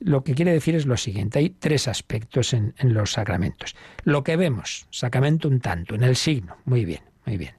Lo 0.00 0.22
que 0.22 0.34
quiere 0.34 0.52
decir 0.52 0.74
es 0.74 0.84
lo 0.84 0.98
siguiente, 0.98 1.38
hay 1.38 1.48
tres 1.48 1.88
aspectos 1.88 2.52
en, 2.52 2.74
en 2.76 2.92
los 2.92 3.12
sacramentos. 3.12 3.74
Lo 4.04 4.22
que 4.22 4.36
vemos, 4.36 4.86
sacramentum 4.90 5.60
tanto, 5.60 5.94
en 5.94 6.04
el 6.04 6.16
signo, 6.16 6.58
muy 6.66 6.84
bien, 6.84 7.02
muy 7.24 7.38
bien. 7.38 7.54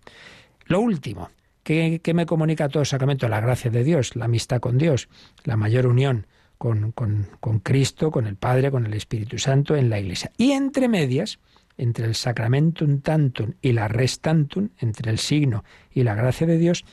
Lo 0.65 0.79
último, 0.79 1.29
¿Qué, 1.63 2.01
me 2.13 2.25
comunica 2.25 2.69
todo 2.69 2.85
sacramento? 2.85 3.27
La 3.27 3.39
gracia 3.39 3.69
de 3.69 3.83
Dios, 3.83 4.15
la 4.15 4.25
amistad 4.25 4.59
con 4.59 4.77
Dios, 4.77 5.09
la 5.43 5.57
mayor 5.57 5.87
unión 5.87 6.27
con, 6.57 6.91
con, 6.91 7.27
con 7.39 7.59
Cristo, 7.59 8.11
con 8.11 8.27
el 8.27 8.35
Padre, 8.35 8.71
con 8.71 8.85
el 8.85 8.93
Espíritu 8.93 9.37
Santo 9.37 9.75
en 9.75 9.89
la 9.89 9.99
Iglesia. 9.99 10.31
Y 10.37 10.51
entre 10.51 10.87
medias, 10.87 11.39
entre 11.77 12.05
el 12.05 12.15
sacramentum 12.15 13.01
tantum 13.01 13.53
y 13.61 13.73
la 13.73 13.87
res 13.87 14.19
tantum, 14.19 14.69
entre 14.79 15.11
el 15.11 15.17
signo 15.17 15.63
y 15.91 16.03
la 16.03 16.15
gracia 16.15 16.47
de 16.47 16.57
Dios, 16.57 16.85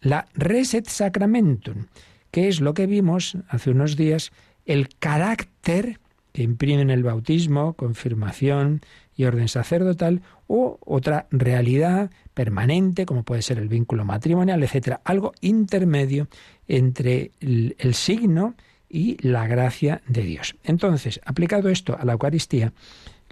la 0.00 0.26
reset 0.34 0.86
sacramentum, 0.86 1.86
que 2.30 2.48
es 2.48 2.60
lo 2.60 2.74
que 2.74 2.86
vimos 2.86 3.36
hace 3.48 3.70
unos 3.70 3.96
días, 3.96 4.32
el 4.64 4.88
carácter 4.98 6.00
que 6.32 6.42
imprimen 6.42 6.90
el 6.90 7.02
bautismo, 7.02 7.74
confirmación 7.74 8.82
y 9.16 9.24
orden 9.24 9.48
sacerdotal, 9.48 10.22
o 10.46 10.78
otra 10.84 11.26
realidad 11.30 12.10
permanente, 12.34 13.06
como 13.06 13.22
puede 13.22 13.42
ser 13.42 13.58
el 13.58 13.68
vínculo 13.68 14.04
matrimonial, 14.04 14.62
etcétera, 14.62 15.00
algo 15.04 15.32
intermedio 15.40 16.28
entre 16.68 17.32
el, 17.40 17.94
signo 17.94 18.54
y 18.88 19.16
la 19.26 19.46
gracia 19.46 20.02
de 20.06 20.22
Dios. 20.22 20.56
Entonces, 20.62 21.20
aplicado 21.24 21.70
esto 21.70 21.96
a 21.98 22.04
la 22.04 22.12
Eucaristía, 22.12 22.72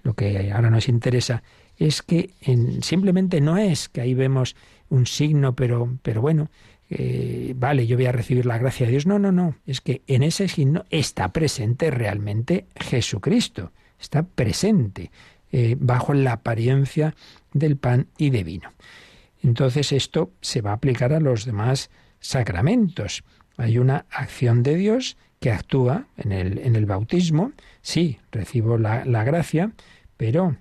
lo 0.02 0.14
que 0.14 0.52
ahora 0.52 0.70
nos 0.70 0.88
interesa 0.88 1.42
es 1.76 2.02
que 2.02 2.30
en, 2.40 2.82
simplemente 2.82 3.40
no 3.40 3.58
es 3.58 3.88
que 3.88 4.00
ahí 4.00 4.14
vemos 4.14 4.56
un 4.88 5.06
signo, 5.06 5.54
pero, 5.54 5.98
pero 6.02 6.20
bueno, 6.20 6.48
eh, 6.90 7.54
vale, 7.56 7.86
yo 7.86 7.96
voy 7.96 8.06
a 8.06 8.12
recibir 8.12 8.46
la 8.46 8.58
gracia 8.58 8.86
de 8.86 8.92
Dios. 8.92 9.06
No, 9.06 9.18
no, 9.18 9.32
no. 9.32 9.56
Es 9.66 9.80
que 9.80 10.02
en 10.06 10.22
ese 10.22 10.48
signo 10.48 10.84
está 10.90 11.32
presente 11.32 11.90
realmente 11.90 12.66
Jesucristo. 12.76 13.72
Está 13.98 14.22
presente 14.22 15.10
eh, 15.56 15.76
bajo 15.78 16.14
la 16.14 16.32
apariencia 16.32 17.14
del 17.52 17.76
pan 17.76 18.08
y 18.18 18.30
de 18.30 18.42
vino. 18.42 18.72
Entonces 19.40 19.92
esto 19.92 20.32
se 20.40 20.62
va 20.62 20.72
a 20.72 20.74
aplicar 20.74 21.12
a 21.12 21.20
los 21.20 21.44
demás 21.44 21.90
sacramentos. 22.18 23.22
Hay 23.56 23.78
una 23.78 24.04
acción 24.10 24.64
de 24.64 24.74
Dios 24.74 25.16
que 25.38 25.52
actúa 25.52 26.06
en 26.16 26.32
el, 26.32 26.58
en 26.58 26.74
el 26.74 26.86
bautismo. 26.86 27.52
Sí, 27.82 28.18
recibo 28.32 28.78
la, 28.78 29.04
la 29.04 29.22
gracia, 29.22 29.70
pero 30.16 30.56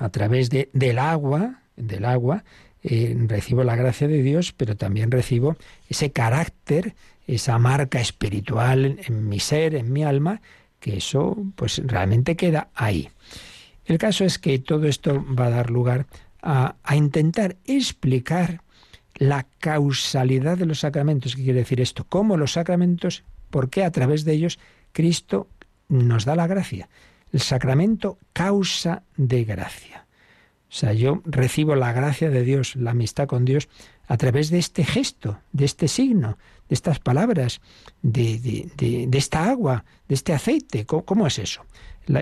a 0.00 0.08
través 0.08 0.48
de, 0.48 0.70
del 0.72 0.98
agua, 0.98 1.60
del 1.76 2.06
agua, 2.06 2.42
eh, 2.82 3.14
recibo 3.28 3.64
la 3.64 3.76
gracia 3.76 4.08
de 4.08 4.22
Dios, 4.22 4.54
pero 4.56 4.76
también 4.76 5.10
recibo 5.10 5.58
ese 5.90 6.10
carácter, 6.10 6.94
esa 7.26 7.58
marca 7.58 8.00
espiritual 8.00 8.98
en 9.06 9.28
mi 9.28 9.40
ser, 9.40 9.74
en 9.74 9.92
mi 9.92 10.04
alma, 10.04 10.40
que 10.80 10.96
eso 10.96 11.36
pues 11.54 11.82
realmente 11.84 12.34
queda 12.34 12.70
ahí. 12.74 13.10
El 13.86 13.98
caso 13.98 14.24
es 14.24 14.38
que 14.38 14.58
todo 14.58 14.86
esto 14.86 15.24
va 15.34 15.46
a 15.46 15.50
dar 15.50 15.70
lugar 15.70 16.06
a, 16.42 16.76
intentar 16.94 17.56
explicar 17.64 18.60
la 19.14 19.46
causalidad 19.58 20.58
de 20.58 20.66
los 20.66 20.80
sacramentos. 20.80 21.34
¿Qué 21.34 21.44
quiere 21.44 21.60
decir 21.60 21.80
esto? 21.80 22.04
¿Cómo 22.08 22.36
los 22.36 22.52
sacramentos, 22.52 23.24
por 23.50 23.70
qué 23.70 23.84
a 23.84 23.90
través 23.90 24.24
de 24.24 24.32
ellos 24.32 24.58
Cristo 24.92 25.48
nos 25.88 26.24
da 26.24 26.36
la 26.36 26.46
gracia? 26.46 26.88
El 27.32 27.40
sacramento 27.40 28.18
causa 28.32 29.02
de 29.16 29.44
gracia. 29.44 30.06
O 30.68 30.72
sea, 30.72 30.92
yo 30.92 31.22
recibo 31.24 31.74
la 31.74 31.92
gracia 31.92 32.28
de 32.28 32.42
Dios, 32.42 32.76
la 32.76 32.90
amistad 32.90 33.26
con 33.26 33.44
Dios, 33.44 33.68
a 34.08 34.16
través 34.16 34.50
de 34.50 34.58
este 34.58 34.84
gesto, 34.84 35.38
de 35.52 35.64
este 35.64 35.88
signo, 35.88 36.38
de 36.68 36.74
estas 36.74 36.98
palabras, 36.98 37.60
de, 38.02 38.38
de, 38.38 39.06
de, 39.06 39.18
esta 39.18 39.48
agua, 39.48 39.84
de 40.08 40.14
este 40.14 40.32
aceite. 40.32 40.84
¿Cómo, 40.84 41.26
es 41.26 41.38
eso? 41.38 41.64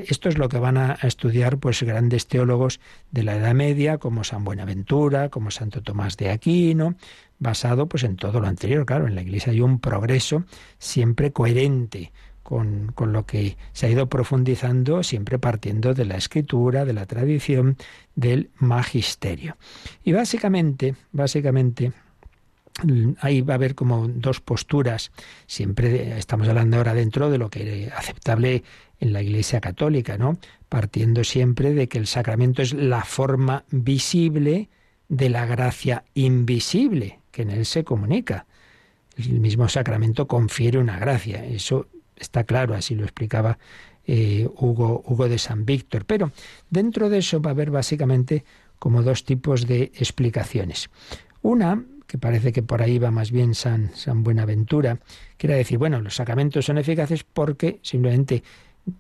Esto 0.07 0.29
es 0.29 0.39
lo 0.39 0.49
que 0.49 0.59
van 0.59 0.77
a, 0.77 0.95
estudiar 1.03 1.59
pues 1.59 1.83
grandes 1.83 2.27
teólogos 2.27 2.81
de 3.11 3.23
la 3.23 3.37
Edad 3.37 3.55
Media, 3.55 3.99
como 3.99 4.25
San 4.25 4.45
Buenaventura, 4.45 5.29
como 5.29 5.51
Santo 5.51 5.83
Tomás 5.83 6.17
de 6.17 6.31
Aquino, 6.31 6.95
basado 7.39 7.89
pues 7.89 8.05
en 8.05 8.17
todo 8.17 8.41
lo 8.41 8.47
anterior. 8.47 8.87
Claro, 8.87 9.07
en 9.07 9.15
la 9.15 9.23
Iglesia 9.23 9.53
hay 9.53 9.61
un 9.61 9.79
progreso 9.79 10.45
siempre 10.79 11.33
coherente 11.33 12.13
con, 12.43 12.93
con, 12.95 13.13
lo 13.13 13.25
que 13.27 13.57
se 13.73 13.87
ha 13.87 13.91
ido 13.91 14.09
profundizando, 14.09 15.03
siempre 15.03 15.39
partiendo 15.39 15.95
de 15.95 16.05
la 16.05 16.17
escritura, 16.17 16.85
de 16.85 16.93
la 16.93 17.07
tradición, 17.07 17.77
del 18.15 18.51
magisterio. 18.59 19.57
Y 20.03 20.13
básicamente, 20.13 20.95
básicamente, 21.13 21.93
ahí 23.21 23.41
va 23.41 23.55
a 23.55 23.57
haber 23.57 23.75
como 23.75 24.09
dos 24.09 24.41
posturas. 24.41 25.13
Siempre 25.47 26.19
estamos 26.19 26.49
hablando 26.49 26.77
ahora 26.77 26.95
dentro 26.95 27.31
de 27.31 27.39
lo 27.39 27.51
que 27.51 27.85
es 27.85 27.93
aceptable 27.93 28.65
en 29.01 29.13
la 29.13 29.23
Iglesia 29.23 29.61
Católica, 29.61 30.19
¿no? 30.19 30.39
Partiendo 30.69 31.25
siempre 31.25 31.73
de 31.73 31.89
que 31.89 31.99
el 31.99 32.07
sacramento 32.07 32.63
es 32.63 32.73
la 32.73 33.05
forma 33.05 33.65
visible 33.71 34.69
de 35.09 35.29
la 35.29 35.47
gracia 35.47 36.05
invisible 36.15 37.21
que 37.31 37.43
en 37.43 37.51
él 37.51 37.67
se 37.67 37.85
comunica. 37.85 38.47
El 39.17 39.41
mismo 39.41 39.69
sacramento 39.69 40.27
confiere 40.27 40.79
una 40.79 40.99
gracia. 40.99 41.45
Eso 41.45 41.87
Está 42.17 42.45
claro, 42.45 42.75
así 42.75 42.95
lo 42.95 43.05
explicaba 43.05 43.59
eh, 44.07 44.49
Hugo, 44.57 45.03
Hugo 45.07 45.29
de 45.29 45.39
San 45.39 45.65
Víctor. 45.65 46.05
Pero 46.05 46.31
dentro 46.71 47.09
de 47.09 47.19
eso 47.19 47.41
va 47.41 47.51
a 47.51 47.53
haber 47.53 47.71
básicamente 47.71 48.45
como 48.79 49.03
dos 49.03 49.25
tipos 49.25 49.67
de 49.67 49.93
explicaciones. 49.97 50.91
Una, 51.43 51.85
que 52.15 52.19
parece 52.19 52.53
que 52.53 52.63
por 52.63 52.81
ahí 52.81 53.01
va 53.01 53.11
más 53.11 53.33
bien 53.33 53.57
San, 53.57 53.91
San 53.97 54.23
Buenaventura, 54.23 55.01
quiere 55.37 55.57
decir, 55.57 55.79
bueno, 55.79 56.01
los 56.01 56.15
sacramentos 56.15 56.65
son 56.65 56.79
eficaces 56.79 57.25
porque 57.25 57.81
simplemente 57.83 58.45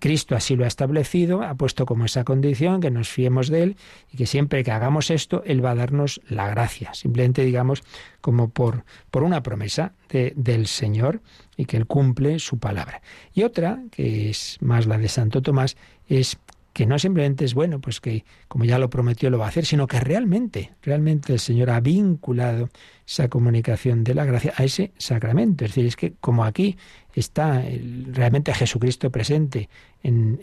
Cristo 0.00 0.34
así 0.34 0.56
lo 0.56 0.64
ha 0.64 0.66
establecido, 0.66 1.44
ha 1.44 1.54
puesto 1.54 1.86
como 1.86 2.06
esa 2.06 2.24
condición 2.24 2.80
que 2.80 2.90
nos 2.90 3.08
fiemos 3.08 3.50
de 3.50 3.62
Él 3.62 3.76
y 4.12 4.16
que 4.16 4.26
siempre 4.26 4.64
que 4.64 4.72
hagamos 4.72 5.12
esto, 5.12 5.44
Él 5.46 5.64
va 5.64 5.70
a 5.70 5.74
darnos 5.76 6.22
la 6.28 6.48
gracia. 6.48 6.92
Simplemente 6.92 7.44
digamos 7.44 7.84
como 8.20 8.50
por, 8.50 8.84
por 9.12 9.22
una 9.22 9.44
promesa 9.44 9.92
de, 10.08 10.32
del 10.34 10.66
Señor 10.66 11.20
y 11.56 11.66
que 11.66 11.76
Él 11.76 11.86
cumple 11.86 12.40
su 12.40 12.58
palabra. 12.58 13.00
Y 13.32 13.44
otra, 13.44 13.80
que 13.92 14.28
es 14.30 14.58
más 14.60 14.86
la 14.86 14.98
de 14.98 15.06
Santo 15.06 15.40
Tomás, 15.40 15.76
es 16.08 16.36
que 16.74 16.86
no 16.86 16.98
simplemente 16.98 17.44
es 17.44 17.54
bueno, 17.54 17.80
pues 17.80 18.00
que 18.00 18.24
como 18.48 18.64
ya 18.64 18.80
lo 18.80 18.90
prometió 18.90 19.30
lo 19.30 19.38
va 19.38 19.46
a 19.46 19.48
hacer, 19.48 19.64
sino 19.64 19.86
que 19.86 20.00
realmente, 20.00 20.72
realmente 20.82 21.32
el 21.32 21.38
Señor 21.38 21.70
ha 21.70 21.80
vinculado 21.80 22.68
esa 23.06 23.28
comunicación 23.28 24.02
de 24.02 24.14
la 24.14 24.24
gracia 24.24 24.52
a 24.56 24.64
ese 24.64 24.92
sacramento. 24.98 25.64
Es 25.64 25.70
decir, 25.70 25.86
es 25.86 25.94
que 25.94 26.14
como 26.20 26.44
aquí 26.44 26.76
está 27.14 27.62
realmente 28.10 28.52
Jesucristo 28.52 29.10
presente 29.10 29.68
en, 30.02 30.40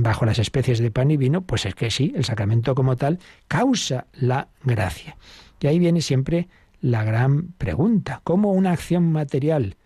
bajo 0.00 0.26
las 0.26 0.38
especies 0.38 0.80
de 0.80 0.90
pan 0.90 1.10
y 1.10 1.16
vino, 1.16 1.40
pues 1.40 1.64
es 1.64 1.74
que 1.74 1.90
sí, 1.90 2.12
el 2.14 2.24
sacramento 2.24 2.74
como 2.74 2.96
tal 2.96 3.18
causa 3.48 4.06
la 4.12 4.48
gracia. 4.62 5.16
Y 5.60 5.66
ahí 5.66 5.78
viene 5.78 6.02
siempre 6.02 6.46
la 6.82 7.04
gran 7.04 7.54
pregunta, 7.56 8.20
¿cómo 8.22 8.52
una 8.52 8.72
acción 8.72 9.10
material, 9.12 9.76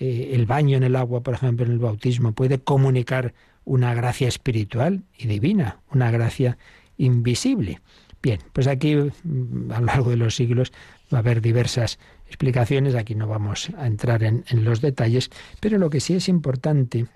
eh, 0.00 0.32
el 0.32 0.46
baño 0.46 0.76
en 0.76 0.82
el 0.82 0.96
agua, 0.96 1.22
por 1.22 1.34
ejemplo, 1.34 1.64
en 1.64 1.70
el 1.70 1.78
bautismo, 1.78 2.32
puede 2.32 2.58
comunicar 2.58 3.32
una 3.64 3.94
gracia 3.94 4.28
espiritual 4.28 5.04
y 5.16 5.26
divina, 5.26 5.80
una 5.90 6.10
gracia 6.10 6.58
invisible. 6.96 7.80
Bien, 8.22 8.38
pues 8.52 8.66
aquí 8.66 8.94
mm, 8.94 9.72
a 9.72 9.80
lo 9.80 9.86
largo 9.86 10.10
de 10.10 10.16
los 10.16 10.34
siglos 10.34 10.72
va 11.12 11.18
a 11.18 11.20
haber 11.20 11.40
diversas 11.40 11.98
explicaciones, 12.26 12.94
aquí 12.94 13.14
no 13.14 13.26
vamos 13.26 13.70
a 13.76 13.86
entrar 13.86 14.22
en, 14.22 14.44
los 14.64 14.80
detalles, 14.80 15.30
pero 15.60 15.78
lo 15.78 15.90
que 15.90 16.00
sí 16.00 16.14
es 16.14 16.28
importante, 16.28 17.06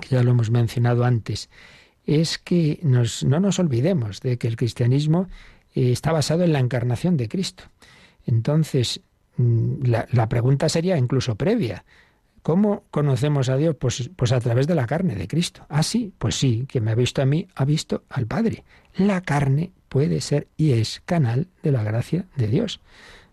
que 0.00 0.08
ya 0.08 0.22
lo 0.22 0.32
hemos 0.32 0.50
mencionado 0.50 1.04
antes, 1.04 1.48
es 2.04 2.38
que 2.38 2.78
no 2.82 3.40
nos 3.40 3.58
olvidemos 3.58 4.20
de 4.20 4.36
que 4.36 4.48
el 4.48 4.56
cristianismo 4.56 5.28
eh, 5.74 5.92
está 5.92 6.12
basado 6.12 6.44
en 6.44 6.52
la 6.52 6.60
encarnación 6.60 7.16
de 7.16 7.28
Cristo. 7.28 7.64
Entonces, 8.26 9.00
mm, 9.36 9.84
la 10.12 10.28
pregunta 10.28 10.68
sería 10.68 10.98
incluso 10.98 11.36
previa, 11.36 11.84
¿Cómo 12.46 12.84
conocemos 12.92 13.48
a 13.48 13.56
Dios? 13.56 13.74
Pues, 13.74 14.08
pues 14.14 14.30
a 14.30 14.38
través 14.38 14.68
de 14.68 14.76
la 14.76 14.86
carne 14.86 15.16
de 15.16 15.26
Cristo. 15.26 15.66
Ah, 15.68 15.82
sí, 15.82 16.12
pues 16.16 16.36
sí, 16.36 16.64
quien 16.68 16.84
me 16.84 16.92
ha 16.92 16.94
visto 16.94 17.20
a 17.20 17.26
mí 17.26 17.48
ha 17.56 17.64
visto 17.64 18.04
al 18.08 18.28
Padre. 18.28 18.62
La 18.94 19.20
carne 19.20 19.72
puede 19.88 20.20
ser 20.20 20.46
y 20.56 20.70
es 20.70 21.02
canal 21.06 21.48
de 21.64 21.72
la 21.72 21.82
gracia 21.82 22.26
de 22.36 22.46
Dios. 22.46 22.78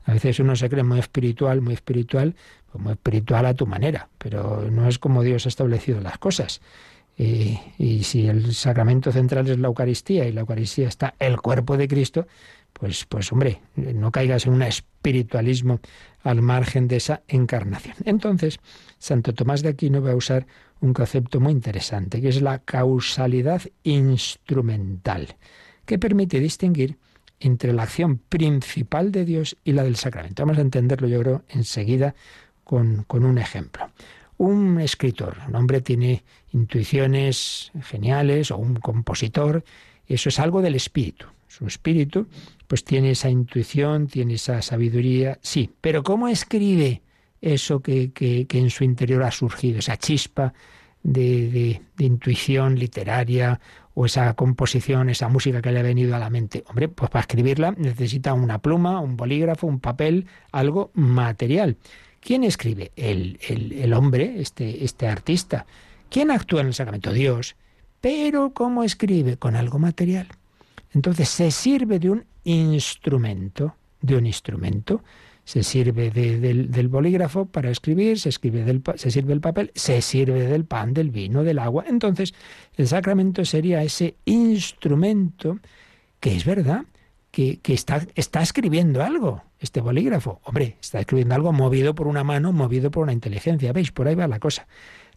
A 0.05 0.13
veces 0.13 0.39
uno 0.39 0.55
se 0.55 0.67
cree 0.67 0.81
muy 0.81 0.97
espiritual, 0.97 1.61
muy 1.61 1.75
espiritual, 1.75 2.33
pues 2.71 2.83
muy 2.83 2.93
espiritual 2.93 3.45
a 3.45 3.53
tu 3.53 3.67
manera, 3.67 4.09
pero 4.17 4.67
no 4.71 4.87
es 4.87 4.97
como 4.97 5.21
Dios 5.21 5.45
ha 5.45 5.49
establecido 5.49 6.01
las 6.01 6.17
cosas. 6.17 6.59
Y, 7.15 7.59
y 7.77 8.05
si 8.05 8.25
el 8.25 8.55
sacramento 8.55 9.11
central 9.11 9.47
es 9.47 9.59
la 9.59 9.67
Eucaristía 9.67 10.25
y 10.25 10.31
la 10.31 10.41
Eucaristía 10.41 10.87
está 10.87 11.13
el 11.19 11.39
cuerpo 11.39 11.77
de 11.77 11.87
Cristo, 11.87 12.25
pues, 12.73 13.05
pues 13.05 13.31
hombre, 13.31 13.61
no 13.75 14.11
caigas 14.11 14.47
en 14.47 14.53
un 14.53 14.63
espiritualismo 14.63 15.79
al 16.23 16.41
margen 16.41 16.87
de 16.87 16.97
esa 16.97 17.21
encarnación. 17.27 17.95
Entonces, 18.05 18.59
Santo 19.03 19.33
Tomás 19.33 19.61
de 19.61 19.67
Aquino 19.67 20.01
va 20.01 20.11
a 20.11 20.15
usar 20.15 20.47
un 20.79 20.93
concepto 20.93 21.41
muy 21.41 21.51
interesante, 21.51 22.21
que 22.21 22.29
es 22.29 22.41
la 22.41 22.59
causalidad 22.59 23.61
instrumental, 23.83 25.35
que 25.85 25.99
permite 25.99 26.39
distinguir 26.39 26.97
entre 27.41 27.73
la 27.73 27.83
acción 27.83 28.17
principal 28.17 29.11
de 29.11 29.25
Dios 29.25 29.57
y 29.65 29.73
la 29.73 29.83
del 29.83 29.97
sacramento. 29.97 30.43
Vamos 30.43 30.57
a 30.57 30.61
entenderlo, 30.61 31.09
yo 31.09 31.19
creo, 31.19 31.43
enseguida 31.49 32.15
con, 32.63 33.03
con 33.03 33.25
un 33.25 33.39
ejemplo. 33.39 33.91
Un 34.37 34.79
escritor, 34.79 35.35
un 35.49 35.55
hombre 35.57 35.81
tiene 35.81 36.23
intuiciones 36.53 37.73
geniales, 37.81 38.51
o 38.51 38.57
un 38.57 38.77
compositor, 38.77 39.65
eso 40.07 40.29
es 40.29 40.39
algo 40.39 40.61
del 40.61 40.75
espíritu. 40.75 41.25
Su 41.49 41.67
espíritu 41.67 42.29
pues 42.67 42.85
tiene 42.85 43.11
esa 43.11 43.29
intuición, 43.29 44.07
tiene 44.07 44.35
esa 44.35 44.61
sabiduría, 44.61 45.39
sí, 45.41 45.69
pero 45.81 46.03
¿cómo 46.03 46.29
escribe 46.29 47.01
eso 47.43 47.81
que, 47.81 48.11
que, 48.11 48.47
en 48.49 48.69
su 48.69 48.83
interior 48.83 49.23
ha 49.23 49.31
surgido, 49.31 49.79
esa 49.79 49.97
chispa 49.97 50.53
de, 51.03 51.81
de, 51.97 52.05
intuición 52.05 52.79
literaria 52.79 53.59
o 53.93 54.05
esa 54.05 54.33
composición, 54.33 55.09
esa 55.09 55.27
música 55.27 55.61
que 55.61 55.71
le 55.71 55.79
ha 55.81 55.83
venido 55.83 56.15
a 56.15 56.19
la 56.19 56.29
mente? 56.29 56.63
Hombre, 56.67 56.87
pues 56.87 57.11
para 57.11 57.21
escribirla 57.21 57.71
necesita 57.77 58.33
una 58.33 58.59
pluma, 58.59 59.01
un 59.01 59.17
bolígrafo, 59.17 59.67
un 59.67 59.79
papel, 59.79 60.27
algo 60.51 60.91
material. 60.93 61.77
¿Quién 62.21 62.45
escribe? 62.45 62.91
El, 62.95 63.37
el, 63.47 63.73
el 63.73 63.93
hombre, 63.93 64.35
este, 64.37 64.85
este 64.85 65.07
artista. 65.07 65.65
¿Quién 66.09 66.31
actúa 66.31 66.61
en 66.61 66.67
el 66.67 66.73
sacramento? 66.73 67.11
Dios. 67.11 67.55
Pero 67.99 68.53
¿cómo 68.53 68.83
escribe? 68.83 69.37
Con 69.37 69.55
algo 69.55 69.79
material. 69.79 70.27
Entonces 70.93 71.27
se 71.27 71.51
sirve 71.51 71.99
de 71.99 72.11
un 72.11 72.25
instrumento, 72.45 73.75
de 74.01 74.15
un 74.15 74.25
instrumento. 74.25 75.03
Se 75.45 75.63
sirve 75.63 76.09
del, 76.09 76.87
bolígrafo 76.87 77.45
para 77.45 77.69
escribir, 77.69 78.19
se, 78.19 78.29
escribe 78.29 78.63
del, 78.63 78.81
se 78.95 79.11
sirve 79.11 79.33
el 79.33 79.41
papel, 79.41 79.71
se 79.75 80.01
sirve 80.01 80.47
del 80.47 80.65
pan, 80.65 80.93
del 80.93 81.11
vino, 81.11 81.43
del 81.43 81.59
agua. 81.59 81.85
Entonces, 81.87 82.33
el 82.77 82.87
sacramento 82.87 83.43
sería 83.43 83.83
ese 83.83 84.15
instrumento 84.25 85.59
que 86.19 86.35
es 86.35 86.45
verdad, 86.45 86.85
que, 87.31 87.59
que, 87.59 87.73
está, 87.73 88.05
está 88.15 88.41
escribiendo 88.41 89.03
algo, 89.03 89.43
este 89.59 89.81
bolígrafo. 89.81 90.39
Hombre, 90.45 90.77
está 90.79 90.99
escribiendo 90.99 91.35
algo 91.35 91.51
movido 91.51 91.95
por 91.95 92.07
una 92.07 92.23
mano, 92.23 92.53
movido 92.53 92.91
por 92.91 93.03
una 93.03 93.13
inteligencia. 93.13 93.73
¿Veis? 93.73 93.91
Por 93.91 94.07
ahí 94.07 94.15
va 94.15 94.27
la 94.27 94.39
cosa. 94.39 94.67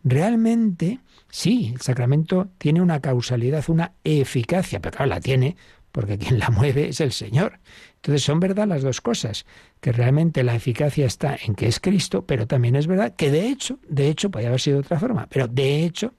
Realmente, 0.02 1.00
sí, 1.30 1.72
el 1.74 1.80
sacramento 1.80 2.48
tiene 2.58 2.80
una 2.80 3.00
causalidad, 3.00 3.64
una 3.68 3.92
eficacia, 4.04 4.80
pero 4.80 4.96
claro, 4.96 5.10
la 5.10 5.20
tiene 5.20 5.56
porque 5.96 6.18
quien 6.18 6.38
la 6.38 6.50
mueve 6.50 6.90
es 6.90 7.00
el 7.00 7.10
Señor. 7.10 7.58
Entonces 7.94 8.22
son 8.22 8.38
verdad 8.38 8.68
las 8.68 8.82
dos 8.82 9.00
cosas, 9.00 9.46
que 9.80 9.92
realmente 9.92 10.44
la 10.44 10.54
eficacia 10.54 11.06
está 11.06 11.38
en 11.42 11.54
que 11.54 11.68
es 11.68 11.80
Cristo, 11.80 12.26
pero 12.26 12.46
también 12.46 12.76
es 12.76 12.86
verdad 12.86 13.14
que 13.16 13.30
de 13.30 13.48
hecho, 13.48 13.78
de 13.88 14.10
hecho, 14.10 14.30
podría 14.30 14.50
haber 14.50 14.60
sido 14.60 14.76
de 14.76 14.84
otra 14.84 15.00
forma, 15.00 15.26
pero 15.30 15.48
de 15.48 15.86
hecho 15.86 16.12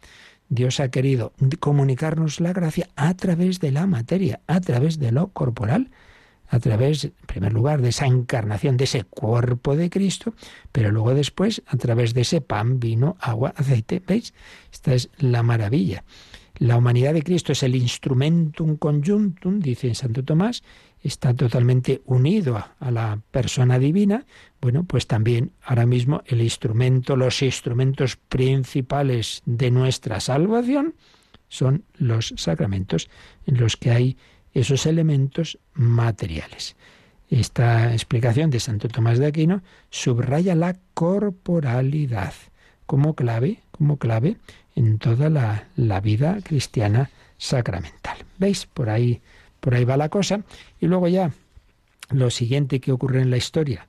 Dios 0.49 0.79
ha 0.79 0.89
querido 0.89 1.31
comunicarnos 1.59 2.39
la 2.39 2.53
gracia 2.53 2.89
a 2.95 3.13
través 3.13 3.59
de 3.59 3.71
la 3.71 3.85
materia, 3.85 4.39
a 4.47 4.61
través 4.61 4.97
de 4.97 5.11
lo 5.11 5.27
corporal 5.27 5.91
a 6.49 6.59
través, 6.59 7.03
en 7.03 7.13
primer 7.25 7.53
lugar, 7.53 7.81
de 7.81 7.89
esa 7.89 8.05
encarnación, 8.05 8.77
de 8.77 8.85
ese 8.85 9.03
cuerpo 9.03 9.75
de 9.75 9.89
Cristo, 9.89 10.33
pero 10.71 10.91
luego 10.91 11.13
después 11.13 11.61
a 11.67 11.75
través 11.75 12.13
de 12.13 12.21
ese 12.21 12.41
pan, 12.41 12.79
vino, 12.79 13.17
agua, 13.19 13.53
aceite. 13.57 14.01
¿Veis? 14.07 14.33
Esta 14.71 14.93
es 14.93 15.09
la 15.17 15.43
maravilla. 15.43 16.03
La 16.59 16.77
humanidad 16.77 17.13
de 17.13 17.21
Cristo 17.21 17.51
es 17.51 17.61
el 17.61 17.75
instrumentum 17.75 18.77
conjuntum, 18.77 19.59
dice 19.59 19.93
Santo 19.93 20.23
Tomás, 20.23 20.63
está 21.03 21.33
totalmente 21.33 22.01
unido 22.05 22.57
a, 22.57 22.75
a, 22.79 22.89
la 22.89 23.21
persona 23.31 23.77
divina. 23.77 24.25
Bueno, 24.59 24.83
pues 24.83 25.05
también 25.05 25.51
ahora 25.61 25.85
mismo 25.85 26.23
el 26.25 26.41
instrumento, 26.41 27.15
los 27.15 27.41
instrumentos 27.43 28.15
principales 28.15 29.43
de 29.45 29.69
nuestra 29.69 30.19
salvación 30.19 30.95
son 31.47 31.83
los 31.93 32.33
sacramentos 32.37 33.09
en 33.45 33.57
los 33.59 33.77
que 33.77 33.91
hay 33.91 34.17
esos 34.53 34.85
elementos 34.85 35.59
materiales. 35.73 36.75
esta 37.29 37.93
explicación 37.93 38.49
de 38.49 38.59
Santo 38.59 38.87
Tomás 38.87 39.19
de 39.19 39.27
Aquino 39.27 39.61
subraya 39.89 40.55
la 40.55 40.79
corporalidad 40.93 42.33
como 42.85 43.15
clave, 43.15 43.61
como 43.77 43.97
clave 43.97 44.37
en 44.75 44.99
toda 44.99 45.29
la, 45.29 45.67
la 45.75 46.01
vida 46.01 46.39
cristiana 46.43 47.09
sacramental. 47.37 48.17
¿Veis? 48.37 48.65
Por 48.65 48.89
ahí, 48.89 49.21
por 49.59 49.75
ahí 49.75 49.85
va 49.85 49.97
la 49.97 50.09
cosa. 50.09 50.41
Y 50.79 50.87
luego 50.87 51.07
ya 51.07 51.31
lo 52.09 52.29
siguiente 52.29 52.79
que 52.79 52.91
ocurre 52.91 53.21
en 53.21 53.31
la 53.31 53.37
historia 53.37 53.87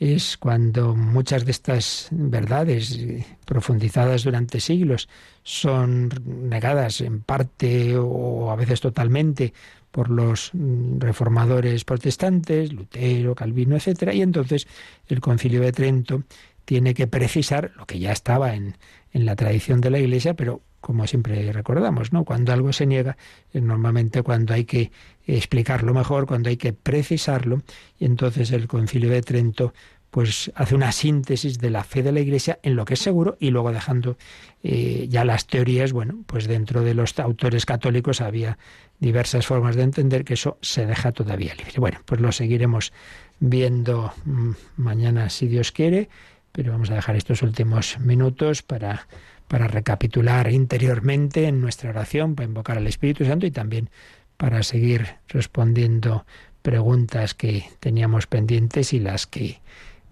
es 0.00 0.38
cuando 0.38 0.96
muchas 0.96 1.44
de 1.44 1.50
estas 1.50 2.08
verdades 2.10 2.98
profundizadas 3.44 4.24
durante 4.24 4.58
siglos 4.58 5.10
son 5.42 6.08
negadas 6.26 7.02
en 7.02 7.20
parte 7.20 7.98
o 7.98 8.50
a 8.50 8.56
veces 8.56 8.80
totalmente 8.80 9.52
por 9.90 10.08
los 10.08 10.52
reformadores 10.98 11.84
protestantes, 11.84 12.72
Lutero, 12.72 13.34
Calvino, 13.34 13.76
etcétera, 13.76 14.14
y 14.14 14.22
entonces 14.22 14.66
el 15.08 15.20
Concilio 15.20 15.60
de 15.60 15.72
Trento 15.72 16.22
tiene 16.70 16.94
que 16.94 17.08
precisar 17.08 17.72
lo 17.76 17.84
que 17.84 17.98
ya 17.98 18.12
estaba 18.12 18.54
en, 18.54 18.76
en 19.10 19.26
la 19.26 19.34
tradición 19.34 19.80
de 19.80 19.90
la 19.90 19.98
Iglesia, 19.98 20.34
pero 20.34 20.62
como 20.80 21.04
siempre 21.08 21.52
recordamos, 21.52 22.12
¿no? 22.12 22.24
Cuando 22.24 22.52
algo 22.52 22.72
se 22.72 22.86
niega, 22.86 23.16
es 23.52 23.60
normalmente 23.60 24.22
cuando 24.22 24.54
hay 24.54 24.66
que 24.66 24.92
explicarlo 25.26 25.92
mejor, 25.92 26.28
cuando 26.28 26.48
hay 26.48 26.56
que 26.56 26.72
precisarlo, 26.72 27.62
y 27.98 28.04
entonces 28.04 28.52
el 28.52 28.68
Concilio 28.68 29.10
de 29.10 29.20
Trento 29.20 29.74
pues 30.12 30.52
hace 30.54 30.76
una 30.76 30.92
síntesis 30.92 31.58
de 31.58 31.70
la 31.70 31.82
fe 31.82 32.04
de 32.04 32.12
la 32.12 32.20
Iglesia 32.20 32.60
en 32.62 32.76
lo 32.76 32.84
que 32.84 32.94
es 32.94 33.00
seguro 33.00 33.36
y 33.40 33.50
luego 33.50 33.72
dejando 33.72 34.16
eh, 34.62 35.06
ya 35.08 35.24
las 35.24 35.48
teorías, 35.48 35.92
bueno, 35.92 36.22
pues 36.26 36.46
dentro 36.46 36.82
de 36.82 36.94
los 36.94 37.18
autores 37.18 37.66
católicos 37.66 38.20
había 38.20 38.58
diversas 39.00 39.44
formas 39.44 39.74
de 39.74 39.82
entender 39.82 40.24
que 40.24 40.34
eso 40.34 40.56
se 40.62 40.86
deja 40.86 41.10
todavía 41.10 41.54
libre. 41.56 41.74
Bueno, 41.78 41.98
pues 42.04 42.20
lo 42.20 42.30
seguiremos 42.30 42.92
viendo 43.40 44.12
mm, 44.24 44.50
mañana 44.76 45.30
si 45.30 45.48
Dios 45.48 45.72
quiere, 45.72 46.08
pero 46.52 46.72
vamos 46.72 46.90
a 46.90 46.94
dejar 46.94 47.16
estos 47.16 47.42
últimos 47.42 47.98
minutos 48.00 48.62
para 48.62 49.06
para 49.50 49.66
recapitular 49.66 50.48
interiormente 50.52 51.48
en 51.48 51.60
nuestra 51.60 51.90
oración, 51.90 52.36
para 52.36 52.46
invocar 52.46 52.78
al 52.78 52.86
Espíritu 52.86 53.24
Santo 53.24 53.46
y 53.46 53.50
también 53.50 53.90
para 54.36 54.62
seguir 54.62 55.16
respondiendo 55.26 56.24
preguntas 56.62 57.34
que 57.34 57.64
teníamos 57.80 58.28
pendientes 58.28 58.92
y 58.92 59.00
las 59.00 59.26
que 59.26 59.60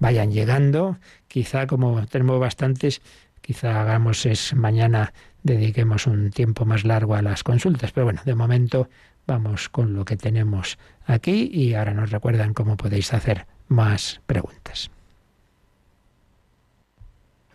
vayan 0.01 0.33
llegando. 0.33 0.99
Quizá 1.29 1.69
como 1.69 2.05
tenemos 2.09 2.41
bastantes, 2.41 3.01
quizá 3.41 3.81
hagamos 3.81 4.27
es 4.27 4.55
mañana 4.55 5.13
dediquemos 5.45 6.09
un 6.09 6.31
tiempo 6.33 6.65
más 6.65 6.85
largo 6.85 7.15
a 7.15 7.23
las 7.23 7.45
consultas, 7.45 7.93
pero 7.93 8.07
bueno, 8.07 8.23
de 8.25 8.35
momento 8.35 8.89
vamos 9.29 9.69
con 9.69 9.95
lo 9.95 10.05
que 10.05 10.17
tenemos 10.17 10.79
aquí 11.07 11.49
y 11.53 11.75
ahora 11.75 11.95
nos 11.95 12.11
recuerdan 12.11 12.55
cómo 12.55 12.77
podéis 12.77 13.15
hacer 13.15 13.47
más 13.69 14.21
preguntas. 14.27 14.91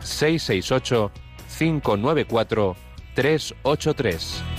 668 0.00 1.10
594 1.48 2.76
383 3.14 4.55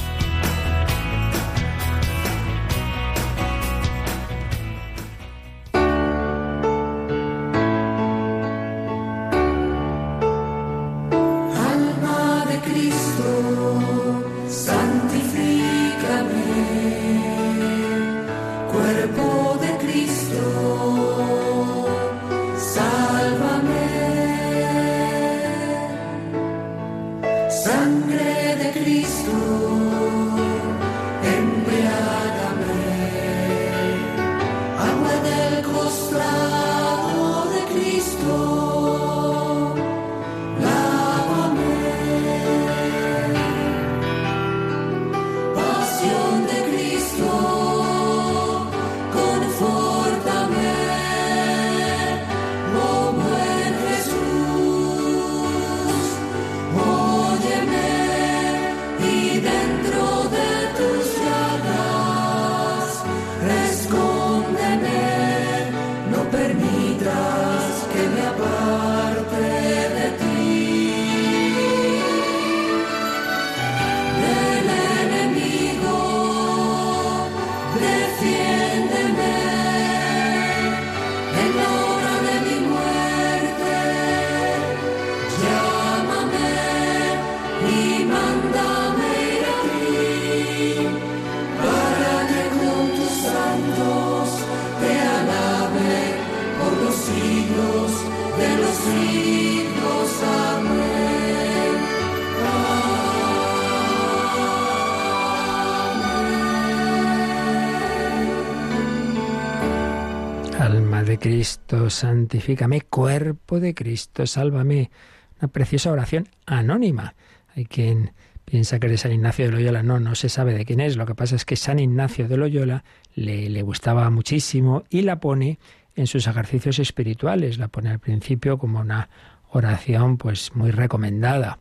Cristo, 111.20 111.90
santifícame, 111.90 112.82
cuerpo 112.82 113.60
de 113.60 113.74
Cristo, 113.74 114.26
sálvame. 114.28 114.92
Una 115.40 115.50
preciosa 115.50 115.92
oración 115.92 116.28
anónima. 116.46 117.16
Hay 117.56 117.66
quien 117.66 118.14
piensa 118.46 118.80
que 118.80 118.88
eres 118.88 119.02
San 119.02 119.12
Ignacio 119.12 119.46
de 119.46 119.52
Loyola. 119.52 119.84
No, 119.84 120.00
no 120.00 120.16
se 120.16 120.30
sabe 120.30 120.54
de 120.54 120.66
quién 120.66 120.80
es. 120.80 120.96
Lo 120.96 121.06
que 121.06 121.16
pasa 121.16 121.36
es 121.36 121.46
que 121.46 121.56
San 121.56 121.80
Ignacio 121.80 122.28
de 122.28 122.38
Loyola 122.38 122.84
le, 123.14 123.50
le 123.50 123.62
gustaba 123.62 124.10
muchísimo 124.10 124.84
y 124.90 125.02
la 125.02 125.20
pone 125.20 125.60
en 125.98 126.08
sus 126.08 126.28
ejercicios 126.28 126.80
espirituales. 126.80 127.58
La 127.58 127.68
pone 127.68 127.90
al 127.90 128.00
principio 128.00 128.58
como 128.58 128.80
una 128.80 129.10
oración 129.50 130.18
pues 130.18 130.56
muy 130.56 130.72
recomendada. 130.72 131.60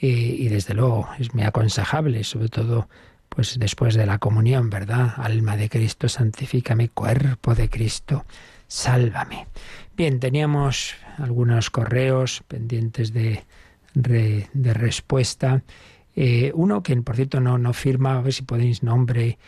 Y, 0.00 0.46
desde 0.48 0.74
luego 0.74 1.08
es 1.18 1.34
muy 1.34 1.42
aconsejable, 1.42 2.22
sobre 2.22 2.48
todo 2.48 2.88
pues 3.28 3.58
después 3.58 3.94
de 3.94 4.06
la 4.06 4.18
comunión, 4.18 4.70
¿verdad? 4.70 5.14
Alma 5.16 5.56
de 5.56 5.68
Cristo, 5.68 6.08
santifícame, 6.08 6.88
cuerpo 6.88 7.54
de 7.54 7.68
Cristo, 7.68 8.24
sálvame. 8.68 9.46
Bien, 9.96 10.20
teníamos 10.20 10.94
algunos 11.18 11.70
correos 11.70 12.42
pendientes 12.46 13.12
de, 13.12 13.44
de, 13.94 14.74
respuesta. 14.74 15.62
Eh, 16.14 16.52
uno 16.54 16.82
que, 16.82 16.96
por 17.02 17.16
cierto, 17.16 17.40
no, 17.40 17.58
no 17.58 17.72
firma, 17.72 18.18
a 18.18 18.22
ver 18.22 18.32
si 18.32 18.42
podéis 18.42 18.82
nombre 18.84 19.38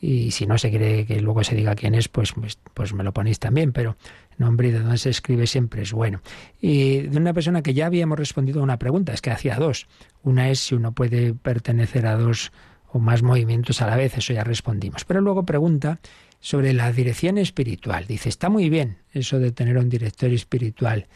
y 0.00 0.30
si 0.30 0.46
no 0.46 0.58
se 0.58 0.70
quiere 0.70 1.06
que 1.06 1.20
luego 1.20 1.42
se 1.42 1.56
diga 1.56 1.74
quién 1.74 1.94
es, 1.94 2.08
pues, 2.08 2.32
pues, 2.32 2.58
pues 2.74 2.94
me 2.94 3.02
lo 3.02 3.12
ponéis 3.12 3.38
también, 3.38 3.72
pero 3.72 3.96
nombre 4.36 4.70
de 4.70 4.80
dónde 4.80 4.98
se 4.98 5.10
escribe 5.10 5.46
siempre 5.46 5.82
es 5.82 5.92
bueno. 5.92 6.20
Y 6.60 7.00
de 7.00 7.16
una 7.16 7.34
persona 7.34 7.62
que 7.62 7.74
ya 7.74 7.86
habíamos 7.86 8.18
respondido 8.18 8.60
a 8.60 8.62
una 8.62 8.78
pregunta, 8.78 9.12
es 9.12 9.20
que 9.20 9.30
hacía 9.30 9.56
dos. 9.56 9.88
Una 10.22 10.50
es 10.50 10.60
si 10.60 10.74
uno 10.74 10.92
puede 10.92 11.34
pertenecer 11.34 12.06
a 12.06 12.16
dos 12.16 12.52
o 12.90 12.98
más 12.98 13.22
movimientos 13.22 13.82
a 13.82 13.86
la 13.86 13.96
vez, 13.96 14.16
eso 14.16 14.32
ya 14.32 14.44
respondimos. 14.44 15.04
Pero 15.04 15.20
luego 15.20 15.44
pregunta 15.44 16.00
sobre 16.40 16.72
la 16.72 16.92
dirección 16.92 17.36
espiritual. 17.38 18.06
Dice, 18.06 18.28
está 18.28 18.48
muy 18.48 18.70
bien 18.70 18.98
eso 19.12 19.38
de 19.38 19.50
tener 19.50 19.76
un 19.78 19.88
director 19.88 20.30
espiritual, 20.30 21.08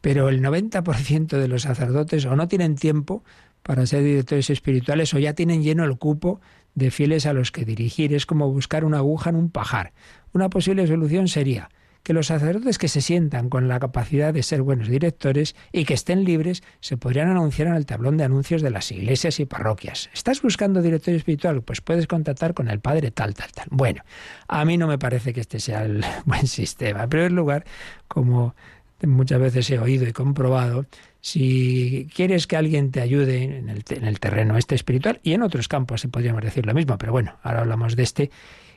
pero 0.00 0.28
el 0.28 0.42
90% 0.42 1.38
de 1.38 1.48
los 1.48 1.62
sacerdotes 1.62 2.26
o 2.26 2.36
no 2.36 2.48
tienen 2.48 2.74
tiempo 2.74 3.24
para 3.62 3.86
ser 3.86 4.02
directores 4.02 4.50
espirituales 4.50 5.14
o 5.14 5.18
ya 5.18 5.32
tienen 5.34 5.62
lleno 5.62 5.84
el 5.84 5.96
cupo 5.96 6.40
de 6.74 6.90
fieles 6.90 7.26
a 7.26 7.32
los 7.32 7.50
que 7.52 7.64
dirigir. 7.64 8.14
Es 8.14 8.26
como 8.26 8.50
buscar 8.50 8.84
una 8.84 8.98
aguja 8.98 9.30
en 9.30 9.36
un 9.36 9.50
pajar. 9.50 9.92
Una 10.32 10.50
posible 10.50 10.86
solución 10.86 11.28
sería 11.28 11.68
que 12.04 12.12
los 12.12 12.26
sacerdotes 12.26 12.78
que 12.78 12.88
se 12.88 13.00
sientan 13.00 13.48
con 13.48 13.66
la 13.66 13.80
capacidad 13.80 14.32
de 14.32 14.42
ser 14.42 14.62
buenos 14.62 14.88
directores 14.88 15.56
y 15.72 15.86
que 15.86 15.94
estén 15.94 16.24
libres 16.24 16.62
se 16.80 16.98
podrían 16.98 17.30
anunciar 17.30 17.68
en 17.68 17.74
el 17.74 17.86
tablón 17.86 18.18
de 18.18 18.24
anuncios 18.24 18.60
de 18.60 18.70
las 18.70 18.92
iglesias 18.92 19.40
y 19.40 19.46
parroquias. 19.46 20.10
¿Estás 20.12 20.42
buscando 20.42 20.82
director 20.82 21.14
espiritual? 21.14 21.62
Pues 21.62 21.80
puedes 21.80 22.06
contactar 22.06 22.52
con 22.52 22.68
el 22.68 22.78
padre 22.78 23.10
tal, 23.10 23.32
tal, 23.34 23.50
tal. 23.52 23.66
Bueno, 23.70 24.02
a 24.46 24.64
mí 24.66 24.76
no 24.76 24.86
me 24.86 24.98
parece 24.98 25.32
que 25.32 25.40
este 25.40 25.58
sea 25.60 25.84
el 25.84 26.04
buen 26.26 26.46
sistema. 26.46 27.04
En 27.04 27.08
primer 27.08 27.32
lugar, 27.32 27.64
como 28.06 28.54
muchas 29.02 29.40
veces 29.40 29.70
he 29.70 29.78
oído 29.78 30.06
y 30.06 30.12
comprobado, 30.12 30.86
si 31.20 32.08
quieres 32.14 32.46
que 32.46 32.56
alguien 32.56 32.90
te 32.90 33.00
ayude 33.00 33.44
en 33.44 33.68
el, 33.68 33.82
en 33.88 34.04
el 34.04 34.20
terreno 34.20 34.56
este 34.56 34.74
espiritual 34.74 35.20
y 35.22 35.32
en 35.32 35.42
otros 35.42 35.68
campos 35.68 36.00
se 36.00 36.08
podríamos 36.08 36.42
decir 36.42 36.66
lo 36.66 36.74
mismo, 36.74 36.98
pero 36.98 37.12
bueno, 37.12 37.36
ahora 37.42 37.60
hablamos 37.60 37.96
de 37.96 38.02
este, 38.02 38.30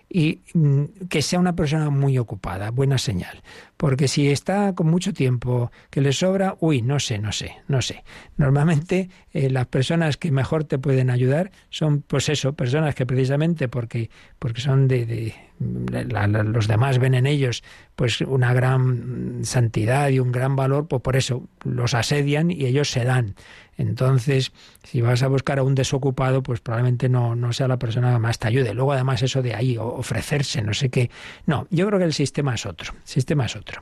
y 0.10 0.42
mm, 0.54 0.84
que 1.10 1.22
sea 1.22 1.40
una 1.40 1.56
persona 1.56 1.90
muy 1.90 2.18
ocupada, 2.18 2.72
buena 2.72 2.98
señal. 2.98 3.44
Porque 3.76 4.08
si 4.08 4.30
está 4.30 4.74
con 4.74 4.88
mucho 4.88 5.14
tiempo 5.14 5.72
que 5.90 6.02
le 6.02 6.14
sobra, 6.14 6.56
uy, 6.60 6.82
no 6.82 7.00
sé, 7.00 7.20
no 7.20 7.32
sé, 7.32 7.58
no 7.68 7.82
sé. 7.82 8.04
Normalmente 8.38 9.10
eh, 9.34 9.50
las 9.50 9.68
personas 9.68 10.18
que 10.18 10.32
mejor 10.32 10.64
te 10.64 10.80
pueden 10.80 11.10
ayudar 11.10 11.52
son, 11.70 12.02
pues 12.02 12.30
eso, 12.30 12.54
personas 12.54 12.96
que 12.96 13.06
precisamente 13.06 13.68
porque, 13.68 14.10
porque 14.40 14.62
son 14.62 14.88
de, 14.88 15.06
de 15.06 15.36
los 15.60 16.68
demás 16.68 17.00
ven 17.00 17.16
en 17.16 17.26
ellos 17.26 17.64
pues 17.96 18.22
una 18.22 18.54
gran 18.54 19.40
santidad 19.44 20.10
y 20.10 20.20
un 20.20 20.32
gran 20.32 20.56
valor, 20.56 20.88
pues 20.88 21.02
por 21.02 21.16
eso 21.16 21.48
los 21.64 21.96
asedian 21.96 22.52
y 22.52 22.66
ellos 22.66 22.92
se 22.92 23.04
dan. 23.04 23.36
Entonces, 23.78 24.52
si 24.84 25.02
vas 25.02 25.22
a 25.22 25.28
buscar 25.28 25.60
a 25.60 25.64
un 25.64 25.76
desocupado, 25.76 26.42
pues 26.42 26.60
probablemente 26.60 27.10
no, 27.10 27.36
no 27.36 27.54
sea 27.54 27.68
la 27.68 27.78
persona 27.78 28.12
que 28.12 28.20
más 28.20 28.40
te 28.40 28.48
ayude. 28.48 28.74
Luego, 28.74 28.94
además, 28.94 29.22
eso 29.22 29.42
de 29.42 29.54
ahí, 29.54 29.78
ofrecerse, 29.78 30.62
no 30.64 30.74
sé 30.74 30.90
qué. 30.90 31.12
No, 31.46 31.68
yo 31.70 31.86
creo 31.88 32.00
que 32.00 32.06
el 32.06 32.14
sistema 32.14 32.56
es 32.56 32.66
otro. 32.66 32.94
El 32.94 33.08
sistema 33.08 33.46
es 33.46 33.56
otro. 33.56 33.82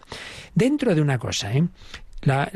Dentro 0.53 0.95
de 0.95 1.01
una 1.01 1.17
cosa, 1.17 1.53
¿eh? 1.53 1.65
La, 2.26 2.49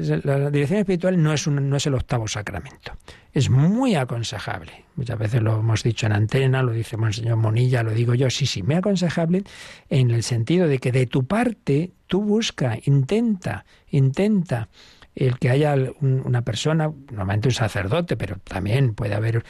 dirección 0.50 0.80
espiritual 0.80 1.22
no 1.22 1.32
es, 1.32 1.46
un, 1.48 1.70
no 1.70 1.78
es 1.78 1.86
el 1.86 1.94
octavo 1.94 2.28
sacramento. 2.28 2.94
Es 3.32 3.50
muy 3.50 3.96
aconsejable. 3.96 4.86
Muchas 4.96 5.18
veces 5.18 5.42
lo 5.42 5.60
hemos 5.60 5.84
dicho 5.84 6.08
en 6.08 6.14
antena, 6.14 6.64
lo 6.64 6.72
dice 6.72 6.98
Monseñor 6.98 7.38
Monilla, 7.38 7.84
lo 7.84 7.92
digo 7.92 8.16
yo. 8.16 8.30
Sí, 8.30 8.46
sí, 8.48 8.64
muy 8.64 8.76
aconsejable 8.76 9.44
en 9.90 10.12
el 10.12 10.24
sentido 10.24 10.68
de 10.68 10.80
que 10.80 10.92
de 10.92 11.06
tu 11.06 11.26
parte 11.26 11.92
tú 12.08 12.22
busca, 12.24 12.78
intenta, 12.84 13.66
intenta 13.92 14.70
el 15.16 15.38
que 15.38 15.50
haya 15.50 15.76
una 16.02 16.42
persona, 16.44 16.92
normalmente 17.12 17.50
un 17.50 17.54
sacerdote, 17.54 18.16
pero 18.16 18.38
también 18.38 18.96
puede 18.96 19.16
haber 19.16 19.44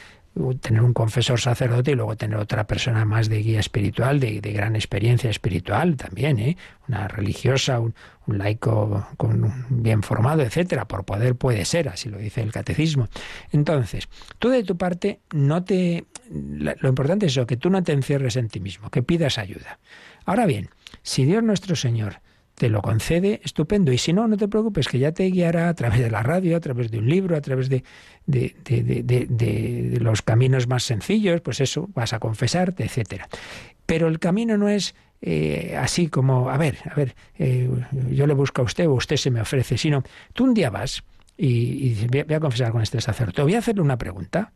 tener 0.60 0.82
un 0.82 0.92
confesor 0.92 1.40
sacerdote 1.40 1.92
y 1.92 1.94
luego 1.94 2.16
tener 2.16 2.38
otra 2.38 2.66
persona 2.66 3.04
más 3.04 3.28
de 3.28 3.42
guía 3.42 3.60
espiritual, 3.60 4.20
de, 4.20 4.40
gran 4.40 4.76
experiencia 4.76 5.30
espiritual 5.30 5.96
también, 5.96 6.38
¿eh? 6.38 6.56
una 6.88 7.08
religiosa, 7.08 7.80
un, 7.80 7.94
laico 8.26 9.08
con, 9.16 9.66
bien 9.68 10.02
formado, 10.02 10.42
etcétera. 10.42 10.86
Por 10.86 11.04
poder 11.04 11.34
puede 11.34 11.64
ser, 11.64 11.88
así 11.88 12.08
lo 12.08 12.18
dice 12.18 12.42
el 12.42 12.52
catecismo. 12.52 13.08
Entonces, 13.50 14.08
tú 14.38 14.50
de 14.50 14.62
tu 14.62 14.76
parte 14.76 15.20
no 15.32 15.64
te. 15.64 16.04
Lo 16.30 16.88
importante 16.88 17.26
es 17.26 17.32
eso, 17.32 17.46
que 17.46 17.56
tú 17.56 17.70
no 17.70 17.82
te 17.82 17.92
encierres 17.92 18.36
en 18.36 18.48
ti 18.48 18.60
mismo, 18.60 18.90
que 18.90 19.02
pidas 19.02 19.38
ayuda. 19.38 19.80
Ahora 20.24 20.46
bien, 20.46 20.70
si 21.02 21.24
Dios 21.24 21.42
nuestro 21.42 21.74
Señor 21.74 22.20
te 22.60 22.68
lo 22.68 22.82
concede, 22.82 23.40
estupendo. 23.42 23.90
Y 23.90 23.96
si 23.96 24.12
no, 24.12 24.28
no 24.28 24.36
te 24.36 24.46
preocupes, 24.46 24.86
que 24.86 24.98
ya 24.98 25.12
te 25.12 25.24
guiará 25.30 25.70
a 25.70 25.74
través 25.74 25.98
de 25.98 26.10
la 26.10 26.22
radio, 26.22 26.58
a 26.58 26.60
través 26.60 26.90
de 26.90 26.98
un 26.98 27.08
libro, 27.08 27.34
a 27.34 27.40
través 27.40 27.70
de, 27.70 27.84
de, 28.26 28.54
de, 28.66 29.98
los 29.98 30.20
caminos 30.20 30.68
más 30.68 30.82
sencillos, 30.82 31.40
pues 31.40 31.62
eso, 31.62 31.88
vas 31.94 32.12
a 32.12 32.18
confesarte, 32.18 32.84
etcétera. 32.84 33.30
Pero 33.86 34.08
el 34.08 34.18
camino 34.18 34.58
no 34.58 34.68
es 34.68 34.94
eh, 35.22 35.74
así 35.78 36.08
como, 36.08 36.50
a 36.50 36.58
ver, 36.58 36.76
a 36.84 36.94
ver, 36.94 37.14
eh, 37.38 37.66
yo 38.10 38.26
le 38.26 38.34
busco 38.34 38.60
a 38.60 38.66
usted 38.66 38.86
o 38.88 38.92
usted 38.92 39.16
se 39.16 39.30
me 39.30 39.40
ofrece, 39.40 39.78
sino 39.78 40.02
tú 40.34 40.44
un 40.44 40.52
día 40.52 40.68
vas 40.68 41.02
y, 41.38 41.94
dices, 41.94 42.08
voy, 42.10 42.34
a 42.34 42.40
confesar 42.40 42.72
con 42.72 42.82
este 42.82 43.00
sacerdote, 43.00 43.40
voy 43.40 43.54
a 43.54 43.60
hacerle 43.60 43.80
una 43.80 43.96
pregunta. 43.96 44.52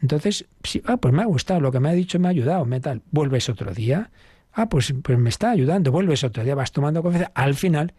Entonces, 0.00 0.46
sí, 0.62 0.80
ah, 0.84 0.98
pues 0.98 1.12
me 1.12 1.22
ha 1.22 1.26
gustado, 1.26 1.58
lo 1.58 1.72
que 1.72 1.80
me 1.80 1.88
ha 1.88 1.92
dicho 1.92 2.20
me 2.20 2.28
ha 2.28 2.30
ayudado, 2.30 2.64
me 2.66 2.78
tal. 2.78 3.02
Vuelves 3.10 3.48
otro 3.48 3.74
día 3.74 4.12
Ah, 4.52 4.68
pues, 4.68 4.92
pues 5.02 5.18
me 5.18 5.28
está 5.28 5.50
ayudando, 5.50 5.92
vuelves 5.92 6.24
otro 6.24 6.42
día, 6.42 6.54
vas 6.54 6.72
tomando 6.72 7.02
confianza. 7.02 7.30
Al 7.34 7.54
final, 7.54 7.94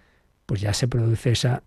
pues 0.45 0.61
ya 0.61 0.73
se 0.73 0.87
produce 0.87 1.31
esa, 1.31 1.63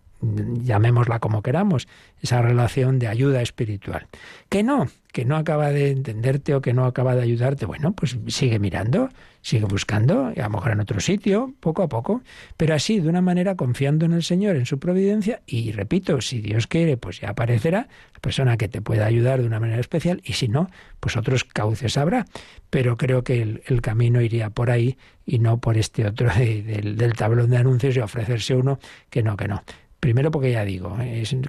llamémosla 0.63 1.19
como 1.19 1.41
queramos, 1.41 1.87
esa 2.21 2.41
relación 2.41 2.99
de 2.99 3.07
ayuda 3.07 3.41
espiritual. 3.41 4.07
Que 4.49 4.63
no, 4.63 4.87
que 5.11 5.25
no 5.25 5.35
acaba 5.35 5.69
de 5.69 5.91
entenderte 5.91 6.55
o 6.55 6.61
que 6.61 6.73
no 6.73 6.85
acaba 6.85 7.15
de 7.15 7.21
ayudarte, 7.21 7.65
bueno, 7.65 7.93
pues 7.93 8.17
sigue 8.27 8.59
mirando, 8.59 9.09
sigue 9.41 9.65
buscando, 9.65 10.27
a 10.27 10.33
lo 10.33 10.49
mejor 10.49 10.71
en 10.71 10.79
otro 10.79 10.99
sitio, 11.01 11.53
poco 11.59 11.83
a 11.83 11.89
poco, 11.89 12.23
pero 12.57 12.73
así, 12.73 12.99
de 12.99 13.09
una 13.09 13.21
manera 13.21 13.55
confiando 13.55 14.05
en 14.05 14.13
el 14.13 14.23
Señor, 14.23 14.55
en 14.55 14.65
su 14.65 14.79
providencia, 14.79 15.41
y 15.45 15.71
repito, 15.71 16.19
si 16.21 16.41
Dios 16.41 16.65
quiere, 16.65 16.97
pues 16.97 17.19
ya 17.19 17.29
aparecerá 17.29 17.87
la 18.13 18.19
persona 18.21 18.57
que 18.57 18.69
te 18.69 18.81
pueda 18.81 19.05
ayudar 19.05 19.41
de 19.41 19.47
una 19.47 19.59
manera 19.59 19.81
especial, 19.81 20.21
y 20.23 20.33
si 20.33 20.47
no, 20.47 20.69
pues 20.99 21.17
otros 21.17 21.43
cauces 21.43 21.97
habrá. 21.97 22.25
Pero 22.69 22.97
creo 22.97 23.23
que 23.23 23.41
el, 23.41 23.81
camino 23.81 24.21
iría 24.21 24.49
por 24.49 24.71
ahí 24.71 24.97
y 25.25 25.37
no 25.37 25.59
por 25.59 25.77
este 25.77 26.07
otro 26.07 26.29
del 26.33 27.13
tablón 27.13 27.51
de 27.51 27.57
anuncios 27.57 27.95
y 27.95 27.99
ofrecerse 27.99 28.55
uno 28.55 28.79
que 29.11 29.21
no, 29.21 29.37
que 29.37 29.47
no. 29.47 29.61
Primero 30.03 30.31
porque 30.31 30.51
ya 30.51 30.65
digo, 30.65 30.97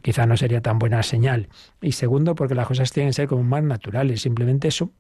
quizá 0.00 0.26
no 0.26 0.36
sería 0.36 0.60
tan 0.60 0.78
buena 0.78 1.02
señal. 1.02 1.48
Y 1.82 1.90
segundo 1.90 2.36
porque 2.36 2.54
las 2.54 2.68
cosas 2.68 2.92
tienen 2.92 3.10
que 3.10 3.14
ser 3.14 3.26
como 3.26 3.42
más 3.42 3.64
naturales. 3.64 4.22
Simplemente 4.22 4.68
eso, 4.68 4.92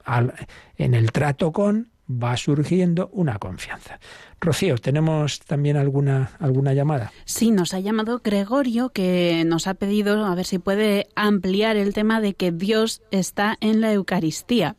en 0.76 0.92
el 0.92 1.12
trato 1.12 1.52
con 1.52 1.92
va 2.10 2.36
surgiendo 2.36 3.10
una 3.12 3.38
confianza. 3.38 4.00
Rocío, 4.40 4.76
¿tenemos 4.78 5.38
también 5.38 5.76
alguna, 5.76 6.32
alguna 6.40 6.74
llamada? 6.74 7.12
Sí, 7.26 7.52
nos 7.52 7.74
ha 7.74 7.78
llamado 7.78 8.22
Gregorio 8.24 8.88
que 8.88 9.44
nos 9.46 9.68
ha 9.68 9.74
pedido 9.74 10.26
a 10.26 10.34
ver 10.34 10.46
si 10.46 10.58
puede 10.58 11.06
ampliar 11.14 11.76
el 11.76 11.94
tema 11.94 12.20
de 12.20 12.34
que 12.34 12.50
Dios 12.50 13.02
está 13.12 13.56
en 13.60 13.80
la 13.80 13.92
Eucaristía. 13.92 14.74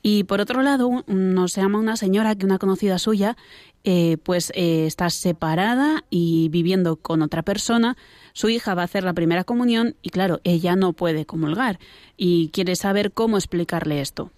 Y 0.00 0.24
por 0.24 0.40
otro 0.40 0.62
lado, 0.62 1.04
nos 1.08 1.56
llama 1.56 1.78
una 1.78 1.96
señora 1.96 2.34
que 2.36 2.46
una 2.46 2.58
conocida 2.58 2.98
suya 2.98 3.36
eh, 3.84 4.16
pues 4.22 4.52
eh, 4.54 4.86
está 4.86 5.10
separada 5.10 6.04
y 6.10 6.48
viviendo 6.50 6.96
con 6.96 7.22
otra 7.22 7.42
persona. 7.42 7.96
Su 8.32 8.48
hija 8.48 8.74
va 8.74 8.82
a 8.82 8.84
hacer 8.86 9.04
la 9.04 9.14
primera 9.14 9.44
comunión 9.44 9.96
y 10.02 10.10
claro, 10.10 10.40
ella 10.44 10.76
no 10.76 10.92
puede 10.92 11.26
comulgar 11.26 11.78
y 12.16 12.50
quiere 12.50 12.76
saber 12.76 13.12
cómo 13.12 13.36
explicarle 13.36 14.00
esto. 14.00 14.30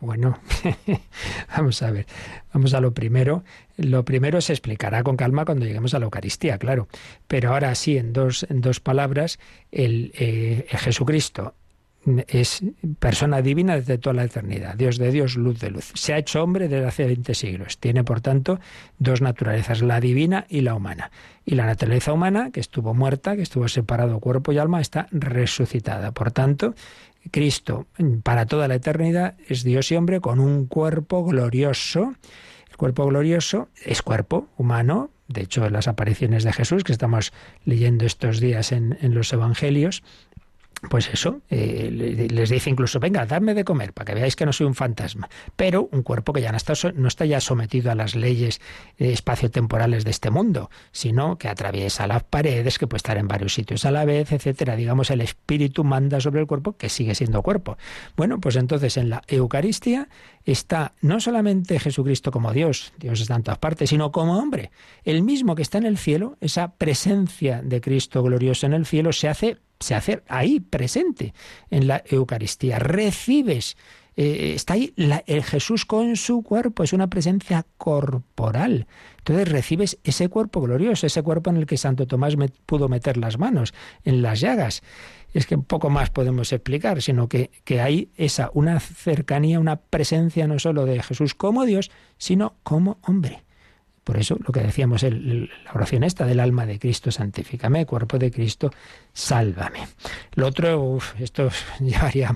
Bueno, 0.00 0.38
vamos 1.56 1.82
a 1.82 1.90
ver, 1.90 2.06
vamos 2.52 2.74
a 2.74 2.80
lo 2.80 2.92
primero. 2.92 3.42
Lo 3.76 4.04
primero 4.04 4.40
se 4.42 4.52
explicará 4.52 5.02
con 5.02 5.16
calma 5.16 5.46
cuando 5.46 5.64
lleguemos 5.64 5.94
a 5.94 5.98
la 5.98 6.04
Eucaristía, 6.04 6.58
claro. 6.58 6.88
Pero 7.26 7.52
ahora 7.52 7.74
sí, 7.74 7.96
en 7.96 8.12
dos, 8.12 8.44
en 8.50 8.60
dos 8.60 8.80
palabras, 8.80 9.38
el, 9.72 10.12
eh, 10.18 10.66
el 10.70 10.78
Jesucristo 10.78 11.54
es 12.28 12.62
persona 12.98 13.42
divina 13.42 13.76
desde 13.76 13.98
toda 13.98 14.14
la 14.14 14.24
eternidad, 14.24 14.74
Dios 14.74 14.98
de 14.98 15.10
Dios, 15.10 15.36
luz 15.36 15.60
de 15.60 15.70
luz. 15.70 15.92
Se 15.94 16.12
ha 16.12 16.18
hecho 16.18 16.42
hombre 16.42 16.68
desde 16.68 16.86
hace 16.86 17.06
20 17.06 17.34
siglos. 17.34 17.78
Tiene, 17.78 18.04
por 18.04 18.20
tanto, 18.20 18.60
dos 18.98 19.20
naturalezas, 19.20 19.82
la 19.82 20.00
divina 20.00 20.46
y 20.48 20.60
la 20.60 20.74
humana. 20.74 21.10
Y 21.44 21.54
la 21.54 21.66
naturaleza 21.66 22.12
humana, 22.12 22.50
que 22.50 22.60
estuvo 22.60 22.94
muerta, 22.94 23.36
que 23.36 23.42
estuvo 23.42 23.68
separado 23.68 24.20
cuerpo 24.20 24.52
y 24.52 24.58
alma, 24.58 24.80
está 24.80 25.08
resucitada. 25.10 26.12
Por 26.12 26.32
tanto, 26.32 26.74
Cristo, 27.30 27.86
para 28.22 28.46
toda 28.46 28.68
la 28.68 28.74
eternidad, 28.74 29.36
es 29.48 29.64
Dios 29.64 29.90
y 29.92 29.96
hombre 29.96 30.20
con 30.20 30.40
un 30.40 30.66
cuerpo 30.66 31.24
glorioso. 31.24 32.14
El 32.70 32.76
cuerpo 32.76 33.06
glorioso 33.06 33.68
es 33.84 34.02
cuerpo 34.02 34.48
humano, 34.56 35.10
de 35.28 35.42
hecho, 35.42 35.68
las 35.70 35.88
apariciones 35.88 36.44
de 36.44 36.52
Jesús 36.52 36.84
que 36.84 36.92
estamos 36.92 37.32
leyendo 37.64 38.04
estos 38.04 38.40
días 38.40 38.72
en, 38.72 38.98
en 39.00 39.14
los 39.14 39.32
Evangelios, 39.32 40.02
pues 40.88 41.08
eso, 41.08 41.40
eh, 41.50 42.28
les 42.30 42.50
dice 42.50 42.70
incluso, 42.70 43.00
venga, 43.00 43.26
dadme 43.26 43.54
de 43.54 43.64
comer, 43.64 43.92
para 43.92 44.06
que 44.06 44.14
veáis 44.14 44.36
que 44.36 44.46
no 44.46 44.52
soy 44.52 44.66
un 44.66 44.74
fantasma. 44.74 45.28
Pero 45.56 45.88
un 45.92 46.02
cuerpo 46.02 46.32
que 46.32 46.40
ya 46.40 46.50
no 46.50 46.56
está, 46.56 46.74
no 46.94 47.08
está 47.08 47.24
ya 47.24 47.40
sometido 47.40 47.90
a 47.90 47.94
las 47.94 48.14
leyes 48.14 48.60
eh, 48.98 49.12
espaciotemporales 49.12 50.04
de 50.04 50.10
este 50.10 50.30
mundo, 50.30 50.70
sino 50.92 51.38
que 51.38 51.48
atraviesa 51.48 52.06
las 52.06 52.24
paredes, 52.24 52.78
que 52.78 52.86
puede 52.86 52.98
estar 52.98 53.16
en 53.16 53.28
varios 53.28 53.54
sitios 53.54 53.84
a 53.84 53.90
la 53.90 54.04
vez, 54.04 54.32
etcétera. 54.32 54.76
Digamos, 54.76 55.10
el 55.10 55.20
espíritu 55.20 55.84
manda 55.84 56.20
sobre 56.20 56.40
el 56.40 56.46
cuerpo, 56.46 56.76
que 56.76 56.88
sigue 56.88 57.14
siendo 57.14 57.42
cuerpo. 57.42 57.76
Bueno, 58.16 58.40
pues 58.40 58.56
entonces 58.56 58.96
en 58.96 59.10
la 59.10 59.22
Eucaristía 59.28 60.08
está 60.44 60.92
no 61.00 61.20
solamente 61.20 61.78
Jesucristo 61.78 62.30
como 62.30 62.52
Dios, 62.52 62.92
Dios 62.98 63.20
está 63.20 63.36
en 63.36 63.42
todas 63.42 63.58
partes, 63.58 63.90
sino 63.90 64.12
como 64.12 64.38
hombre. 64.38 64.70
El 65.04 65.22
mismo 65.22 65.54
que 65.54 65.62
está 65.62 65.78
en 65.78 65.86
el 65.86 65.98
cielo, 65.98 66.36
esa 66.40 66.74
presencia 66.74 67.62
de 67.62 67.80
Cristo 67.80 68.22
glorioso 68.22 68.66
en 68.66 68.74
el 68.74 68.86
cielo, 68.86 69.12
se 69.12 69.28
hace 69.28 69.58
se 69.84 69.94
hace 69.94 70.22
ahí 70.28 70.60
presente 70.60 71.34
en 71.70 71.86
la 71.86 72.02
Eucaristía. 72.06 72.78
Recibes 72.78 73.76
eh, 74.16 74.52
está 74.54 74.74
ahí 74.74 74.94
el 74.96 75.42
Jesús 75.42 75.84
con 75.84 76.16
su 76.16 76.42
cuerpo, 76.42 76.82
es 76.82 76.92
una 76.92 77.08
presencia 77.08 77.66
corporal. 77.76 78.86
Entonces 79.18 79.48
recibes 79.48 79.98
ese 80.04 80.28
cuerpo 80.28 80.62
glorioso, 80.62 81.06
ese 81.06 81.22
cuerpo 81.22 81.50
en 81.50 81.56
el 81.56 81.66
que 81.66 81.76
Santo 81.76 82.06
Tomás 82.06 82.34
pudo 82.64 82.88
meter 82.88 83.18
las 83.18 83.38
manos, 83.38 83.74
en 84.04 84.22
las 84.22 84.40
llagas. 84.40 84.82
Es 85.32 85.46
que 85.46 85.58
poco 85.58 85.90
más 85.90 86.10
podemos 86.10 86.52
explicar, 86.52 87.02
sino 87.02 87.28
que, 87.28 87.50
que 87.64 87.80
hay 87.80 88.10
esa, 88.16 88.50
una 88.54 88.80
cercanía, 88.80 89.60
una 89.60 89.76
presencia 89.76 90.46
no 90.46 90.58
solo 90.58 90.86
de 90.86 91.02
Jesús 91.02 91.34
como 91.34 91.66
Dios, 91.66 91.90
sino 92.16 92.54
como 92.62 92.98
hombre. 93.02 93.44
Por 94.04 94.18
eso 94.18 94.36
lo 94.38 94.52
que 94.52 94.60
decíamos, 94.60 95.02
el, 95.02 95.50
la 95.64 95.72
oración 95.72 96.04
esta 96.04 96.26
del 96.26 96.40
alma 96.40 96.66
de 96.66 96.78
Cristo, 96.78 97.10
santifícame, 97.10 97.86
cuerpo 97.86 98.18
de 98.18 98.30
Cristo, 98.30 98.70
sálvame. 99.14 99.80
Lo 100.34 100.46
otro, 100.46 100.98
esto 101.18 101.48
llevaría 101.80 102.30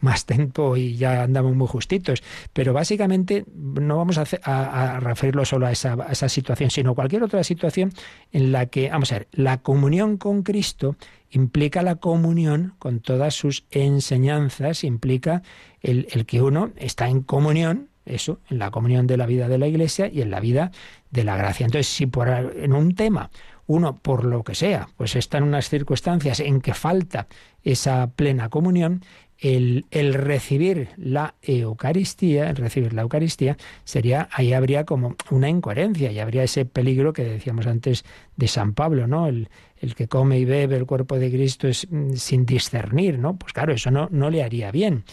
más 0.00 0.26
tiempo 0.26 0.76
y 0.76 0.96
ya 0.96 1.22
andamos 1.22 1.54
muy 1.54 1.68
justitos, 1.68 2.22
pero 2.52 2.72
básicamente 2.72 3.44
no 3.54 3.96
vamos 3.96 4.18
a, 4.18 5.00
referirlo 5.00 5.44
solo 5.44 5.66
a 5.66 5.72
esa, 5.72 5.94
a 5.94 6.10
esa 6.12 6.28
situación, 6.28 6.70
sino 6.70 6.94
cualquier 6.96 7.22
otra 7.22 7.44
situación 7.44 7.92
en 8.32 8.50
la 8.50 8.66
que, 8.66 8.90
vamos 8.90 9.12
a 9.12 9.20
ver, 9.20 9.28
la 9.30 9.58
comunión 9.58 10.16
con 10.16 10.42
Cristo 10.42 10.96
implica 11.30 11.82
la 11.82 11.96
comunión 11.96 12.74
con 12.78 13.00
todas 13.00 13.34
sus 13.34 13.64
enseñanzas, 13.70 14.82
implica 14.82 15.42
el, 15.80 16.08
el 16.10 16.26
que 16.26 16.42
uno 16.42 16.72
está 16.76 17.08
en 17.08 17.22
comunión 17.22 17.91
eso, 18.04 18.40
en 18.50 18.58
la 18.58 18.70
comunión 18.70 19.06
de 19.06 19.16
la 19.16 19.26
vida 19.26 19.48
de 19.48 19.58
la 19.58 19.66
Iglesia 19.66 20.08
y 20.12 20.22
en 20.22 20.30
la 20.30 20.40
vida 20.40 20.70
de 21.10 21.24
la 21.24 21.36
gracia. 21.36 21.66
Entonces, 21.66 21.88
si 21.88 22.06
por, 22.06 22.28
en 22.28 22.72
un 22.72 22.94
tema 22.94 23.30
uno, 23.66 23.96
por 23.96 24.24
lo 24.24 24.42
que 24.42 24.54
sea, 24.54 24.88
pues 24.96 25.16
está 25.16 25.38
en 25.38 25.44
unas 25.44 25.68
circunstancias 25.68 26.40
en 26.40 26.60
que 26.60 26.74
falta 26.74 27.28
esa 27.62 28.08
plena 28.08 28.48
comunión, 28.48 29.02
el, 29.38 29.86
el, 29.90 30.14
recibir 30.14 30.90
la 30.96 31.34
Eucaristía, 31.42 32.50
el 32.50 32.56
recibir 32.56 32.92
la 32.92 33.02
Eucaristía, 33.02 33.56
sería, 33.84 34.28
ahí 34.32 34.52
habría 34.52 34.84
como 34.84 35.16
una 35.30 35.48
incoherencia 35.48 36.12
y 36.12 36.20
habría 36.20 36.44
ese 36.44 36.64
peligro 36.64 37.12
que 37.12 37.24
decíamos 37.24 37.66
antes 37.66 38.04
de 38.36 38.46
San 38.46 38.72
Pablo, 38.74 39.08
¿no? 39.08 39.26
El, 39.26 39.48
el 39.82 39.96
que 39.96 40.06
come 40.06 40.38
y 40.38 40.44
bebe 40.44 40.76
el 40.76 40.86
cuerpo 40.86 41.18
de 41.18 41.30
Cristo 41.30 41.66
es 41.66 41.88
mm, 41.90 42.12
sin 42.12 42.46
discernir, 42.46 43.18
¿no? 43.18 43.36
Pues 43.36 43.52
claro, 43.52 43.72
eso 43.72 43.90
no, 43.90 44.08
no 44.12 44.30
le 44.30 44.44
haría 44.44 44.70
bien. 44.70 45.04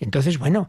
Entonces, 0.00 0.38
bueno, 0.38 0.68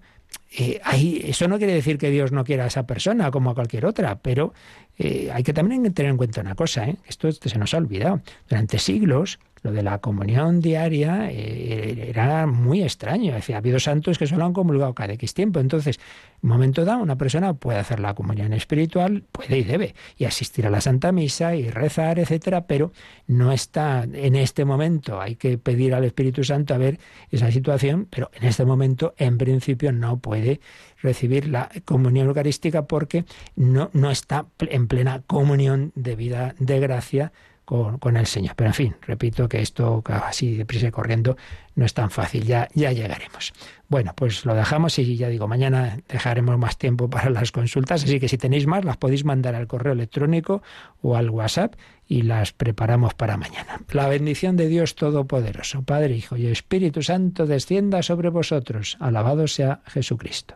eh, 0.52 0.82
eso 1.26 1.48
no 1.48 1.58
quiere 1.58 1.74
decir 1.74 1.98
que 1.98 2.10
Dios 2.10 2.32
no 2.32 2.44
quiera 2.44 2.64
a 2.64 2.68
esa 2.68 2.88
persona 2.88 3.30
como 3.32 3.52
a 3.52 3.56
cualquier 3.56 3.86
otra, 3.86 4.20
pero 4.20 4.54
eh, 4.98 5.30
hay 5.34 5.44
que 5.44 5.54
también 5.54 5.94
tener 5.94 6.12
en 6.12 6.18
cuenta 6.18 6.42
una 6.42 6.56
cosa, 6.56 6.86
¿eh? 6.88 6.98
esto 7.08 7.32
se 7.32 7.58
nos 7.58 7.74
ha 7.74 7.78
olvidado. 7.78 8.22
Durante 8.50 8.80
siglos 8.80 9.40
lo 9.64 9.72
de 9.72 9.84
la 9.84 10.00
comunión 10.00 10.62
diaria 10.62 11.30
eh, 11.32 12.10
era 12.10 12.46
muy 12.46 12.82
extraño. 12.84 13.34
Decía, 13.34 13.56
ha 13.56 13.60
habido 13.60 13.80
santos 13.80 14.18
que 14.18 14.28
solo 14.28 14.46
han 14.46 14.54
comulgado 14.54 14.94
cada 14.94 15.14
X 15.14 15.34
tiempo. 15.34 15.60
Entonces, 15.60 16.00
momento 16.42 16.86
dado, 16.86 17.02
una 17.02 17.18
persona 17.18 17.54
puede 17.54 17.80
hacer 17.80 18.00
la 18.00 18.14
comunión 18.14 18.54
espiritual, 18.54 19.24
puede 19.32 19.60
y 19.60 19.64
debe, 19.64 19.96
y 20.18 20.26
asistir 20.26 20.66
a 20.66 20.70
la 20.70 20.82
Santa 20.82 21.12
Misa 21.12 21.56
y 21.56 21.70
rezar, 21.70 22.20
etcétera, 22.20 22.66
pero 22.66 22.92
no 23.28 23.52
está 23.52 24.04
en 24.04 24.36
este 24.36 24.66
momento. 24.66 25.20
Hay 25.20 25.36
que 25.36 25.58
pedir 25.58 25.94
al 25.94 26.06
Espíritu 26.06 26.44
Santo 26.44 26.74
a 26.74 26.78
ver 26.78 27.00
esa 27.30 27.52
situación, 27.52 28.08
pero 28.10 28.32
en 28.34 28.48
este 28.48 28.66
momento, 28.66 29.14
en 29.18 29.38
principio, 29.38 29.92
no 29.92 30.20
puede 30.20 30.60
recibir 31.02 31.48
la 31.48 31.70
comunión 31.86 32.28
eucarística 32.28 32.86
porque 32.86 33.26
no, 33.56 33.90
no 33.94 34.12
está 34.12 34.46
en 34.60 34.88
plena 34.88 35.22
comunión 35.26 35.92
de 35.96 36.16
vida 36.16 36.56
de 36.60 36.80
gracia 36.80 37.32
con, 37.70 38.18
el 38.18 38.26
Señor. 38.26 38.56
Pero 38.56 38.72
en 38.72 38.74
fin, 38.74 38.96
repito 39.06 39.48
que 39.48 39.62
esto 39.62 40.04
así 40.08 40.56
deprisa 40.56 40.88
y 40.88 40.92
corriendo 40.92 41.38
no 41.76 41.86
es 41.86 41.94
tan 41.94 42.10
fácil, 42.10 42.44
ya, 42.44 42.68
ya 42.74 42.92
llegaremos. 42.92 43.54
Bueno, 43.88 44.14
pues 44.16 44.44
lo 44.44 44.56
dejamos 44.56 44.98
y 44.98 45.16
ya 45.16 45.30
digo, 45.30 45.48
mañana 45.48 46.00
dejaremos 46.10 46.58
más 46.58 46.80
tiempo 46.80 47.12
para 47.12 47.30
las 47.30 47.52
consultas, 47.52 48.04
así 48.04 48.20
que 48.20 48.28
si 48.28 48.40
tenéis 48.40 48.66
más 48.66 48.84
las 48.86 48.98
podéis 48.98 49.24
mandar 49.24 49.54
al 49.54 49.68
correo 49.68 49.94
electrónico 49.94 50.64
o 51.04 51.16
al 51.16 51.30
WhatsApp 51.30 51.76
y 52.08 52.24
las 52.24 52.54
preparamos 52.54 53.14
para 53.14 53.38
mañana. 53.38 53.82
La 53.92 54.08
bendición 54.08 54.58
de 54.58 54.68
Dios 54.68 54.96
Todopoderoso, 54.96 55.84
Padre, 55.84 56.16
Hijo 56.16 56.38
y 56.38 56.48
Espíritu 56.48 57.04
Santo, 57.04 57.46
descienda 57.46 58.02
sobre 58.02 58.30
vosotros. 58.30 58.98
Alabado 59.00 59.48
sea 59.48 59.82
Jesucristo. 59.86 60.56